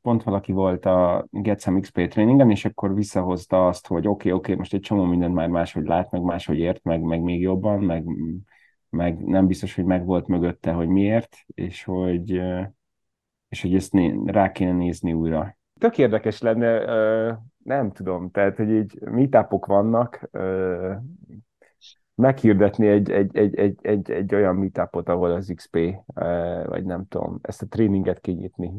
pont 0.03 0.23
valaki 0.23 0.53
volt 0.53 0.85
a 0.85 1.27
Get 1.31 1.61
Some 1.61 1.81
XP 1.81 2.09
tréningen, 2.09 2.51
és 2.51 2.65
akkor 2.65 2.95
visszahozta 2.95 3.67
azt, 3.67 3.87
hogy 3.87 4.09
oké, 4.09 4.11
okay, 4.11 4.33
oké, 4.33 4.39
okay, 4.39 4.55
most 4.55 4.75
egy 4.75 4.81
csomó 4.81 5.05
mindent 5.05 5.35
már 5.35 5.49
máshogy 5.49 5.87
lát, 5.87 6.11
meg 6.11 6.23
máshogy 6.23 6.59
ért, 6.59 6.83
meg, 6.83 7.03
meg 7.03 7.21
még 7.21 7.41
jobban, 7.41 7.83
meg, 7.83 8.05
meg 8.91 9.25
nem 9.25 9.47
biztos, 9.47 9.75
hogy 9.75 9.85
meg 9.85 10.05
volt 10.05 10.27
mögötte, 10.27 10.73
hogy 10.73 10.89
miért, 10.89 11.37
és 11.47 11.85
hogy, 11.85 12.43
és 13.49 13.63
hogy 13.63 13.75
ezt 13.75 13.95
rá 14.25 14.53
kéne 14.53 14.73
nézni 14.73 15.13
újra. 15.13 15.57
Tök 15.79 15.99
érdekes 15.99 16.41
lenne, 16.41 16.85
nem 17.65 17.93
tudom, 17.93 18.31
tehát, 18.31 18.57
hogy 18.57 18.71
így 18.71 18.99
meetupok 19.01 19.67
vannak, 19.67 20.31
meghirdetni 22.17 22.89
egy, 22.89 23.11
egy, 23.11 23.37
egy, 23.37 23.55
egy, 23.55 23.79
egy, 23.83 24.11
egy 24.11 24.35
olyan 24.35 24.55
meetupot, 24.55 25.09
ahol 25.09 25.33
az 25.33 25.53
XP, 25.55 25.79
vagy 26.65 26.85
nem 26.85 27.07
tudom, 27.09 27.39
ezt 27.43 27.63
a 27.63 27.67
tréninget 27.67 28.21
kinyitni, 28.21 28.73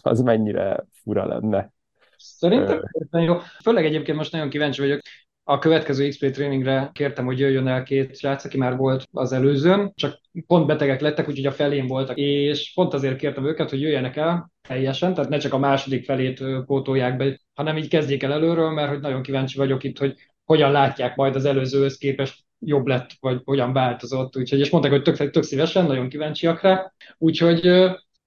az 0.00 0.20
mennyire 0.20 0.86
fura 0.92 1.26
lenne. 1.26 1.72
Szerintem 2.16 2.82
jó. 3.10 3.36
Főleg 3.62 3.84
egyébként 3.84 4.16
most 4.16 4.32
nagyon 4.32 4.48
kíváncsi 4.48 4.80
vagyok, 4.80 5.00
a 5.44 5.58
következő 5.58 6.08
XP 6.08 6.30
tréningre 6.30 6.90
kértem, 6.92 7.24
hogy 7.24 7.38
jöjjön 7.38 7.66
el 7.66 7.82
két 7.82 8.16
srác, 8.16 8.44
aki 8.44 8.58
már 8.58 8.76
volt 8.76 9.06
az 9.12 9.32
előzőn, 9.32 9.92
csak 9.94 10.20
pont 10.46 10.66
betegek 10.66 11.00
lettek, 11.00 11.28
úgyhogy 11.28 11.46
a 11.46 11.52
felén 11.52 11.86
voltak, 11.86 12.16
és 12.16 12.72
pont 12.74 12.94
azért 12.94 13.16
kértem 13.16 13.46
őket, 13.46 13.70
hogy 13.70 13.80
jöjjenek 13.80 14.16
el 14.16 14.50
teljesen, 14.68 15.14
tehát 15.14 15.30
ne 15.30 15.38
csak 15.38 15.52
a 15.52 15.58
második 15.58 16.04
felét 16.04 16.44
pótolják 16.66 17.16
be, 17.16 17.40
hanem 17.54 17.76
így 17.76 17.88
kezdjék 17.88 18.22
el 18.22 18.32
előről, 18.32 18.70
mert 18.70 18.88
hogy 18.88 19.00
nagyon 19.00 19.22
kíváncsi 19.22 19.58
vagyok 19.58 19.84
itt, 19.84 19.98
hogy 19.98 20.14
hogyan 20.44 20.72
látják 20.72 21.16
majd 21.16 21.34
az 21.34 21.44
előzőhöz 21.44 21.96
képest 21.96 22.44
jobb 22.60 22.86
lett, 22.86 23.10
vagy 23.20 23.40
hogyan 23.44 23.72
változott. 23.72 24.36
Úgyhogy, 24.36 24.58
és 24.58 24.70
mondták, 24.70 24.92
hogy 24.92 25.02
tök, 25.02 25.30
tök 25.30 25.42
szívesen, 25.42 25.86
nagyon 25.86 26.08
kíváncsiak 26.08 26.60
rá. 26.60 26.92
Úgyhogy 27.18 27.64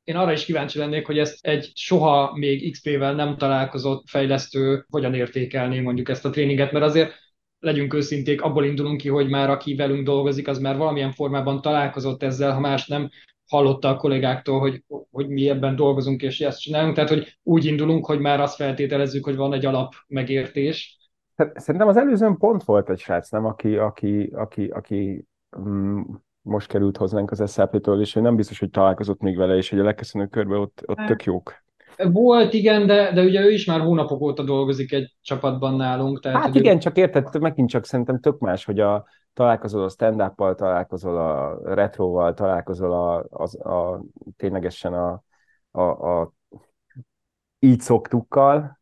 én 0.03 0.15
arra 0.15 0.31
is 0.31 0.45
kíváncsi 0.45 0.77
lennék, 0.77 1.05
hogy 1.05 1.17
ezt 1.17 1.45
egy 1.45 1.71
soha 1.73 2.31
még 2.35 2.71
XP-vel 2.71 3.13
nem 3.13 3.37
találkozott 3.37 4.03
fejlesztő 4.09 4.85
hogyan 4.89 5.13
értékelné 5.13 5.79
mondjuk 5.79 6.09
ezt 6.09 6.25
a 6.25 6.29
tréninget, 6.29 6.71
mert 6.71 6.85
azért 6.85 7.13
legyünk 7.59 7.93
őszinték, 7.93 8.41
abból 8.41 8.65
indulunk 8.65 8.97
ki, 8.97 9.09
hogy 9.09 9.29
már 9.29 9.49
aki 9.49 9.75
velünk 9.75 10.05
dolgozik, 10.05 10.47
az 10.47 10.59
már 10.59 10.77
valamilyen 10.77 11.11
formában 11.11 11.61
találkozott 11.61 12.23
ezzel, 12.23 12.53
ha 12.53 12.59
más 12.59 12.87
nem 12.87 13.09
hallotta 13.47 13.89
a 13.89 13.95
kollégáktól, 13.95 14.59
hogy, 14.59 14.83
hogy 15.11 15.27
mi 15.27 15.49
ebben 15.49 15.75
dolgozunk 15.75 16.21
és 16.21 16.39
ezt 16.39 16.61
csinálunk. 16.61 16.95
Tehát, 16.95 17.09
hogy 17.09 17.37
úgy 17.43 17.65
indulunk, 17.65 18.05
hogy 18.05 18.19
már 18.19 18.39
azt 18.39 18.55
feltételezzük, 18.55 19.25
hogy 19.25 19.35
van 19.35 19.53
egy 19.53 19.65
alap 19.65 19.93
megértés. 20.07 20.97
Szerintem 21.35 21.87
az 21.87 21.97
előzőn 21.97 22.37
pont 22.37 22.63
volt 22.63 22.89
egy 22.89 22.99
srác, 22.99 23.29
nem, 23.29 23.45
aki, 23.45 23.77
aki, 23.77 24.31
aki, 24.33 24.67
aki 24.67 25.27
mm, 25.59 26.01
most 26.41 26.67
került 26.67 26.97
hozzánk 26.97 27.31
az 27.31 27.51
SZP-től, 27.51 28.01
és 28.01 28.15
ő 28.15 28.21
nem 28.21 28.35
biztos, 28.35 28.59
hogy 28.59 28.69
találkozott 28.69 29.19
még 29.19 29.37
vele, 29.37 29.55
és 29.55 29.69
hogy 29.69 29.79
a 29.79 29.83
legköszönő 29.83 30.27
körbe 30.27 30.55
ott, 30.55 30.83
ott 30.85 31.05
tök 31.05 31.23
jók. 31.23 31.63
Volt, 31.97 32.53
igen, 32.53 32.87
de, 32.87 33.11
de 33.13 33.21
ugye 33.21 33.41
ő 33.41 33.51
is 33.51 33.65
már 33.65 33.79
hónapok 33.79 34.21
óta 34.21 34.43
dolgozik 34.43 34.91
egy 34.91 35.15
csapatban 35.21 35.75
nálunk. 35.75 36.19
Tehát, 36.19 36.41
hát 36.41 36.55
igen, 36.55 36.75
ő... 36.75 36.79
csak 36.79 36.97
érted, 36.97 37.39
megint 37.39 37.69
csak 37.69 37.85
szerintem 37.85 38.19
tök 38.19 38.39
más, 38.39 38.65
hogy 38.65 38.79
a, 38.79 39.05
találkozol 39.33 39.83
a 39.83 39.89
stand 39.89 40.21
up 40.21 40.55
találkozol 40.55 41.17
a 41.17 41.59
retroval, 41.73 42.33
találkozol 42.33 42.93
a, 42.93 43.25
a, 43.29 43.69
a 43.69 44.03
ténylegesen 44.37 44.93
a, 44.93 45.23
a, 45.71 45.81
a 45.81 46.33
így 47.59 47.79
szoktukkal, 47.79 48.81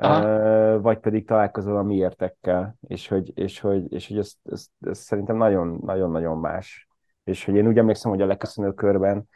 Aha. 0.00 0.80
vagy 0.80 0.98
pedig 0.98 1.26
találkozol 1.26 1.76
a 1.76 1.82
miértekkel, 1.82 2.76
és 2.80 3.08
hogy, 3.08 3.32
és 3.34 3.60
hogy, 3.60 3.92
és 3.92 4.08
hogy 4.08 4.18
ez, 4.18 4.32
ez, 4.44 4.66
ez 4.80 4.98
szerintem 4.98 5.36
nagyon-nagyon 5.36 6.38
más. 6.38 6.88
És 7.24 7.44
hogy 7.44 7.54
én 7.54 7.66
úgy 7.66 7.78
emlékszem, 7.78 8.10
hogy 8.10 8.20
a 8.20 8.26
legköszönő 8.26 8.72
körben 8.72 9.28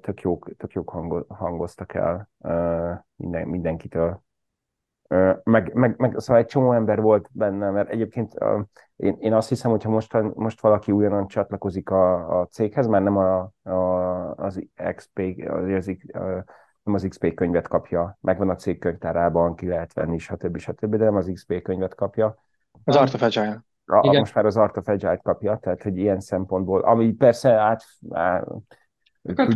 tök 0.00 0.20
jók, 0.20 0.50
tök 0.56 0.72
jók 0.72 0.90
hangoztak 1.28 1.94
el 1.94 2.28
minden, 3.16 3.48
mindenkitől. 3.48 4.22
Meg, 5.42 5.74
meg, 5.74 5.94
meg, 5.98 6.14
szóval 6.16 6.42
egy 6.42 6.48
csomó 6.48 6.72
ember 6.72 7.00
volt 7.00 7.28
benne, 7.32 7.70
mert 7.70 7.88
egyébként 7.88 8.34
én, 8.96 9.16
én 9.20 9.32
azt 9.32 9.48
hiszem, 9.48 9.70
hogyha 9.70 9.90
most, 9.90 10.34
most 10.34 10.60
valaki 10.60 10.92
újonnan 10.92 11.26
csatlakozik 11.26 11.90
a, 11.90 12.40
a 12.40 12.46
céghez, 12.46 12.86
már 12.86 13.02
nem 13.02 13.16
a, 13.16 13.52
a, 13.62 14.34
az 14.34 14.66
XP, 14.94 15.44
az, 15.48 15.68
az, 15.68 15.98
nem 16.82 16.94
az 16.94 17.06
XP 17.08 17.34
könyvet 17.34 17.68
kapja, 17.68 18.18
megvan 18.20 18.48
a 18.48 18.54
cég 18.54 18.78
könyvtárában, 18.78 19.54
ki 19.54 19.66
lehet 19.66 19.92
venni, 19.92 20.18
stb. 20.18 20.58
stb., 20.58 20.96
de 20.96 21.04
nem 21.04 21.16
az 21.16 21.30
XP 21.32 21.62
könyvet 21.62 21.94
kapja. 21.94 22.36
Az 22.84 22.96
Art 22.96 23.14
of 23.14 23.22
Agile. 23.22 23.64
A, 23.86 24.18
most 24.18 24.34
már 24.34 24.46
az 24.46 24.56
Art 24.56 24.76
of 24.76 24.88
Agile 24.88 25.16
kapja, 25.16 25.56
tehát 25.56 25.82
hogy 25.82 25.96
ilyen 25.96 26.20
szempontból, 26.20 26.80
ami 26.80 27.12
persze 27.12 27.50
át, 27.50 27.84
át 28.10 28.46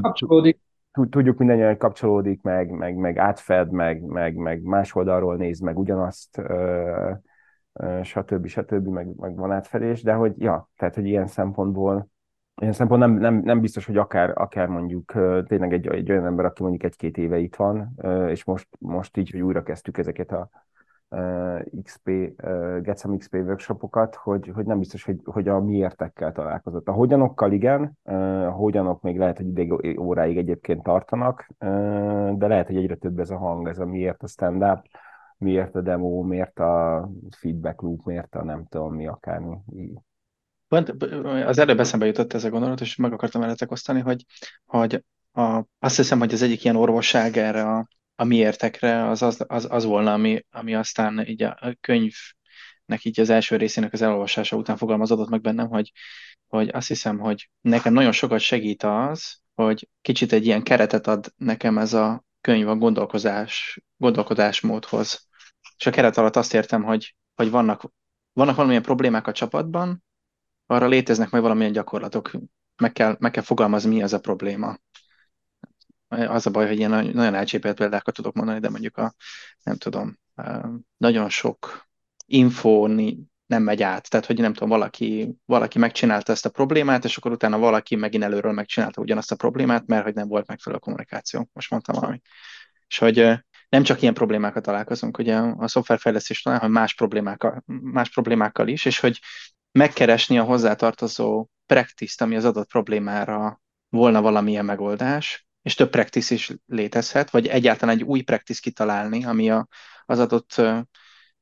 kapcsolódik. 0.00 0.60
Tudjuk 1.10 1.38
mindannyian, 1.38 1.68
hogy 1.68 1.76
kapcsolódik, 1.76 2.42
meg, 2.42 2.70
meg, 2.70 2.96
meg 2.96 3.18
átfed, 3.18 3.70
meg, 3.70 4.02
meg, 4.02 4.34
meg 4.34 4.62
más 4.62 4.94
oldalról 4.94 5.36
néz, 5.36 5.60
meg 5.60 5.78
ugyanazt, 5.78 6.38
ö, 6.38 7.10
ö, 7.72 8.00
stb. 8.02 8.46
stb. 8.46 8.86
Meg, 8.86 9.08
meg 9.16 9.36
van 9.36 9.52
átfedés, 9.52 10.02
de 10.02 10.12
hogy 10.12 10.32
ja, 10.38 10.68
tehát 10.76 10.94
hogy 10.94 11.06
ilyen 11.06 11.26
szempontból 11.26 12.08
ilyen 12.60 12.72
szempont 12.72 13.00
nem, 13.00 13.12
nem, 13.12 13.34
nem 13.44 13.60
biztos, 13.60 13.86
hogy 13.86 13.96
akár, 13.96 14.32
akár 14.34 14.68
mondjuk 14.68 15.12
tényleg 15.46 15.72
egy, 15.72 15.86
egy 15.86 16.10
olyan 16.10 16.24
ember, 16.24 16.44
aki 16.44 16.62
mondjuk 16.62 16.82
egy-két 16.82 17.16
éve 17.16 17.38
itt 17.38 17.56
van, 17.56 17.94
és 18.28 18.44
most, 18.44 18.68
most 18.78 19.16
így, 19.16 19.30
hogy 19.30 19.40
újra 19.40 19.62
kezdtük 19.62 19.98
ezeket 19.98 20.32
a 20.32 20.50
XP, 21.82 22.10
Get 22.82 22.98
Some 22.98 23.16
XP 23.16 23.34
workshopokat, 23.34 24.14
hogy, 24.14 24.50
hogy 24.54 24.66
nem 24.66 24.78
biztos, 24.78 25.04
hogy, 25.04 25.20
hogy 25.24 25.48
a 25.48 25.60
miértekkel 25.60 26.32
találkozott. 26.32 26.88
A 26.88 26.92
hogyanokkal 26.92 27.52
igen, 27.52 27.98
a 28.04 28.50
hogyanok 28.50 29.02
még 29.02 29.18
lehet, 29.18 29.36
hogy 29.36 29.46
ideig 29.46 30.00
óráig 30.00 30.36
egyébként 30.36 30.82
tartanak, 30.82 31.46
de 32.38 32.46
lehet, 32.46 32.66
hogy 32.66 32.76
egyre 32.76 32.94
több 32.94 33.18
ez 33.18 33.30
a 33.30 33.36
hang, 33.36 33.68
ez 33.68 33.78
a 33.78 33.86
miért 33.86 34.22
a 34.22 34.26
stand-up, 34.26 34.86
miért 35.38 35.74
a 35.74 35.80
demo, 35.80 36.22
miért 36.22 36.58
a 36.58 37.08
feedback 37.30 37.80
loop, 37.80 38.04
miért 38.04 38.34
a 38.34 38.44
nem 38.44 38.66
tudom 38.68 38.94
mi 38.94 39.06
akármi. 39.06 39.56
Pont 40.68 40.88
az 41.46 41.58
előbb 41.58 41.80
eszembe 41.80 42.06
jutott 42.06 42.32
ez 42.32 42.44
a 42.44 42.50
gondolat, 42.50 42.80
és 42.80 42.96
meg 42.96 43.12
akartam 43.12 43.40
veletek 43.40 43.70
osztani, 43.70 44.00
hogy, 44.00 44.24
hogy 44.64 45.04
a, 45.32 45.64
azt 45.78 45.96
hiszem, 45.96 46.18
hogy 46.18 46.32
az 46.32 46.42
egyik 46.42 46.64
ilyen 46.64 46.76
orvosság 46.76 47.36
erre 47.36 47.62
a, 47.62 47.88
a 48.14 48.24
miértekre 48.24 49.08
az, 49.08 49.22
az, 49.22 49.44
az, 49.46 49.66
az 49.70 49.84
volna, 49.84 50.12
ami, 50.12 50.44
ami 50.50 50.74
aztán 50.74 51.26
így 51.26 51.42
a 51.42 51.76
könyvnek 51.80 53.02
így 53.04 53.20
az 53.20 53.30
első 53.30 53.56
részének 53.56 53.92
az 53.92 54.02
elolvasása 54.02 54.56
után 54.56 54.76
fogalmazódott 54.76 55.28
meg 55.28 55.40
bennem, 55.40 55.68
hogy, 55.68 55.92
hogy 56.46 56.68
azt 56.68 56.88
hiszem, 56.88 57.18
hogy 57.18 57.50
nekem 57.60 57.92
nagyon 57.92 58.12
sokat 58.12 58.40
segít 58.40 58.82
az, 58.82 59.40
hogy 59.54 59.88
kicsit 60.02 60.32
egy 60.32 60.46
ilyen 60.46 60.62
keretet 60.62 61.06
ad 61.06 61.32
nekem 61.36 61.78
ez 61.78 61.92
a 61.92 62.24
könyv 62.40 62.68
a 62.68 62.76
gondolkozás 62.76 63.80
gondolkodásmódhoz. 63.96 65.28
És 65.76 65.86
a 65.86 65.90
keret 65.90 66.16
alatt 66.16 66.36
azt 66.36 66.54
értem, 66.54 66.82
hogy, 66.82 67.14
hogy 67.34 67.50
vannak, 67.50 67.90
vannak 68.32 68.54
valamilyen 68.54 68.82
problémák 68.82 69.26
a 69.26 69.32
csapatban, 69.32 70.04
arra 70.66 70.86
léteznek 70.86 71.30
majd 71.30 71.42
valamilyen 71.42 71.72
gyakorlatok. 71.72 72.30
Meg 72.76 72.92
kell, 72.92 73.16
meg 73.18 73.30
kell 73.30 73.42
fogalmazni, 73.42 73.94
mi 73.94 74.02
az 74.02 74.12
a 74.12 74.20
probléma. 74.20 74.76
Az 76.08 76.46
a 76.46 76.50
baj, 76.50 76.66
hogy 76.66 76.78
ilyen 76.78 76.90
nagyon 76.90 77.34
elcsépelt 77.34 77.76
példákat 77.76 78.14
tudok 78.14 78.34
mondani, 78.34 78.60
de 78.60 78.70
mondjuk 78.70 78.96
a, 78.96 79.14
nem 79.62 79.76
tudom, 79.76 80.18
nagyon 80.96 81.28
sok 81.28 81.86
info 82.26 82.86
nem 83.46 83.62
megy 83.62 83.82
át. 83.82 84.10
Tehát, 84.10 84.26
hogy 84.26 84.40
nem 84.40 84.52
tudom, 84.52 84.68
valaki, 84.68 85.36
valaki 85.44 85.78
megcsinálta 85.78 86.32
ezt 86.32 86.46
a 86.46 86.50
problémát, 86.50 87.04
és 87.04 87.16
akkor 87.16 87.32
utána 87.32 87.58
valaki 87.58 87.96
megint 87.96 88.22
előről 88.22 88.52
megcsinálta 88.52 89.00
ugyanazt 89.00 89.32
a 89.32 89.36
problémát, 89.36 89.86
mert 89.86 90.04
hogy 90.04 90.14
nem 90.14 90.28
volt 90.28 90.46
megfelelő 90.46 90.80
kommunikáció. 90.80 91.48
Most 91.52 91.70
mondtam 91.70 91.94
valamit. 92.00 92.26
És 92.88 92.98
hogy 92.98 93.32
nem 93.68 93.82
csak 93.82 94.02
ilyen 94.02 94.14
problémákat 94.14 94.62
találkozunk 94.62 95.18
ugye 95.18 95.36
a 95.36 95.68
szoftverfejlesztés 95.68 96.42
talán, 96.42 96.58
hanem 96.58 96.74
más 96.74 96.94
problémákkal, 96.94 97.62
más 97.66 98.10
problémákkal 98.10 98.68
is, 98.68 98.84
és 98.84 98.98
hogy 98.98 99.20
megkeresni 99.76 100.38
a 100.38 100.44
hozzátartozó 100.44 101.46
practice 101.66 102.24
ami 102.24 102.36
az 102.36 102.44
adott 102.44 102.68
problémára 102.68 103.60
volna 103.88 104.20
valamilyen 104.20 104.64
megoldás, 104.64 105.46
és 105.62 105.74
több 105.74 105.90
practice 105.90 106.34
is 106.34 106.52
létezhet, 106.66 107.30
vagy 107.30 107.46
egyáltalán 107.46 107.94
egy 107.94 108.02
új 108.02 108.20
practice 108.20 108.60
kitalálni, 108.62 109.24
ami 109.24 109.50
a, 109.50 109.68
az, 110.04 110.18
adott, 110.18 110.54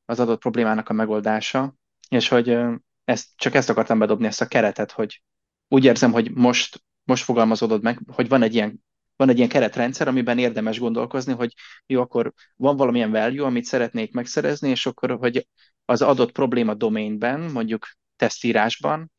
az 0.05 0.19
adott 0.19 0.39
problémának 0.39 0.89
a 0.89 0.93
megoldása, 0.93 1.75
és 2.09 2.27
hogy 2.27 2.57
ezt, 3.03 3.27
csak 3.35 3.53
ezt 3.53 3.69
akartam 3.69 3.99
bedobni, 3.99 4.25
ezt 4.27 4.41
a 4.41 4.47
keretet, 4.47 4.91
hogy 4.91 5.21
úgy 5.67 5.85
érzem, 5.85 6.11
hogy 6.11 6.31
most, 6.31 6.83
most 7.03 7.23
fogalmazódod 7.23 7.81
meg, 7.81 7.99
hogy 8.11 8.27
van 8.27 8.41
egy 8.41 8.53
ilyen 8.53 8.83
van 9.17 9.29
egy 9.29 9.37
ilyen 9.37 9.49
keretrendszer, 9.49 10.07
amiben 10.07 10.37
érdemes 10.37 10.79
gondolkozni, 10.79 11.33
hogy 11.33 11.53
jó, 11.85 12.01
akkor 12.01 12.33
van 12.55 12.77
valamilyen 12.77 13.11
value, 13.11 13.45
amit 13.45 13.65
szeretnék 13.65 14.13
megszerezni, 14.13 14.69
és 14.69 14.85
akkor, 14.85 15.11
hogy 15.11 15.47
az 15.85 16.01
adott 16.01 16.31
probléma 16.31 16.73
domainben, 16.73 17.39
mondjuk 17.39 17.87
tesztírásban, 18.15 19.11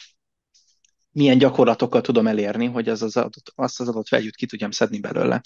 milyen 1.11 1.39
gyakorlatokkal 1.39 2.01
tudom 2.01 2.27
elérni, 2.27 2.67
hogy 2.67 2.89
az 2.89 3.03
az 3.03 3.17
adott, 3.17 3.53
azt 3.55 3.81
az 3.81 3.89
adott 3.89 4.09
value 4.09 4.31
ki 4.31 4.47
tudjam 4.47 4.71
szedni 4.71 5.01
belőle. 5.01 5.41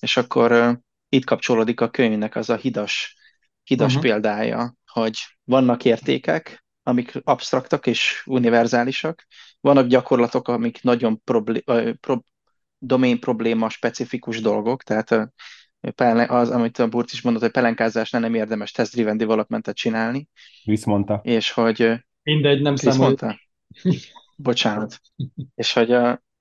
És 0.00 0.16
akkor 0.16 0.52
uh, 0.52 0.76
itt 1.08 1.24
kapcsolódik 1.24 1.80
a 1.80 1.90
könyvnek 1.90 2.36
az 2.36 2.50
a 2.50 2.56
hidas, 2.56 3.16
hidas 3.62 3.94
uh-huh. 3.94 4.02
példája, 4.02 4.74
hogy 4.86 5.18
vannak 5.44 5.84
értékek, 5.84 6.64
amik 6.82 7.20
absztraktak 7.22 7.86
és 7.86 8.22
univerzálisak, 8.26 9.26
vannak 9.60 9.86
gyakorlatok, 9.86 10.48
amik 10.48 10.82
nagyon 10.82 11.22
problé- 11.22 11.64
pro- 12.00 12.26
domain 12.78 13.20
probléma 13.20 13.68
specifikus 13.68 14.40
dolgok, 14.40 14.82
tehát 14.82 15.32
az, 16.26 16.50
amit 16.50 16.78
a 16.78 16.88
Burc 16.88 17.12
is 17.12 17.22
mondott, 17.22 17.42
hogy 17.42 17.50
pelenkázásnál 17.50 18.20
nem 18.20 18.34
érdemes 18.34 18.70
test-driven 18.70 19.16
developmentet 19.16 19.76
csinálni. 19.76 20.28
Viszmondta. 20.64 21.20
És 21.22 21.50
hogy... 21.50 22.04
Mindegy, 22.24 22.62
nem 22.62 22.76
számol. 22.76 23.16
Bocsánat. 24.36 25.00
és 25.54 25.72
hogy, 25.72 25.96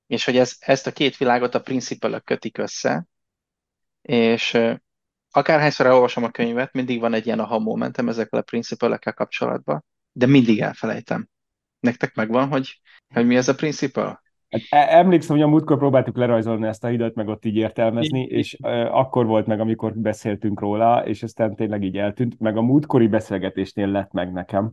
és 0.08 0.26
hogy 0.26 0.38
ez, 0.38 0.56
ezt 0.60 0.88
a 0.88 0.92
két 0.92 1.18
világot 1.18 1.56
a 1.56 1.62
principle 1.62 2.20
kötik 2.20 2.58
össze, 2.58 3.08
és 4.02 4.58
akárhányszor 5.32 5.86
elolvasom 5.86 6.24
a 6.24 6.30
könyvet, 6.30 6.74
mindig 6.74 7.00
van 7.00 7.14
egy 7.14 7.26
ilyen 7.26 7.40
aha 7.40 7.60
momentem 7.60 8.08
ezekkel 8.08 8.40
a 8.40 8.44
principle 8.44 8.98
kapcsolatban, 8.98 9.86
de 10.12 10.26
mindig 10.26 10.60
elfelejtem. 10.60 11.28
Nektek 11.80 12.16
megvan, 12.16 12.48
hogy, 12.48 12.82
hogy 13.14 13.26
mi 13.26 13.36
ez 13.36 13.48
a 13.48 13.56
principle? 13.56 14.22
Hát 14.50 14.62
e, 14.70 14.98
emlékszem, 14.98 15.36
hogy 15.36 15.46
a 15.46 15.48
múltkor 15.48 15.78
próbáltuk 15.78 16.18
lerajzolni 16.18 16.68
ezt 16.68 16.84
a 16.84 16.88
hidat, 16.88 17.16
meg 17.16 17.28
ott 17.28 17.46
így 17.46 17.56
értelmezni, 17.56 18.24
és 18.24 18.58
uh, 18.62 18.96
akkor 18.98 19.26
volt 19.26 19.46
meg, 19.46 19.60
amikor 19.60 19.94
beszéltünk 19.94 20.60
róla, 20.60 21.06
és 21.06 21.24
aztán 21.24 21.56
tényleg 21.56 21.84
így 21.84 21.98
eltűnt, 21.98 22.40
meg 22.40 22.58
a 22.58 22.62
múltkori 22.62 23.08
beszélgetésnél 23.08 23.88
lett 23.88 24.12
meg 24.12 24.32
nekem, 24.32 24.72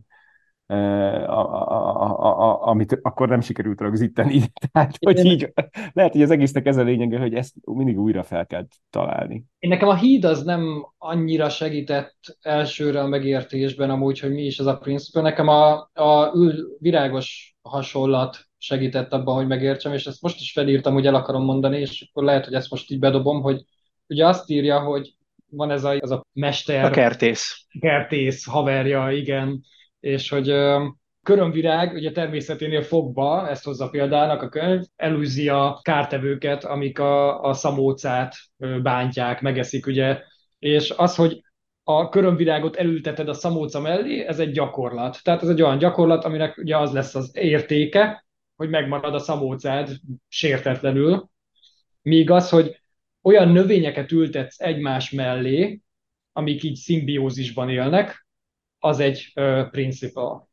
a, 0.71 1.39
a, 1.39 2.19
a, 2.19 2.49
a, 2.49 2.67
amit 2.67 2.99
akkor 3.01 3.29
nem 3.29 3.41
sikerült 3.41 3.81
rögzíteni. 3.81 4.41
Tehát, 4.71 4.95
hogy 4.99 5.25
így, 5.25 5.53
lehet, 5.93 6.11
hogy 6.11 6.21
az 6.21 6.31
egésznek 6.31 6.65
ez 6.65 6.77
a 6.77 6.83
lényege, 6.83 7.19
hogy 7.19 7.33
ezt 7.33 7.55
mindig 7.63 7.99
újra 7.99 8.23
fel 8.23 8.45
kell 8.45 8.67
találni. 8.89 9.45
Én 9.59 9.69
nekem 9.69 9.87
a 9.87 9.95
híd 9.95 10.23
az 10.23 10.43
nem 10.43 10.87
annyira 10.97 11.49
segített 11.49 12.15
elsőre 12.41 13.01
a 13.01 13.07
megértésben 13.07 13.89
amúgy, 13.89 14.19
hogy 14.19 14.31
mi 14.31 14.45
is 14.45 14.59
az 14.59 14.65
a 14.65 14.77
principle. 14.77 15.21
Nekem 15.21 15.47
a, 15.47 15.89
a 15.93 16.31
ül, 16.35 16.77
virágos 16.79 17.55
hasonlat 17.61 18.49
segített 18.57 19.13
abban, 19.13 19.35
hogy 19.35 19.47
megértsem, 19.47 19.93
és 19.93 20.05
ezt 20.05 20.21
most 20.21 20.39
is 20.39 20.51
felírtam, 20.51 20.93
hogy 20.93 21.05
el 21.05 21.15
akarom 21.15 21.43
mondani, 21.43 21.79
és 21.79 22.07
akkor 22.09 22.23
lehet, 22.23 22.45
hogy 22.45 22.53
ezt 22.53 22.69
most 22.69 22.91
így 22.91 22.99
bedobom, 22.99 23.41
hogy 23.41 23.63
ugye 24.07 24.27
azt 24.27 24.49
írja, 24.49 24.79
hogy 24.79 25.15
van 25.49 25.71
ez 25.71 25.83
a, 25.83 25.97
az 25.99 26.11
a 26.11 26.25
mester... 26.33 26.85
A 26.85 26.89
kertész. 26.89 27.65
Kertész 27.79 28.45
haverja, 28.45 29.11
igen, 29.11 29.63
és 30.01 30.29
hogy 30.29 30.53
körömvirág, 31.23 31.93
ugye 31.93 32.11
természeténél 32.11 32.81
fogva, 32.81 33.49
ezt 33.49 33.63
hozza 33.63 33.89
példának 33.89 34.41
a 34.41 34.49
könyv, 34.49 34.81
elűzi 34.95 35.49
a 35.49 35.79
kártevőket, 35.81 36.63
amik 36.63 36.99
a, 36.99 37.43
a 37.43 37.53
szamócát 37.53 38.35
bántják, 38.81 39.41
megeszik, 39.41 39.85
ugye, 39.85 40.21
és 40.59 40.93
az, 40.97 41.15
hogy 41.15 41.41
a 41.83 42.09
körömvirágot 42.09 42.75
elülteted 42.75 43.29
a 43.29 43.33
szamóca 43.33 43.79
mellé, 43.79 44.25
ez 44.25 44.39
egy 44.39 44.51
gyakorlat. 44.51 45.19
Tehát 45.23 45.43
ez 45.43 45.49
egy 45.49 45.61
olyan 45.61 45.77
gyakorlat, 45.77 46.23
aminek 46.23 46.57
ugye 46.57 46.77
az 46.77 46.91
lesz 46.91 47.15
az 47.15 47.31
értéke, 47.33 48.25
hogy 48.55 48.69
megmarad 48.69 49.13
a 49.13 49.19
szamócád 49.19 49.89
sértetlenül, 50.27 51.29
míg 52.01 52.29
az, 52.29 52.49
hogy 52.49 52.81
olyan 53.21 53.49
növényeket 53.49 54.11
ültetsz 54.11 54.59
egymás 54.59 55.11
mellé, 55.11 55.81
amik 56.33 56.63
így 56.63 56.75
szimbiózisban 56.75 57.69
élnek, 57.69 58.25
az 58.83 58.99
egy 58.99 59.31
uh, 59.35 59.69
principle. 59.69 60.47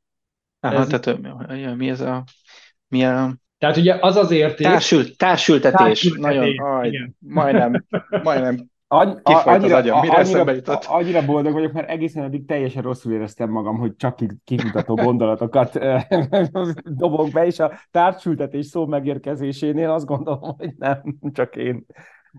Aha, 0.60 0.74
ez... 0.74 0.86
tehát 0.86 1.76
mi 1.76 1.88
ez 1.88 2.00
a... 2.00 2.24
Mi 2.88 3.04
a... 3.04 3.36
Tehát 3.58 3.76
ugye 3.76 3.96
az 4.00 4.16
az 4.16 4.30
érték... 4.30 4.66
Társült, 4.66 5.16
társültetés. 5.16 5.78
társültetés. 5.78 6.36
Nagyon, 6.36 6.58
aj, 6.58 7.12
majdnem, 7.18 7.84
majdnem 8.22 8.70
Any, 8.90 9.20
annyira, 9.22 9.52
az 9.52 9.72
agyam, 9.72 10.00
mire 10.00 10.14
annyira, 10.14 10.52
jutott? 10.52 10.84
Annyira 10.84 11.24
boldog 11.24 11.52
vagyok, 11.52 11.72
mert 11.72 11.88
egészen 11.88 12.24
addig 12.24 12.46
teljesen 12.46 12.82
rosszul 12.82 13.12
éreztem 13.12 13.50
magam, 13.50 13.78
hogy 13.78 13.96
csak 13.96 14.18
kimutató 14.44 14.94
gondolatokat 14.94 15.78
dobok 17.04 17.30
be, 17.30 17.46
és 17.46 17.58
a 17.58 17.72
társültetés 17.90 18.66
szó 18.66 18.86
megérkezésénél 18.86 19.90
azt 19.90 20.06
gondolom, 20.06 20.54
hogy 20.58 20.74
nem, 20.78 21.02
csak 21.32 21.56
én. 21.56 21.86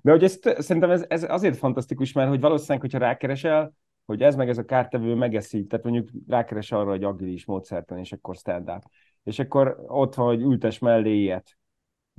De 0.02 0.12
hogy 0.12 0.24
ezt, 0.24 0.56
szerintem 0.58 0.92
ez, 0.92 1.06
ez 1.08 1.24
azért 1.24 1.58
fantasztikus, 1.58 2.14
mert 2.14 2.30
hogy 2.30 2.40
valószínűleg, 2.40 2.82
hogyha 2.82 2.98
rákeresel, 2.98 3.74
hogy 4.10 4.22
ez 4.22 4.36
meg 4.36 4.50
ez 4.50 4.58
a 4.58 4.66
kártevő 4.66 5.16
megeszi, 5.16 5.66
tehát 5.66 5.86
mondjuk 5.86 6.10
rákeres 6.28 6.72
arra, 6.72 6.90
hogy 6.90 7.04
agilis 7.04 7.46
módszertan, 7.46 7.98
és 7.98 8.12
akkor 8.12 8.36
stand-up. 8.36 8.84
És 9.24 9.40
akkor 9.40 9.84
ott 9.88 10.16
van, 10.16 10.26
hogy 10.26 10.42
ültes 10.42 10.80
mellé 10.80 11.16
ilyet 11.16 11.60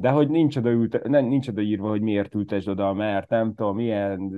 de 0.00 0.10
hogy 0.10 0.28
nincs 0.28 0.56
oda, 0.56 0.70
ülte, 0.70 1.00
nem, 1.08 1.24
nincs 1.24 1.48
oda 1.48 1.60
írva, 1.60 1.88
hogy 1.88 2.00
miért 2.00 2.34
ültesd 2.34 2.68
oda, 2.68 2.92
mert 2.92 3.28
nem 3.28 3.54
tudom, 3.54 3.76
milyen 3.76 4.30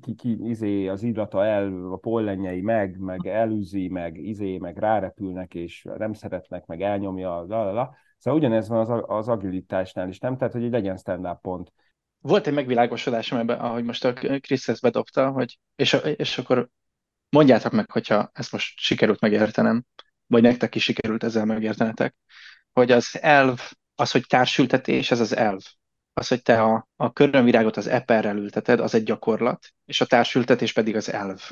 ki, 0.00 0.14
ki, 0.14 0.48
izé, 0.48 0.88
az 0.88 1.02
illata 1.02 1.44
el, 1.44 1.92
a 1.92 1.96
pollenjei 1.96 2.60
meg, 2.60 2.98
meg 2.98 3.26
elűzi, 3.26 3.88
meg 3.88 4.16
izé, 4.16 4.58
meg 4.58 4.78
rárepülnek, 4.78 5.54
és 5.54 5.86
nem 5.98 6.12
szeretnek, 6.12 6.66
meg 6.66 6.82
elnyomja, 6.82 7.44
la, 7.48 7.64
la, 7.64 7.72
la. 7.72 7.94
Szóval 8.18 8.40
ugyanez 8.40 8.68
van 8.68 8.78
az, 8.78 9.02
az 9.06 9.28
agilitásnál 9.28 10.08
is, 10.08 10.18
nem? 10.18 10.36
Tehát, 10.36 10.52
hogy 10.52 10.70
legyen 10.70 10.96
stand-up 10.96 11.40
pont. 11.40 11.72
Volt 12.24 12.46
egy 12.46 12.54
megvilágosodásom 12.54 13.38
ebben, 13.38 13.58
ahogy 13.58 13.84
most 13.84 14.04
a 14.04 14.12
Krisz 14.12 14.68
ezt 14.68 14.80
bedobta, 14.80 15.30
hogy, 15.30 15.58
és, 15.76 15.96
és 16.16 16.38
akkor 16.38 16.68
mondjátok 17.28 17.72
meg, 17.72 17.90
hogyha 17.90 18.30
ezt 18.32 18.52
most 18.52 18.78
sikerült 18.78 19.20
megértenem, 19.20 19.84
vagy 20.26 20.42
nektek 20.42 20.74
is 20.74 20.82
sikerült 20.82 21.24
ezzel 21.24 21.44
megértenetek, 21.44 22.14
hogy 22.72 22.90
az 22.90 23.18
elv 23.20 23.60
az, 23.94 24.10
hogy 24.10 24.26
társültetés, 24.26 25.10
ez 25.10 25.20
az 25.20 25.36
elv. 25.36 25.60
Az, 26.12 26.28
hogy 26.28 26.42
te 26.42 26.62
a, 26.62 26.88
a 26.96 27.12
körönvirágot 27.12 27.76
az 27.76 27.86
eperrel 27.86 28.36
ülteted, 28.36 28.80
az 28.80 28.94
egy 28.94 29.04
gyakorlat, 29.04 29.72
és 29.84 30.00
a 30.00 30.06
társültetés 30.06 30.72
pedig 30.72 30.96
az 30.96 31.12
elv. 31.12 31.50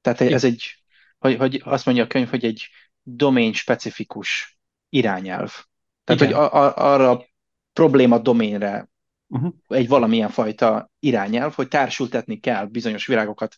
Tehát 0.00 0.20
ez 0.20 0.44
egy, 0.44 0.84
hogy, 1.18 1.36
hogy 1.36 1.62
azt 1.64 1.84
mondja 1.84 2.04
a 2.04 2.06
könyv, 2.06 2.28
hogy 2.28 2.44
egy 2.44 2.68
domain 3.02 3.52
specifikus 3.52 4.58
irányelv. 4.88 5.64
Tehát, 6.04 6.22
Igen. 6.22 6.34
hogy 6.34 6.44
a, 6.44 6.64
a, 6.64 6.92
arra 6.92 7.10
a 7.10 7.26
probléma 7.72 8.18
doménre 8.18 8.88
uh-huh. 9.28 9.52
egy 9.68 9.88
valamilyen 9.88 10.28
fajta 10.28 10.90
irányelv, 10.98 11.54
hogy 11.54 11.68
társultetni 11.68 12.40
kell 12.40 12.64
bizonyos 12.66 13.06
virágokat, 13.06 13.54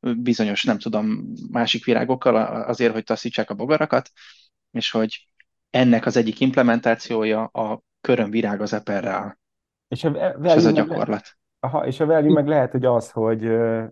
bizonyos, 0.00 0.64
nem 0.64 0.78
tudom, 0.78 1.32
másik 1.50 1.84
virágokkal 1.84 2.36
azért, 2.62 2.92
hogy 2.92 3.04
taszítsák 3.04 3.50
a 3.50 3.54
bogarakat, 3.54 4.10
és 4.70 4.90
hogy 4.90 5.28
ennek 5.70 6.06
az 6.06 6.16
egyik 6.16 6.40
implementációja 6.40 7.44
a 7.44 7.82
körömvirág 8.00 8.60
az 8.60 8.72
eperrel. 8.72 9.38
És, 9.88 10.04
a 10.04 10.36
és 10.42 10.52
ez 10.52 10.64
a 10.64 10.70
gyakorlat. 10.70 11.08
Meg, 11.08 11.22
aha, 11.60 11.86
és 11.86 12.00
a 12.00 12.06
value 12.06 12.32
meg 12.32 12.46
lehet, 12.46 12.70
hogy 12.70 12.84
az, 12.84 13.10
hogy 13.10 13.48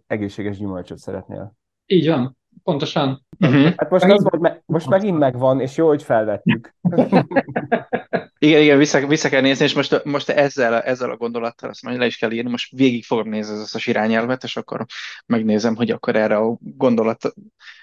egészséges 0.06 0.58
gyümölcsöt 0.58 0.98
szeretnél. 0.98 1.54
Így 1.86 2.08
van, 2.08 2.36
pontosan. 2.62 3.26
Uh-huh. 3.38 3.72
Hát 3.76 3.90
most, 3.90 4.04
az, 4.04 4.24
hogy 4.28 4.40
me- 4.40 4.62
most 4.66 4.88
megint 4.88 5.18
megvan, 5.18 5.60
és 5.60 5.76
jó, 5.76 5.86
hogy 5.86 6.02
felvettük. 6.02 6.74
Igen, 8.46 8.62
igen, 8.62 8.78
vissza, 8.78 9.06
vissza 9.06 9.28
kell 9.28 9.40
nézni, 9.40 9.64
és 9.64 9.74
most, 9.74 10.04
most 10.04 10.28
ezzel, 10.28 10.82
ezzel 10.82 11.10
a 11.10 11.16
gondolattal 11.16 11.70
azt 11.70 11.82
mondja, 11.82 12.00
le 12.00 12.06
is 12.08 12.16
kell 12.16 12.30
írni, 12.30 12.50
most 12.50 12.72
végig 12.76 13.04
fogom 13.04 13.28
nézni 13.28 13.54
az 13.54 13.60
összes 13.60 13.86
irányelvet, 13.86 14.44
és 14.44 14.56
akkor 14.56 14.84
megnézem, 15.26 15.76
hogy 15.76 15.90
akkor 15.90 16.16
erre 16.16 16.36
a 16.36 16.58
gondolat, 16.60 17.34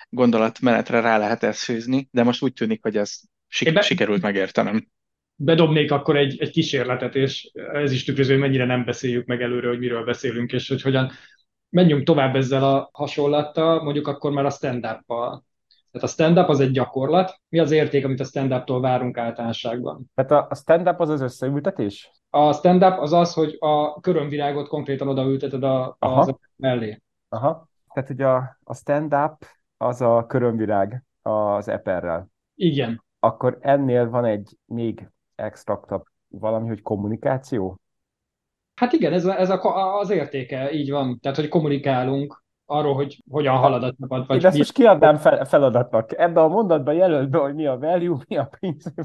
gondolatmenetre 0.09 0.99
rá 0.99 1.18
lehet 1.18 1.43
ezt 1.43 1.64
fűzni, 1.64 2.07
de 2.11 2.24
most 2.24 2.43
úgy 2.43 2.53
tűnik, 2.53 2.82
hogy 2.82 2.97
ez 2.97 3.20
sik- 3.47 3.74
be... 3.74 3.82
sikerült 3.82 4.22
megértenem. 4.22 4.88
Bedobnék 5.36 5.91
akkor 5.91 6.18
egy, 6.18 6.41
egy 6.41 6.51
kísérletet, 6.51 7.16
és 7.16 7.51
ez 7.74 7.91
is 7.91 8.03
tükröző, 8.03 8.32
hogy 8.32 8.41
mennyire 8.41 8.66
nem 8.66 8.86
beszéljük 8.86 9.26
meg 9.26 9.41
előre, 9.41 9.68
hogy 9.68 9.80
miről 9.80 10.03
beszélünk, 10.03 10.51
és 10.51 10.68
hogy 10.68 10.82
hogyan 10.82 11.11
menjünk 11.70 12.03
tovább 12.03 12.36
ezzel 12.36 12.64
a 12.64 12.89
hasonlattal, 12.93 13.84
mondjuk 13.84 14.07
akkor 14.07 14.32
már 14.32 14.45
a 14.45 14.49
stand-up-pal. 14.49 15.45
Tehát 15.93 16.07
a 16.07 16.11
stand-up 16.11 16.49
az 16.49 16.59
egy 16.59 16.71
gyakorlat. 16.71 17.39
Mi 17.49 17.59
az 17.59 17.71
érték, 17.71 18.05
amit 18.05 18.19
a 18.19 18.23
stand-up-tól 18.23 18.81
várunk 18.81 19.17
általánosságban? 19.17 20.11
Tehát 20.15 20.49
a, 20.51 20.55
stand-up 20.55 20.99
az 20.99 21.09
az 21.09 21.21
összeültetés? 21.21 22.11
A 22.29 22.53
stand-up 22.53 22.99
az 22.99 23.13
az, 23.13 23.33
hogy 23.33 23.55
a 23.59 23.99
körömvirágot 23.99 24.67
konkrétan 24.67 25.07
odaülteted 25.07 25.63
a, 25.63 25.95
az 25.99 26.33
mellé. 26.55 27.01
Aha. 27.29 27.67
Tehát, 27.93 28.09
hogy 28.09 28.21
a, 28.21 28.57
a 28.63 28.73
stand-up 28.73 29.45
az 29.77 30.01
a 30.01 30.25
körömvirág 30.27 31.03
az 31.21 31.67
eperrel. 31.67 32.27
Igen. 32.55 33.03
Akkor 33.19 33.57
ennél 33.61 34.09
van 34.09 34.25
egy 34.25 34.57
még 34.65 35.09
extraktabb 35.35 36.03
valami, 36.27 36.67
hogy 36.67 36.81
kommunikáció? 36.81 37.79
Hát 38.75 38.93
igen, 38.93 39.13
ez, 39.13 39.25
a, 39.25 39.39
ez 39.39 39.49
a, 39.49 39.97
az 39.99 40.09
értéke, 40.09 40.71
így 40.71 40.91
van. 40.91 41.19
Tehát, 41.19 41.37
hogy 41.37 41.47
kommunikálunk, 41.47 42.42
arról, 42.66 42.93
hogy 42.93 43.24
hogyan 43.30 43.55
halad 43.55 43.84
a 43.84 43.93
csapat. 43.99 44.28
Vagy 44.28 44.39
Én 44.39 44.45
ezt 44.45 44.57
most 44.57 44.72
kiadnám 44.72 45.18
fel, 45.18 45.45
feladatnak. 45.45 46.18
Ebben 46.18 46.43
a 46.43 46.47
mondatban 46.47 46.93
jelölt 46.93 47.30
be, 47.30 47.38
hogy 47.38 47.53
mi 47.53 47.66
a 47.66 47.78
value, 47.78 48.18
mi 48.28 48.38
a. 48.38 48.49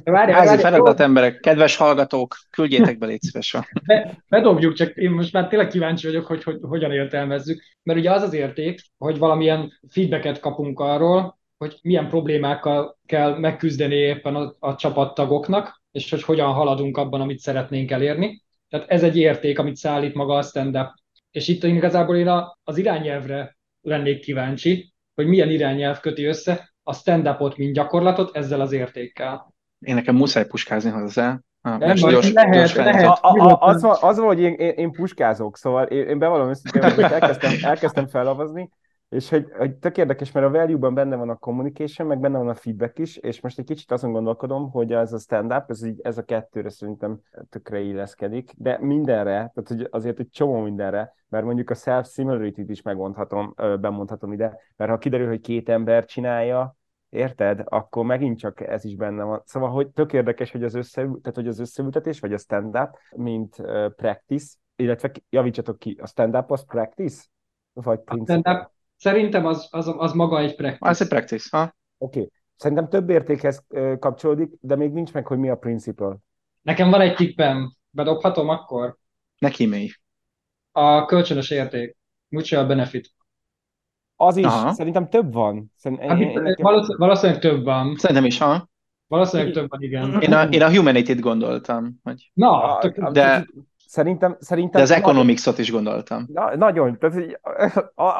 Várj, 0.04 0.32
várj, 0.32 0.60
feladat, 0.60 1.00
emberek, 1.00 1.40
kedves 1.40 1.76
hallgatók, 1.76 2.36
küldjétek 2.50 2.98
be, 2.98 3.06
légy 3.06 3.20
szívesen. 3.20 3.64
Be, 3.86 4.24
bedobjuk, 4.28 4.72
csak 4.72 4.96
én 4.96 5.10
most 5.10 5.32
már 5.32 5.48
tényleg 5.48 5.68
kíváncsi 5.68 6.06
vagyok, 6.06 6.26
hogy, 6.26 6.42
hogy 6.42 6.58
hogyan 6.62 6.92
értelmezzük. 6.92 7.62
Mert 7.82 7.98
ugye 7.98 8.12
az 8.12 8.22
az 8.22 8.32
érték, 8.32 8.80
hogy 8.98 9.18
valamilyen 9.18 9.72
feedbacket 9.88 10.40
kapunk 10.40 10.80
arról, 10.80 11.38
hogy 11.58 11.78
milyen 11.82 12.08
problémákkal 12.08 12.98
kell 13.06 13.38
megküzdeni 13.38 13.94
éppen 13.94 14.34
a, 14.34 14.54
a 14.58 14.74
csapattagoknak, 14.74 15.82
és 15.92 16.10
hogy 16.10 16.22
hogyan 16.22 16.52
haladunk 16.52 16.96
abban, 16.96 17.20
amit 17.20 17.38
szeretnénk 17.38 17.90
elérni. 17.90 18.42
Tehát 18.68 18.88
ez 18.88 19.02
egy 19.02 19.16
érték, 19.16 19.58
amit 19.58 19.76
szállít 19.76 20.14
maga 20.14 20.34
a 20.34 20.42
stand-up. 20.42 20.88
És 21.30 21.48
itt 21.48 21.64
igazából 21.64 22.16
én 22.16 22.28
a, 22.28 22.58
az 22.64 22.78
irányelvre 22.78 23.56
lennék 23.80 24.20
kíváncsi, 24.20 24.92
hogy 25.14 25.26
milyen 25.26 25.50
irányelv 25.50 26.00
köti 26.00 26.24
össze 26.24 26.72
a 26.82 26.92
stand-upot, 26.92 27.56
mint 27.56 27.74
gyakorlatot 27.74 28.36
ezzel 28.36 28.60
az 28.60 28.72
értékkel. 28.72 29.54
Én 29.78 29.94
nekem 29.94 30.14
muszáj 30.14 30.46
puskázni 30.46 30.90
hozzá. 30.90 31.40
Nem, 31.60 31.94
gyors, 31.94 32.32
lehet, 32.32 32.54
gyors 32.54 32.74
lehet. 32.74 33.06
A, 33.06 33.18
a, 33.20 33.58
az, 33.60 33.82
van, 33.82 33.96
az 34.00 34.18
van, 34.18 34.26
hogy 34.26 34.40
én, 34.40 34.52
én, 34.52 34.70
én 34.70 34.90
puskázok, 34.90 35.56
szóval 35.56 35.84
én, 35.84 36.08
én 36.08 36.18
bevallom 36.18 36.48
őszintén, 36.48 36.92
hogy 36.92 37.04
elkezdtem, 37.04 37.52
elkezdtem 37.62 38.06
felavazni, 38.06 38.70
és 39.08 39.28
hogy, 39.28 39.46
hogy 39.56 39.76
tök 39.76 39.96
érdekes, 39.96 40.32
mert 40.32 40.46
a 40.46 40.50
value-ban 40.50 40.94
benne 40.94 41.16
van 41.16 41.28
a 41.28 41.36
communication, 41.36 42.08
meg 42.08 42.20
benne 42.20 42.38
van 42.38 42.48
a 42.48 42.54
feedback 42.54 42.98
is, 42.98 43.16
és 43.16 43.40
most 43.40 43.58
egy 43.58 43.64
kicsit 43.64 43.92
azon 43.92 44.12
gondolkodom, 44.12 44.70
hogy 44.70 44.92
ez 44.92 45.12
a 45.12 45.18
stand-up, 45.18 45.70
ez, 45.70 45.82
így, 45.82 46.00
ez 46.02 46.18
a 46.18 46.24
kettőre 46.24 46.68
szerintem 46.68 47.20
tökre 47.48 47.80
illeszkedik, 47.80 48.52
de 48.56 48.78
mindenre, 48.80 49.32
tehát 49.32 49.68
hogy 49.68 49.88
azért 49.90 50.18
egy 50.18 50.28
csomó 50.30 50.60
mindenre, 50.60 51.14
mert 51.28 51.44
mondjuk 51.44 51.70
a 51.70 51.74
self-similarity-t 51.74 52.70
is 52.70 52.82
megmondhatom, 52.82 53.54
bemondhatom 53.56 54.32
ide, 54.32 54.58
mert 54.76 54.90
ha 54.90 54.98
kiderül, 54.98 55.28
hogy 55.28 55.40
két 55.40 55.68
ember 55.68 56.04
csinálja, 56.04 56.76
Érted? 57.10 57.62
Akkor 57.64 58.04
megint 58.04 58.38
csak 58.38 58.60
ez 58.60 58.84
is 58.84 58.96
benne 58.96 59.22
van. 59.22 59.42
Szóval, 59.44 59.70
hogy 59.70 59.88
tök 59.88 60.12
érdekes, 60.12 60.52
hogy 60.52 60.64
az, 60.64 60.74
össze, 60.74 61.02
tehát, 61.02 61.34
hogy 61.34 61.48
az 61.48 61.58
összeültetés, 61.58 62.20
vagy 62.20 62.32
a 62.32 62.38
stand-up, 62.38 62.98
mint 63.16 63.58
uh, 63.58 63.90
practice, 63.90 64.54
illetve 64.76 65.12
javítsatok 65.30 65.78
ki, 65.78 65.98
a 66.02 66.06
stand-up 66.06 66.50
az 66.50 66.64
practice? 66.64 67.24
Vagy 67.72 68.00
stand-up, 68.04 68.70
Szerintem 68.98 69.46
az, 69.46 69.68
az, 69.70 69.94
az 69.96 70.12
maga 70.12 70.38
egy 70.40 70.54
practice. 70.54 70.90
Az 70.90 71.02
egy 71.02 71.08
practice, 71.08 71.56
ha? 71.56 71.76
Oké. 71.98 72.18
Okay. 72.18 72.30
Szerintem 72.56 72.88
több 72.88 73.10
értékhez 73.10 73.66
kapcsolódik, 73.98 74.50
de 74.60 74.76
még 74.76 74.92
nincs 74.92 75.12
meg, 75.12 75.26
hogy 75.26 75.38
mi 75.38 75.48
a 75.48 75.56
principle. 75.56 76.16
Nekem 76.62 76.90
van 76.90 77.00
egy 77.00 77.14
tippem. 77.14 77.72
Bedobhatom 77.90 78.48
akkor? 78.48 78.96
Neki 79.38 79.66
mi? 79.66 79.88
A 80.72 81.04
kölcsönös 81.04 81.50
érték. 81.50 81.96
Mutual 82.28 82.66
benefit. 82.66 83.10
Az 84.16 84.36
is. 84.36 84.44
Aha. 84.44 84.72
Szerintem 84.72 85.08
több 85.08 85.32
van. 85.32 85.72
Szerintem, 85.76 86.08
hát, 86.08 86.18
én, 86.18 86.26
nekem... 86.26 86.64
valószínűleg, 86.64 86.98
valószínűleg 86.98 87.40
több 87.40 87.64
van. 87.64 87.96
Szerintem 87.96 88.24
is, 88.24 88.38
ha? 88.38 88.68
Valószínűleg 89.06 89.52
több 89.52 89.68
van, 89.68 89.82
igen. 89.82 90.20
Én 90.20 90.32
a, 90.32 90.42
én 90.42 90.62
a 90.62 90.70
humanity-t 90.70 91.20
gondoltam. 91.20 92.00
Hogy... 92.02 92.30
Na, 92.34 92.78
tök... 92.78 93.08
de, 93.08 93.46
Szerintem, 93.88 94.36
szerintem... 94.40 94.80
De 94.80 94.92
az 94.92 94.98
economics-ot 95.00 95.58
is 95.58 95.70
gondoltam. 95.70 96.26
Na, 96.32 96.56
nagyon. 96.56 96.98
Tehát, 96.98 97.14
hogy 97.14 97.38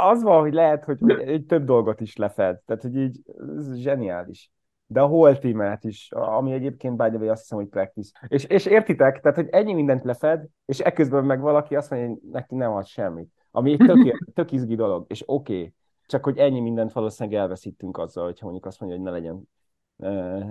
az 0.08 0.22
van, 0.22 0.40
hogy 0.40 0.52
lehet, 0.52 0.84
hogy 0.84 1.10
egy 1.10 1.44
több 1.44 1.64
dolgot 1.64 2.00
is 2.00 2.16
lefed. 2.16 2.58
Tehát, 2.66 2.82
hogy 2.82 2.96
így 2.96 3.20
ez 3.58 3.74
zseniális. 3.74 4.50
De 4.86 5.00
a 5.00 5.06
whole 5.06 5.38
team 5.38 5.78
is, 5.80 6.08
ami 6.10 6.52
egyébként 6.52 6.96
by 6.96 7.08
the 7.08 7.18
way, 7.18 7.28
azt 7.28 7.40
hiszem, 7.40 7.58
hogy 7.58 7.66
practice. 7.66 8.26
És, 8.28 8.44
és 8.44 8.66
értitek, 8.66 9.20
tehát, 9.20 9.36
hogy 9.36 9.48
ennyi 9.50 9.72
mindent 9.72 10.04
lefed, 10.04 10.46
és 10.64 10.78
ekközben 10.78 11.24
meg 11.24 11.40
valaki 11.40 11.76
azt 11.76 11.90
mondja, 11.90 12.08
hogy 12.08 12.18
neki 12.30 12.54
nem 12.54 12.72
ad 12.72 12.86
semmit. 12.86 13.28
Ami 13.50 13.72
egy 13.72 13.78
tök, 13.86 14.18
tök 14.34 14.52
izgi 14.52 14.74
dolog, 14.74 15.04
és 15.08 15.22
oké. 15.26 15.56
Okay. 15.56 15.74
Csak 16.06 16.24
hogy 16.24 16.38
ennyi 16.38 16.60
mindent 16.60 16.92
valószínűleg 16.92 17.40
elveszítünk 17.40 17.98
azzal, 17.98 18.24
hogyha 18.24 18.44
mondjuk 18.44 18.66
azt 18.66 18.80
mondja, 18.80 18.98
hogy 18.98 19.06
ne 19.06 19.12
legyen 19.12 19.48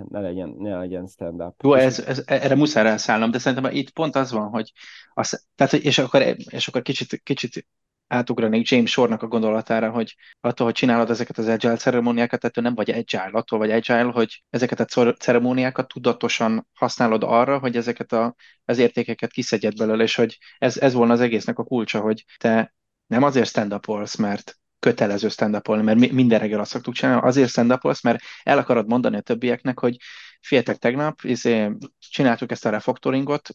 ne 0.08 0.20
legyen, 0.20 0.54
ne 0.58 0.78
legyen 0.78 1.06
stand-up. 1.06 1.62
Jó, 1.62 1.74
ez, 1.74 1.98
ez, 1.98 2.22
erre 2.26 2.54
muszáj 2.54 2.82
rászállnom, 2.82 3.30
de 3.30 3.38
szerintem 3.38 3.74
itt 3.74 3.90
pont 3.90 4.16
az 4.16 4.32
van, 4.32 4.48
hogy 4.48 4.72
az, 5.14 5.46
tehát, 5.54 5.72
és 5.72 5.98
akkor, 5.98 6.22
és 6.48 6.68
akkor 6.68 6.82
kicsit, 6.82 7.22
kicsit 7.22 7.66
átugranék 8.06 8.68
James 8.68 8.90
Shore-nak 8.90 9.22
a 9.22 9.26
gondolatára, 9.26 9.90
hogy 9.90 10.16
attól, 10.40 10.66
hogy 10.66 10.74
csinálod 10.74 11.10
ezeket 11.10 11.38
az 11.38 11.48
agile 11.48 11.76
ceremóniákat, 11.76 12.44
ettől 12.44 12.64
nem 12.64 12.74
vagy 12.74 12.90
agile, 12.90 13.30
attól 13.32 13.58
vagy 13.58 13.70
agile, 13.70 14.02
hogy 14.02 14.42
ezeket 14.50 14.80
a 14.80 15.12
ceremóniákat 15.12 15.88
tudatosan 15.88 16.68
használod 16.74 17.22
arra, 17.22 17.58
hogy 17.58 17.76
ezeket 17.76 18.12
a, 18.12 18.34
az 18.64 18.78
értékeket 18.78 19.30
kiszedjed 19.30 19.76
belőle, 19.76 20.02
és 20.02 20.14
hogy 20.14 20.38
ez, 20.58 20.76
ez 20.76 20.92
volna 20.92 21.12
az 21.12 21.20
egésznek 21.20 21.58
a 21.58 21.64
kulcsa, 21.64 22.00
hogy 22.00 22.24
te 22.38 22.74
nem 23.06 23.22
azért 23.22 23.48
stand 23.48 23.80
mert 24.18 24.58
kötelező 24.78 25.28
stand 25.28 25.54
mert 25.82 26.12
minden 26.12 26.38
reggel 26.38 26.60
azt 26.60 26.70
szoktuk 26.70 26.94
csinálni, 26.94 27.26
azért 27.26 27.48
stand 27.48 27.70
mert 28.02 28.22
el 28.42 28.58
akarod 28.58 28.88
mondani 28.88 29.16
a 29.16 29.20
többieknek, 29.20 29.78
hogy 29.78 29.96
féltek 30.40 30.76
tegnap, 30.76 31.20
izé, 31.22 31.70
csináltuk 31.98 32.50
ezt 32.50 32.66
a 32.66 32.70
refaktoringot, 32.70 33.48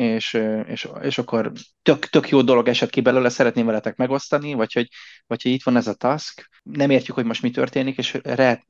és, 0.00 0.40
és, 0.66 0.88
és 1.02 1.18
akkor 1.18 1.52
tök, 1.82 1.98
tök 1.98 2.28
jó 2.28 2.42
dolog 2.42 2.68
esett 2.68 2.90
ki 2.90 3.00
belőle, 3.00 3.28
szeretném 3.28 3.66
veletek 3.66 3.96
megosztani, 3.96 4.52
vagy 4.52 4.72
hogy, 4.72 4.88
vagy 5.26 5.42
hogy 5.42 5.52
itt 5.52 5.62
van 5.62 5.76
ez 5.76 5.86
a 5.86 5.94
task, 5.94 6.48
nem 6.62 6.90
értjük, 6.90 7.14
hogy 7.14 7.24
most 7.24 7.42
mi 7.42 7.50
történik, 7.50 7.98
és 7.98 8.18
re, 8.22 8.64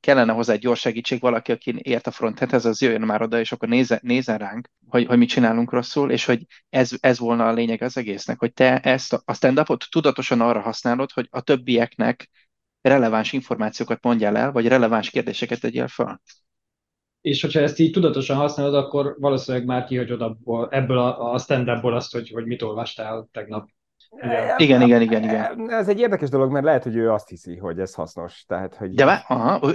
kellene 0.00 0.32
hozzá 0.32 0.52
egy 0.52 0.58
gyors 0.58 0.80
segítség, 0.80 1.20
valaki, 1.20 1.52
aki 1.52 1.74
ért 1.82 2.06
a 2.06 2.10
frontendhez, 2.10 2.64
az 2.64 2.80
jöjjön 2.80 3.00
már 3.00 3.22
oda, 3.22 3.40
és 3.40 3.52
akkor 3.52 3.68
nézzen, 3.68 3.98
nézzen 4.02 4.38
ránk, 4.38 4.68
hogy, 4.88 5.06
hogy 5.06 5.18
mit 5.18 5.28
csinálunk 5.28 5.72
rosszul, 5.72 6.10
és 6.10 6.24
hogy 6.24 6.46
ez, 6.68 6.90
ez 7.00 7.18
volna 7.18 7.48
a 7.48 7.52
lényeg 7.52 7.82
az 7.82 7.96
egésznek, 7.96 8.38
hogy 8.38 8.52
te 8.52 8.80
ezt 8.80 9.12
a 9.24 9.34
stand-upot 9.34 9.86
tudatosan 9.90 10.40
arra 10.40 10.60
használod, 10.60 11.10
hogy 11.12 11.26
a 11.30 11.40
többieknek 11.40 12.30
releváns 12.80 13.32
információkat 13.32 14.02
mondjál 14.02 14.36
el, 14.36 14.52
vagy 14.52 14.68
releváns 14.68 15.10
kérdéseket 15.10 15.60
tegyél 15.60 15.88
fel 15.88 16.20
és 17.26 17.40
hogyha 17.40 17.60
ezt 17.60 17.78
így 17.78 17.90
tudatosan 17.90 18.36
használod, 18.36 18.74
akkor 18.74 19.16
valószínűleg 19.18 19.66
már 19.66 19.84
kihagyod 19.84 20.20
abból, 20.20 20.68
ebből 20.70 20.98
a, 20.98 21.32
a 21.32 21.38
stand-upból 21.38 21.94
azt, 21.94 22.12
hogy, 22.12 22.30
hogy 22.30 22.46
mit 22.46 22.62
olvastál 22.62 23.28
tegnap. 23.32 23.68
Igen. 24.22 24.58
igen, 24.58 24.82
igen, 24.82 25.00
igen, 25.00 25.22
igen. 25.22 25.70
Ez 25.70 25.88
egy 25.88 25.98
érdekes 25.98 26.28
dolog, 26.28 26.50
mert 26.50 26.64
lehet, 26.64 26.82
hogy 26.82 26.96
ő 26.96 27.10
azt 27.10 27.28
hiszi, 27.28 27.56
hogy 27.56 27.78
ez 27.78 27.94
hasznos. 27.94 28.44
Tehát, 28.46 28.74
hogy... 28.74 28.94
De, 28.94 29.24
aha, 29.26 29.72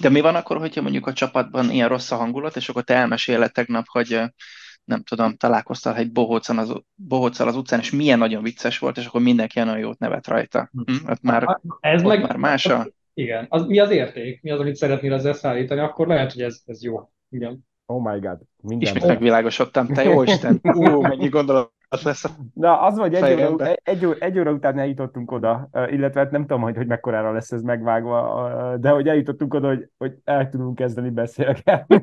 de 0.00 0.08
mi 0.08 0.20
van 0.20 0.34
akkor, 0.34 0.58
hogyha 0.58 0.82
mondjuk 0.82 1.06
a 1.06 1.12
csapatban 1.12 1.70
ilyen 1.70 1.88
rossz 1.88 2.10
a 2.10 2.16
hangulat, 2.16 2.56
és 2.56 2.68
akkor 2.68 2.82
te 2.82 2.94
elmeséled 2.94 3.52
tegnap, 3.52 3.84
hogy 3.88 4.20
nem 4.84 5.02
tudom, 5.02 5.36
találkoztál 5.36 5.96
egy 5.96 6.12
bohóccal 6.12 6.58
az, 6.58 6.72
bohóccal 6.94 7.48
az 7.48 7.56
utcán, 7.56 7.80
és 7.80 7.90
milyen 7.90 8.18
nagyon 8.18 8.42
vicces 8.42 8.78
volt, 8.78 8.96
és 8.96 9.06
akkor 9.06 9.20
mindenki 9.20 9.60
olyan 9.60 9.78
jót 9.78 9.98
nevet 9.98 10.26
rajta. 10.26 10.70
Hm? 10.72 10.92
hm? 10.92 11.10
Ott 11.10 11.22
már, 11.22 11.60
ez 11.80 12.02
ott 12.02 12.08
meg, 12.08 12.20
már 12.20 12.36
más 12.36 12.66
a... 12.66 12.86
Igen. 13.14 13.46
Az, 13.48 13.66
mi 13.66 13.78
az 13.78 13.90
érték? 13.90 14.42
Mi 14.42 14.50
az, 14.50 14.60
amit 14.60 14.74
szeretnél 14.74 15.12
ezzel 15.12 15.32
szállítani? 15.32 15.80
Akkor 15.80 16.06
lehet, 16.06 16.32
hogy 16.32 16.42
ez, 16.42 16.62
ez 16.66 16.82
jó. 16.82 17.10
Igen. 17.30 17.66
Oh 17.86 18.12
my 18.12 18.18
god. 18.18 18.38
Minden. 18.62 18.88
Ismét 18.88 19.06
megvilágosodtam. 19.06 19.86
Te 19.86 20.04
jó 20.04 20.22
Isten. 20.22 20.60
Ú, 20.76 21.00
mennyi 21.00 21.28
gondolat 21.28 21.72
lesz 22.02 22.24
Na, 22.54 22.80
az 22.80 22.96
vagy 22.96 23.14
egy 23.14 23.52
óra, 23.52 23.74
egy, 23.82 24.06
óra, 24.06 24.16
egy 24.18 24.38
óra 24.38 24.52
után 24.52 24.78
eljutottunk 24.78 25.30
oda, 25.30 25.68
illetve 25.90 26.20
hát 26.20 26.30
nem 26.30 26.40
tudom, 26.40 26.62
hogy, 26.62 26.76
hogy 26.76 26.86
mekkorára 26.86 27.32
lesz 27.32 27.52
ez 27.52 27.62
megvágva, 27.62 28.76
de 28.80 28.88
hogy 28.88 29.08
eljutottunk 29.08 29.54
oda, 29.54 29.68
hogy, 29.68 29.88
hogy 29.96 30.12
el 30.24 30.48
tudunk 30.48 30.74
kezdeni 30.74 31.10
beszélgetni. 31.10 32.00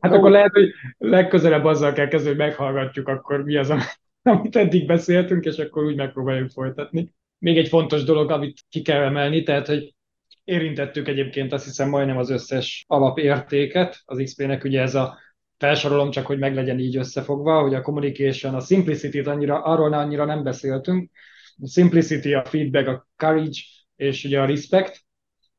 hát 0.00 0.12
akkor 0.12 0.30
lehet, 0.30 0.52
hogy 0.52 0.68
legközelebb 0.98 1.64
azzal 1.64 1.92
kell 1.92 2.08
kezdeni, 2.08 2.36
hogy 2.36 2.46
meghallgatjuk 2.46 3.08
akkor 3.08 3.44
mi 3.44 3.56
az, 3.56 3.72
amit 4.22 4.56
eddig 4.56 4.86
beszéltünk, 4.86 5.44
és 5.44 5.58
akkor 5.58 5.84
úgy 5.84 5.96
megpróbáljuk 5.96 6.50
folytatni 6.50 7.12
még 7.40 7.58
egy 7.58 7.68
fontos 7.68 8.04
dolog, 8.04 8.30
amit 8.30 8.60
ki 8.68 8.82
kell 8.82 9.02
emelni, 9.02 9.42
tehát, 9.42 9.66
hogy 9.66 9.94
érintettük 10.44 11.08
egyébként 11.08 11.52
azt 11.52 11.64
hiszem 11.64 11.88
majdnem 11.88 12.16
az 12.16 12.30
összes 12.30 12.84
alapértéket 12.88 14.02
az 14.04 14.20
XP-nek, 14.24 14.64
ugye 14.64 14.80
ez 14.80 14.94
a 14.94 15.18
felsorolom 15.58 16.10
csak, 16.10 16.26
hogy 16.26 16.38
meglegyen 16.38 16.78
így 16.78 16.96
összefogva, 16.96 17.60
hogy 17.60 17.74
a 17.74 17.82
communication, 17.82 18.54
a 18.54 18.60
simplicity-t 18.60 19.26
annyira, 19.26 19.62
arról 19.62 19.92
annyira 19.92 20.24
nem 20.24 20.42
beszéltünk. 20.42 21.10
A 21.62 21.68
simplicity, 21.68 22.32
a 22.32 22.44
feedback, 22.44 22.88
a 22.88 23.06
courage 23.16 23.60
és 23.96 24.24
ugye 24.24 24.40
a 24.40 24.46
respect. 24.46 25.04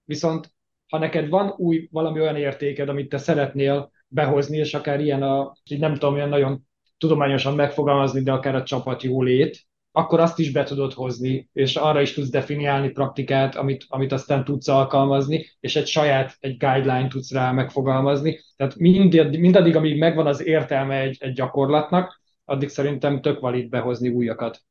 Viszont 0.04 0.54
ha 0.88 0.98
neked 0.98 1.30
van 1.30 1.54
új 1.58 1.88
valami 1.92 2.20
olyan 2.20 2.36
értéked, 2.36 2.90
amit 2.90 3.10
te 3.10 3.18
szeretnél 3.18 3.92
behozni, 4.08 4.58
és 4.58 4.74
akár 4.74 5.00
ilyen 5.00 5.24
a, 5.24 5.54
nem 5.78 5.94
tudom, 5.94 6.14
olyan 6.14 6.30
nagyon 6.30 6.68
tudományosan 6.98 7.56
megfogalmazni, 7.56 8.24
de 8.24 8.32
akár 8.32 8.56
a 8.56 8.64
csapat 8.64 9.04
jólét, 9.04 9.66
akkor 9.92 10.20
azt 10.20 10.40
is 10.40 10.52
be 10.52 10.64
tudod 10.64 10.94
hozni, 10.94 11.50
és 11.54 11.76
arra 11.76 12.02
is 12.02 12.14
tudsz 12.14 12.30
definiálni 12.30 12.90
praktikát, 12.90 13.56
amit, 13.56 13.86
amit 13.88 14.12
aztán 14.12 14.44
tudsz 14.44 14.68
alkalmazni, 14.68 15.46
és 15.60 15.76
egy 15.76 15.88
saját, 15.88 16.36
egy 16.40 16.58
guideline 16.58 17.08
tudsz 17.08 17.32
rá 17.32 17.52
megfogalmazni. 17.52 18.40
Tehát 18.56 18.76
mind, 18.76 19.38
mindaddig, 19.40 19.76
amíg 19.76 19.98
megvan 19.98 20.28
az 20.28 20.46
értelme 20.46 21.00
egy, 21.00 21.18
egy 21.20 21.34
gyakorlatnak, 21.34 22.22
addig 22.46 22.70
szerintem 22.70 23.22
tök 23.22 23.40
valid 23.40 23.70
behozni 23.70 24.10
újakat. 24.10 24.62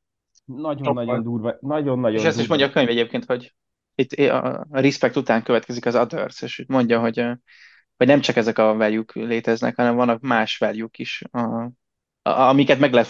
Nagyon-nagyon 0.45 1.23
durva. 1.23 1.57
Nagyon-nagyon 1.61 2.19
És 2.19 2.25
ezt 2.25 2.41
is 2.41 2.47
mondja 2.47 2.67
a 2.67 2.71
könyv 2.71 2.89
egyébként, 2.89 3.25
hogy 3.25 3.55
itt 3.95 4.13
a 4.13 4.67
respect 4.71 5.17
után 5.17 5.43
következik 5.43 5.87
az 5.87 5.97
others, 5.97 6.43
és 6.43 6.65
mondja, 6.69 7.01
hogy, 7.01 7.25
hogy 7.97 8.07
nem 8.07 8.21
csak 8.21 8.37
ezek 8.37 8.59
a 8.59 8.75
value 8.75 9.05
léteznek, 9.15 9.77
hanem 9.77 9.97
vannak 9.97 10.21
más 10.21 10.59
value 10.59 10.89
is 10.97 11.23
a, 11.31 11.71
amiket 12.37 12.79
meg 12.79 12.93
lehet 12.93 13.09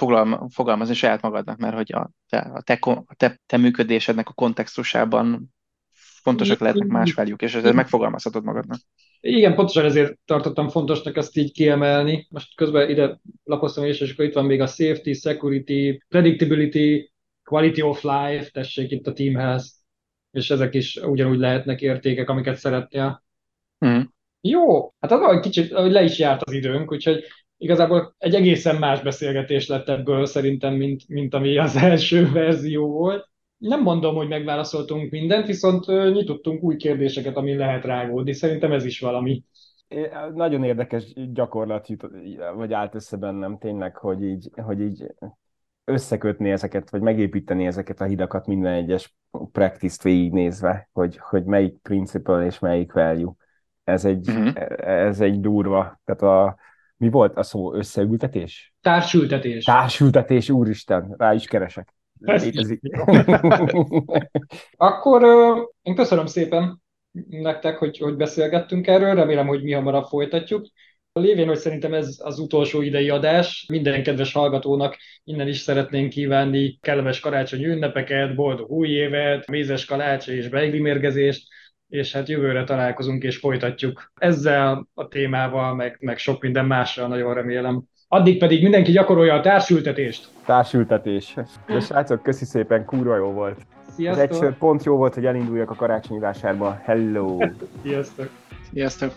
fogalmazni 0.48 0.94
saját 0.94 1.22
magadnak, 1.22 1.58
mert 1.58 1.74
hogy 1.74 1.92
a 1.92 2.10
te, 2.28 2.38
a 2.38 2.62
te, 2.62 2.78
a 2.82 3.14
te, 3.16 3.40
te 3.46 3.56
működésednek 3.56 4.28
a 4.28 4.32
kontextusában 4.32 5.54
fontosak 6.22 6.58
lehetnek 6.58 6.88
más 6.88 7.12
velük, 7.12 7.42
és 7.42 7.54
ezzel 7.54 7.72
megfogalmazhatod 7.72 8.44
magadnak. 8.44 8.78
Igen, 9.20 9.54
pontosan 9.54 9.84
ezért 9.84 10.18
tartottam 10.24 10.68
fontosnak 10.68 11.16
ezt 11.16 11.36
így 11.36 11.52
kiemelni. 11.52 12.26
Most 12.30 12.56
közben 12.56 12.90
ide 12.90 13.20
lapoztam 13.44 13.84
is, 13.84 14.00
és 14.00 14.12
akkor 14.12 14.24
itt 14.24 14.34
van 14.34 14.44
még 14.44 14.60
a 14.60 14.66
safety, 14.66 15.12
security, 15.12 15.98
predictability, 16.08 17.12
quality 17.44 17.80
of 17.80 18.02
life, 18.02 18.50
tessék 18.50 18.90
itt 18.90 19.06
a 19.06 19.12
teamhez, 19.12 19.82
és 20.30 20.50
ezek 20.50 20.74
is 20.74 20.96
ugyanúgy 20.96 21.38
lehetnek 21.38 21.80
értékek, 21.80 22.28
amiket 22.28 22.56
szeretnél. 22.56 23.24
Mm. 23.86 24.00
Jó, 24.40 24.94
hát 25.00 25.12
az 25.12 25.32
egy 25.32 25.40
kicsit, 25.40 25.72
hogy 25.72 25.90
le 25.90 26.02
is 26.02 26.18
járt 26.18 26.42
az 26.42 26.52
időnk, 26.52 26.92
úgyhogy 26.92 27.24
igazából 27.60 28.14
egy 28.18 28.34
egészen 28.34 28.76
más 28.76 29.02
beszélgetés 29.02 29.68
lett 29.68 29.88
ebből 29.88 30.26
szerintem, 30.26 30.74
mint, 30.74 31.08
mint 31.08 31.34
ami 31.34 31.58
az 31.58 31.76
első 31.90 32.30
verzió 32.32 32.90
volt. 32.90 33.28
Nem 33.56 33.82
mondom, 33.82 34.14
hogy 34.14 34.28
megválaszoltunk 34.28 35.10
mindent, 35.10 35.46
viszont 35.46 35.86
nyitottunk 35.86 36.62
új 36.62 36.76
kérdéseket, 36.76 37.36
amin 37.36 37.56
lehet 37.56 37.84
rágódni. 37.84 38.32
Szerintem 38.32 38.72
ez 38.72 38.84
is 38.84 39.00
valami. 39.00 39.44
Nagyon 40.34 40.64
érdekes 40.64 41.12
gyakorlat 41.32 41.86
vagy 42.54 42.72
állt 42.72 42.94
össze 42.94 43.16
bennem 43.16 43.58
tényleg, 43.58 43.96
hogy 43.96 44.22
így, 44.22 44.50
hogy 44.54 44.80
így 44.80 45.06
összekötni 45.84 46.50
ezeket, 46.50 46.90
vagy 46.90 47.00
megépíteni 47.00 47.66
ezeket 47.66 48.00
a 48.00 48.04
hidakat 48.04 48.46
minden 48.46 48.72
egyes 48.72 49.16
practice-t 49.52 50.02
végignézve, 50.02 50.88
hogy, 50.92 51.18
hogy 51.18 51.44
melyik 51.44 51.78
principle 51.82 52.44
és 52.44 52.58
melyik 52.58 52.92
value. 52.92 53.32
Ez 53.84 54.04
egy, 54.04 54.28
uh-huh. 54.28 54.52
ez 54.86 55.20
egy 55.20 55.40
durva. 55.40 56.00
Tehát 56.04 56.22
a, 56.22 56.56
mi 57.00 57.08
volt 57.08 57.36
a 57.36 57.42
szó? 57.42 57.74
Összeültetés? 57.74 58.74
Társültetés. 58.80 59.64
Társültetés, 59.64 60.50
úristen, 60.50 61.14
rá 61.18 61.34
is 61.34 61.46
keresek. 61.46 61.94
Akkor 64.76 65.22
én 65.82 65.94
köszönöm 65.94 66.26
szépen 66.26 66.82
nektek, 67.28 67.78
hogy, 67.78 67.98
hogy 67.98 68.16
beszélgettünk 68.16 68.86
erről, 68.86 69.14
remélem, 69.14 69.46
hogy 69.46 69.62
mi 69.62 69.72
hamarabb 69.72 70.04
folytatjuk. 70.04 70.66
Lévén, 71.12 71.46
hogy 71.46 71.58
szerintem 71.58 71.94
ez 71.94 72.18
az 72.22 72.38
utolsó 72.38 72.82
idei 72.82 73.10
adás, 73.10 73.66
minden 73.68 74.02
kedves 74.02 74.32
hallgatónak 74.32 74.96
innen 75.24 75.48
is 75.48 75.58
szeretnénk 75.58 76.08
kívánni 76.08 76.78
kellemes 76.80 77.20
karácsonyi 77.20 77.66
ünnepeket, 77.66 78.34
boldog 78.34 78.70
új 78.70 78.88
évet, 78.88 79.46
mézes 79.46 79.84
kalács 79.84 80.28
és 80.28 80.48
beigli 80.48 80.80
mérgezést, 80.80 81.48
és 81.90 82.12
hát 82.12 82.28
jövőre 82.28 82.64
találkozunk 82.64 83.22
és 83.22 83.36
folytatjuk 83.36 84.12
ezzel 84.14 84.86
a 84.94 85.08
témával, 85.08 85.74
meg, 85.74 85.96
meg 86.00 86.18
sok 86.18 86.42
minden 86.42 86.66
mással, 86.66 87.08
nagyon 87.08 87.34
remélem. 87.34 87.82
Addig 88.08 88.38
pedig 88.38 88.62
mindenki 88.62 88.92
gyakorolja 88.92 89.34
a 89.34 89.40
társültetést. 89.40 90.28
Társültetés. 90.44 91.34
De 91.66 91.80
srácok, 91.80 92.22
köszi 92.22 92.44
szépen, 92.44 92.84
kurva 92.84 93.16
jó 93.16 93.32
volt. 93.32 93.58
Sziasztok. 93.88 94.30
Az 94.30 94.42
egy 94.42 94.54
pont 94.54 94.84
jó 94.84 94.96
volt, 94.96 95.14
hogy 95.14 95.26
elinduljak 95.26 95.70
a 95.70 95.74
karácsonyi 95.74 96.20
vásárba. 96.20 96.80
Hello! 96.84 97.38
Sziasztok! 97.82 98.28
Sziasztok! 98.72 99.12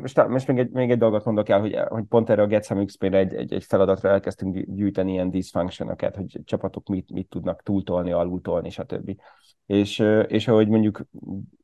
Most, 0.00 0.26
most 0.28 0.46
még, 0.46 0.58
egy, 0.58 0.70
még 0.70 0.90
egy 0.90 0.98
dolgot 0.98 1.24
mondok 1.24 1.48
el, 1.48 1.60
hogy, 1.60 1.76
hogy 1.88 2.04
pont 2.04 2.30
erre 2.30 2.42
a 2.42 2.46
GetSum 2.46 2.86
XP-re 2.86 3.18
egy, 3.18 3.34
egy, 3.34 3.52
egy 3.52 3.64
feladatra 3.64 4.08
elkezdtünk 4.08 4.58
gyűjteni 4.58 5.12
ilyen 5.12 5.30
dysfunctionokat, 5.30 6.16
hogy 6.16 6.40
csapatok 6.44 6.88
mit, 6.88 7.12
mit 7.12 7.28
tudnak 7.28 7.62
túltolni, 7.62 8.12
alultolni, 8.12 8.70
stb. 8.70 9.20
És, 9.66 9.98
és 10.26 10.48
ahogy 10.48 10.68
mondjuk 10.68 11.06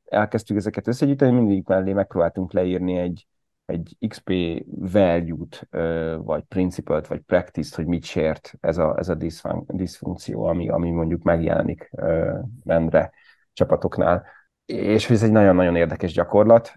elkezdtük 0.05 0.57
ezeket 0.57 0.87
összegyűjteni, 0.87 1.33
mindig 1.33 1.65
mellé 1.67 1.93
megpróbáltunk 1.93 2.53
leírni 2.53 2.97
egy, 2.97 3.27
egy 3.65 3.97
XP 4.09 4.33
value-t, 4.69 5.69
vagy 6.25 6.43
principle-t, 6.43 7.07
vagy 7.07 7.21
practice-t, 7.21 7.75
hogy 7.75 7.87
mit 7.87 8.05
sért 8.05 8.55
ez 8.61 8.79
a, 8.79 8.99
ez 8.99 9.09
a 9.09 9.17
diszfunkció, 9.67 10.45
ami, 10.45 10.69
ami 10.69 10.91
mondjuk 10.91 11.23
megjelenik 11.23 11.91
rendre 12.65 13.11
csapatoknál 13.53 14.25
és 14.73 15.11
ez 15.11 15.23
egy 15.23 15.31
nagyon-nagyon 15.31 15.77
érdekes 15.77 16.13
gyakorlat, 16.13 16.75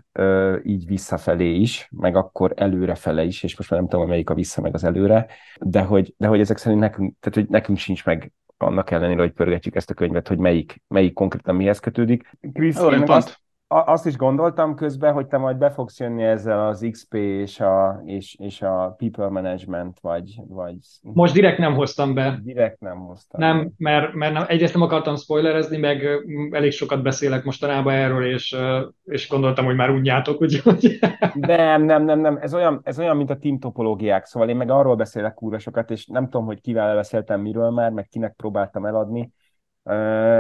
így 0.63 0.85
visszafelé 0.85 1.55
is, 1.55 1.87
meg 1.91 2.15
akkor 2.15 2.53
előrefele 2.55 3.23
is, 3.23 3.43
és 3.43 3.57
most 3.57 3.69
már 3.69 3.79
nem 3.79 3.89
tudom, 3.89 4.07
melyik 4.07 4.29
a 4.29 4.33
vissza 4.33 4.61
meg 4.61 4.73
az 4.73 4.83
előre, 4.83 5.27
de 5.59 5.81
hogy, 5.81 6.13
de 6.17 6.27
hogy 6.27 6.39
ezek 6.39 6.57
szerint 6.57 6.81
nekünk, 6.81 7.15
tehát 7.19 7.37
hogy 7.37 7.47
nekünk 7.49 7.77
sincs 7.77 8.05
meg 8.05 8.31
annak 8.57 8.91
ellenére, 8.91 9.21
hogy 9.21 9.31
pörgetjük 9.31 9.75
ezt 9.75 9.89
a 9.89 9.93
könyvet, 9.93 10.27
hogy 10.27 10.37
melyik, 10.37 10.81
melyik 10.87 11.13
konkrétan 11.13 11.55
mihez 11.55 11.79
kötődik. 11.79 12.29
Krisz, 12.53 12.79
én 12.79 13.03
azt, 13.07 13.40
azt 13.71 14.05
is 14.05 14.15
gondoltam 14.15 14.75
közben, 14.75 15.13
hogy 15.13 15.27
te 15.27 15.37
majd 15.37 15.57
be 15.57 15.69
fogsz 15.69 15.99
jönni 15.99 16.23
ezzel 16.23 16.67
az 16.67 16.87
XP 16.91 17.13
és 17.13 17.59
a, 17.59 18.01
és, 18.05 18.35
és 18.39 18.61
a 18.61 18.95
people 18.97 19.29
management, 19.29 19.99
vagy, 20.01 20.35
vagy... 20.47 20.77
Most 21.01 21.33
direkt 21.33 21.57
nem 21.57 21.73
hoztam 21.73 22.13
be. 22.13 22.39
Direkt 22.43 22.79
nem 22.79 22.97
hoztam 22.97 23.39
Nem, 23.41 23.63
be. 23.63 23.69
mert, 23.77 24.13
mert 24.13 24.33
nem, 24.33 24.45
egyrészt 24.47 24.73
nem 24.73 24.81
akartam 24.81 25.15
spoilerezni, 25.15 25.77
meg 25.77 26.07
elég 26.51 26.71
sokat 26.71 27.01
beszélek 27.03 27.43
mostanában 27.43 27.93
erről, 27.93 28.25
és, 28.25 28.55
és 29.03 29.29
gondoltam, 29.29 29.65
hogy 29.65 29.75
már 29.75 29.89
unjátok, 29.89 30.41
úgyhogy... 30.41 30.99
Nem, 31.33 31.83
nem, 31.83 32.03
nem, 32.03 32.19
nem. 32.19 32.37
Ez 32.41 32.53
olyan, 32.53 32.79
ez 32.83 32.99
olyan, 32.99 33.17
mint 33.17 33.29
a 33.29 33.37
team 33.37 33.59
topológiák, 33.59 34.25
szóval 34.25 34.49
én 34.49 34.55
meg 34.55 34.69
arról 34.69 34.95
beszélek 34.95 35.33
kúra 35.33 35.59
sokat, 35.59 35.91
és 35.91 36.05
nem 36.05 36.23
tudom, 36.23 36.45
hogy 36.45 36.61
kivel 36.61 36.95
beszéltem 36.95 37.41
miről 37.41 37.69
már, 37.69 37.91
meg 37.91 38.07
kinek 38.07 38.33
próbáltam 38.37 38.85
eladni, 38.85 39.31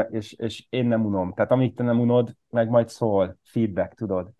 és, 0.09 0.33
és 0.33 0.65
én 0.69 0.85
nem 0.85 1.05
unom. 1.05 1.33
Tehát 1.33 1.51
amíg 1.51 1.75
te 1.75 1.83
nem 1.83 1.99
unod, 1.99 2.35
meg 2.49 2.69
majd 2.69 2.89
szól, 2.89 3.37
feedback, 3.43 3.93
tudod? 3.93 4.31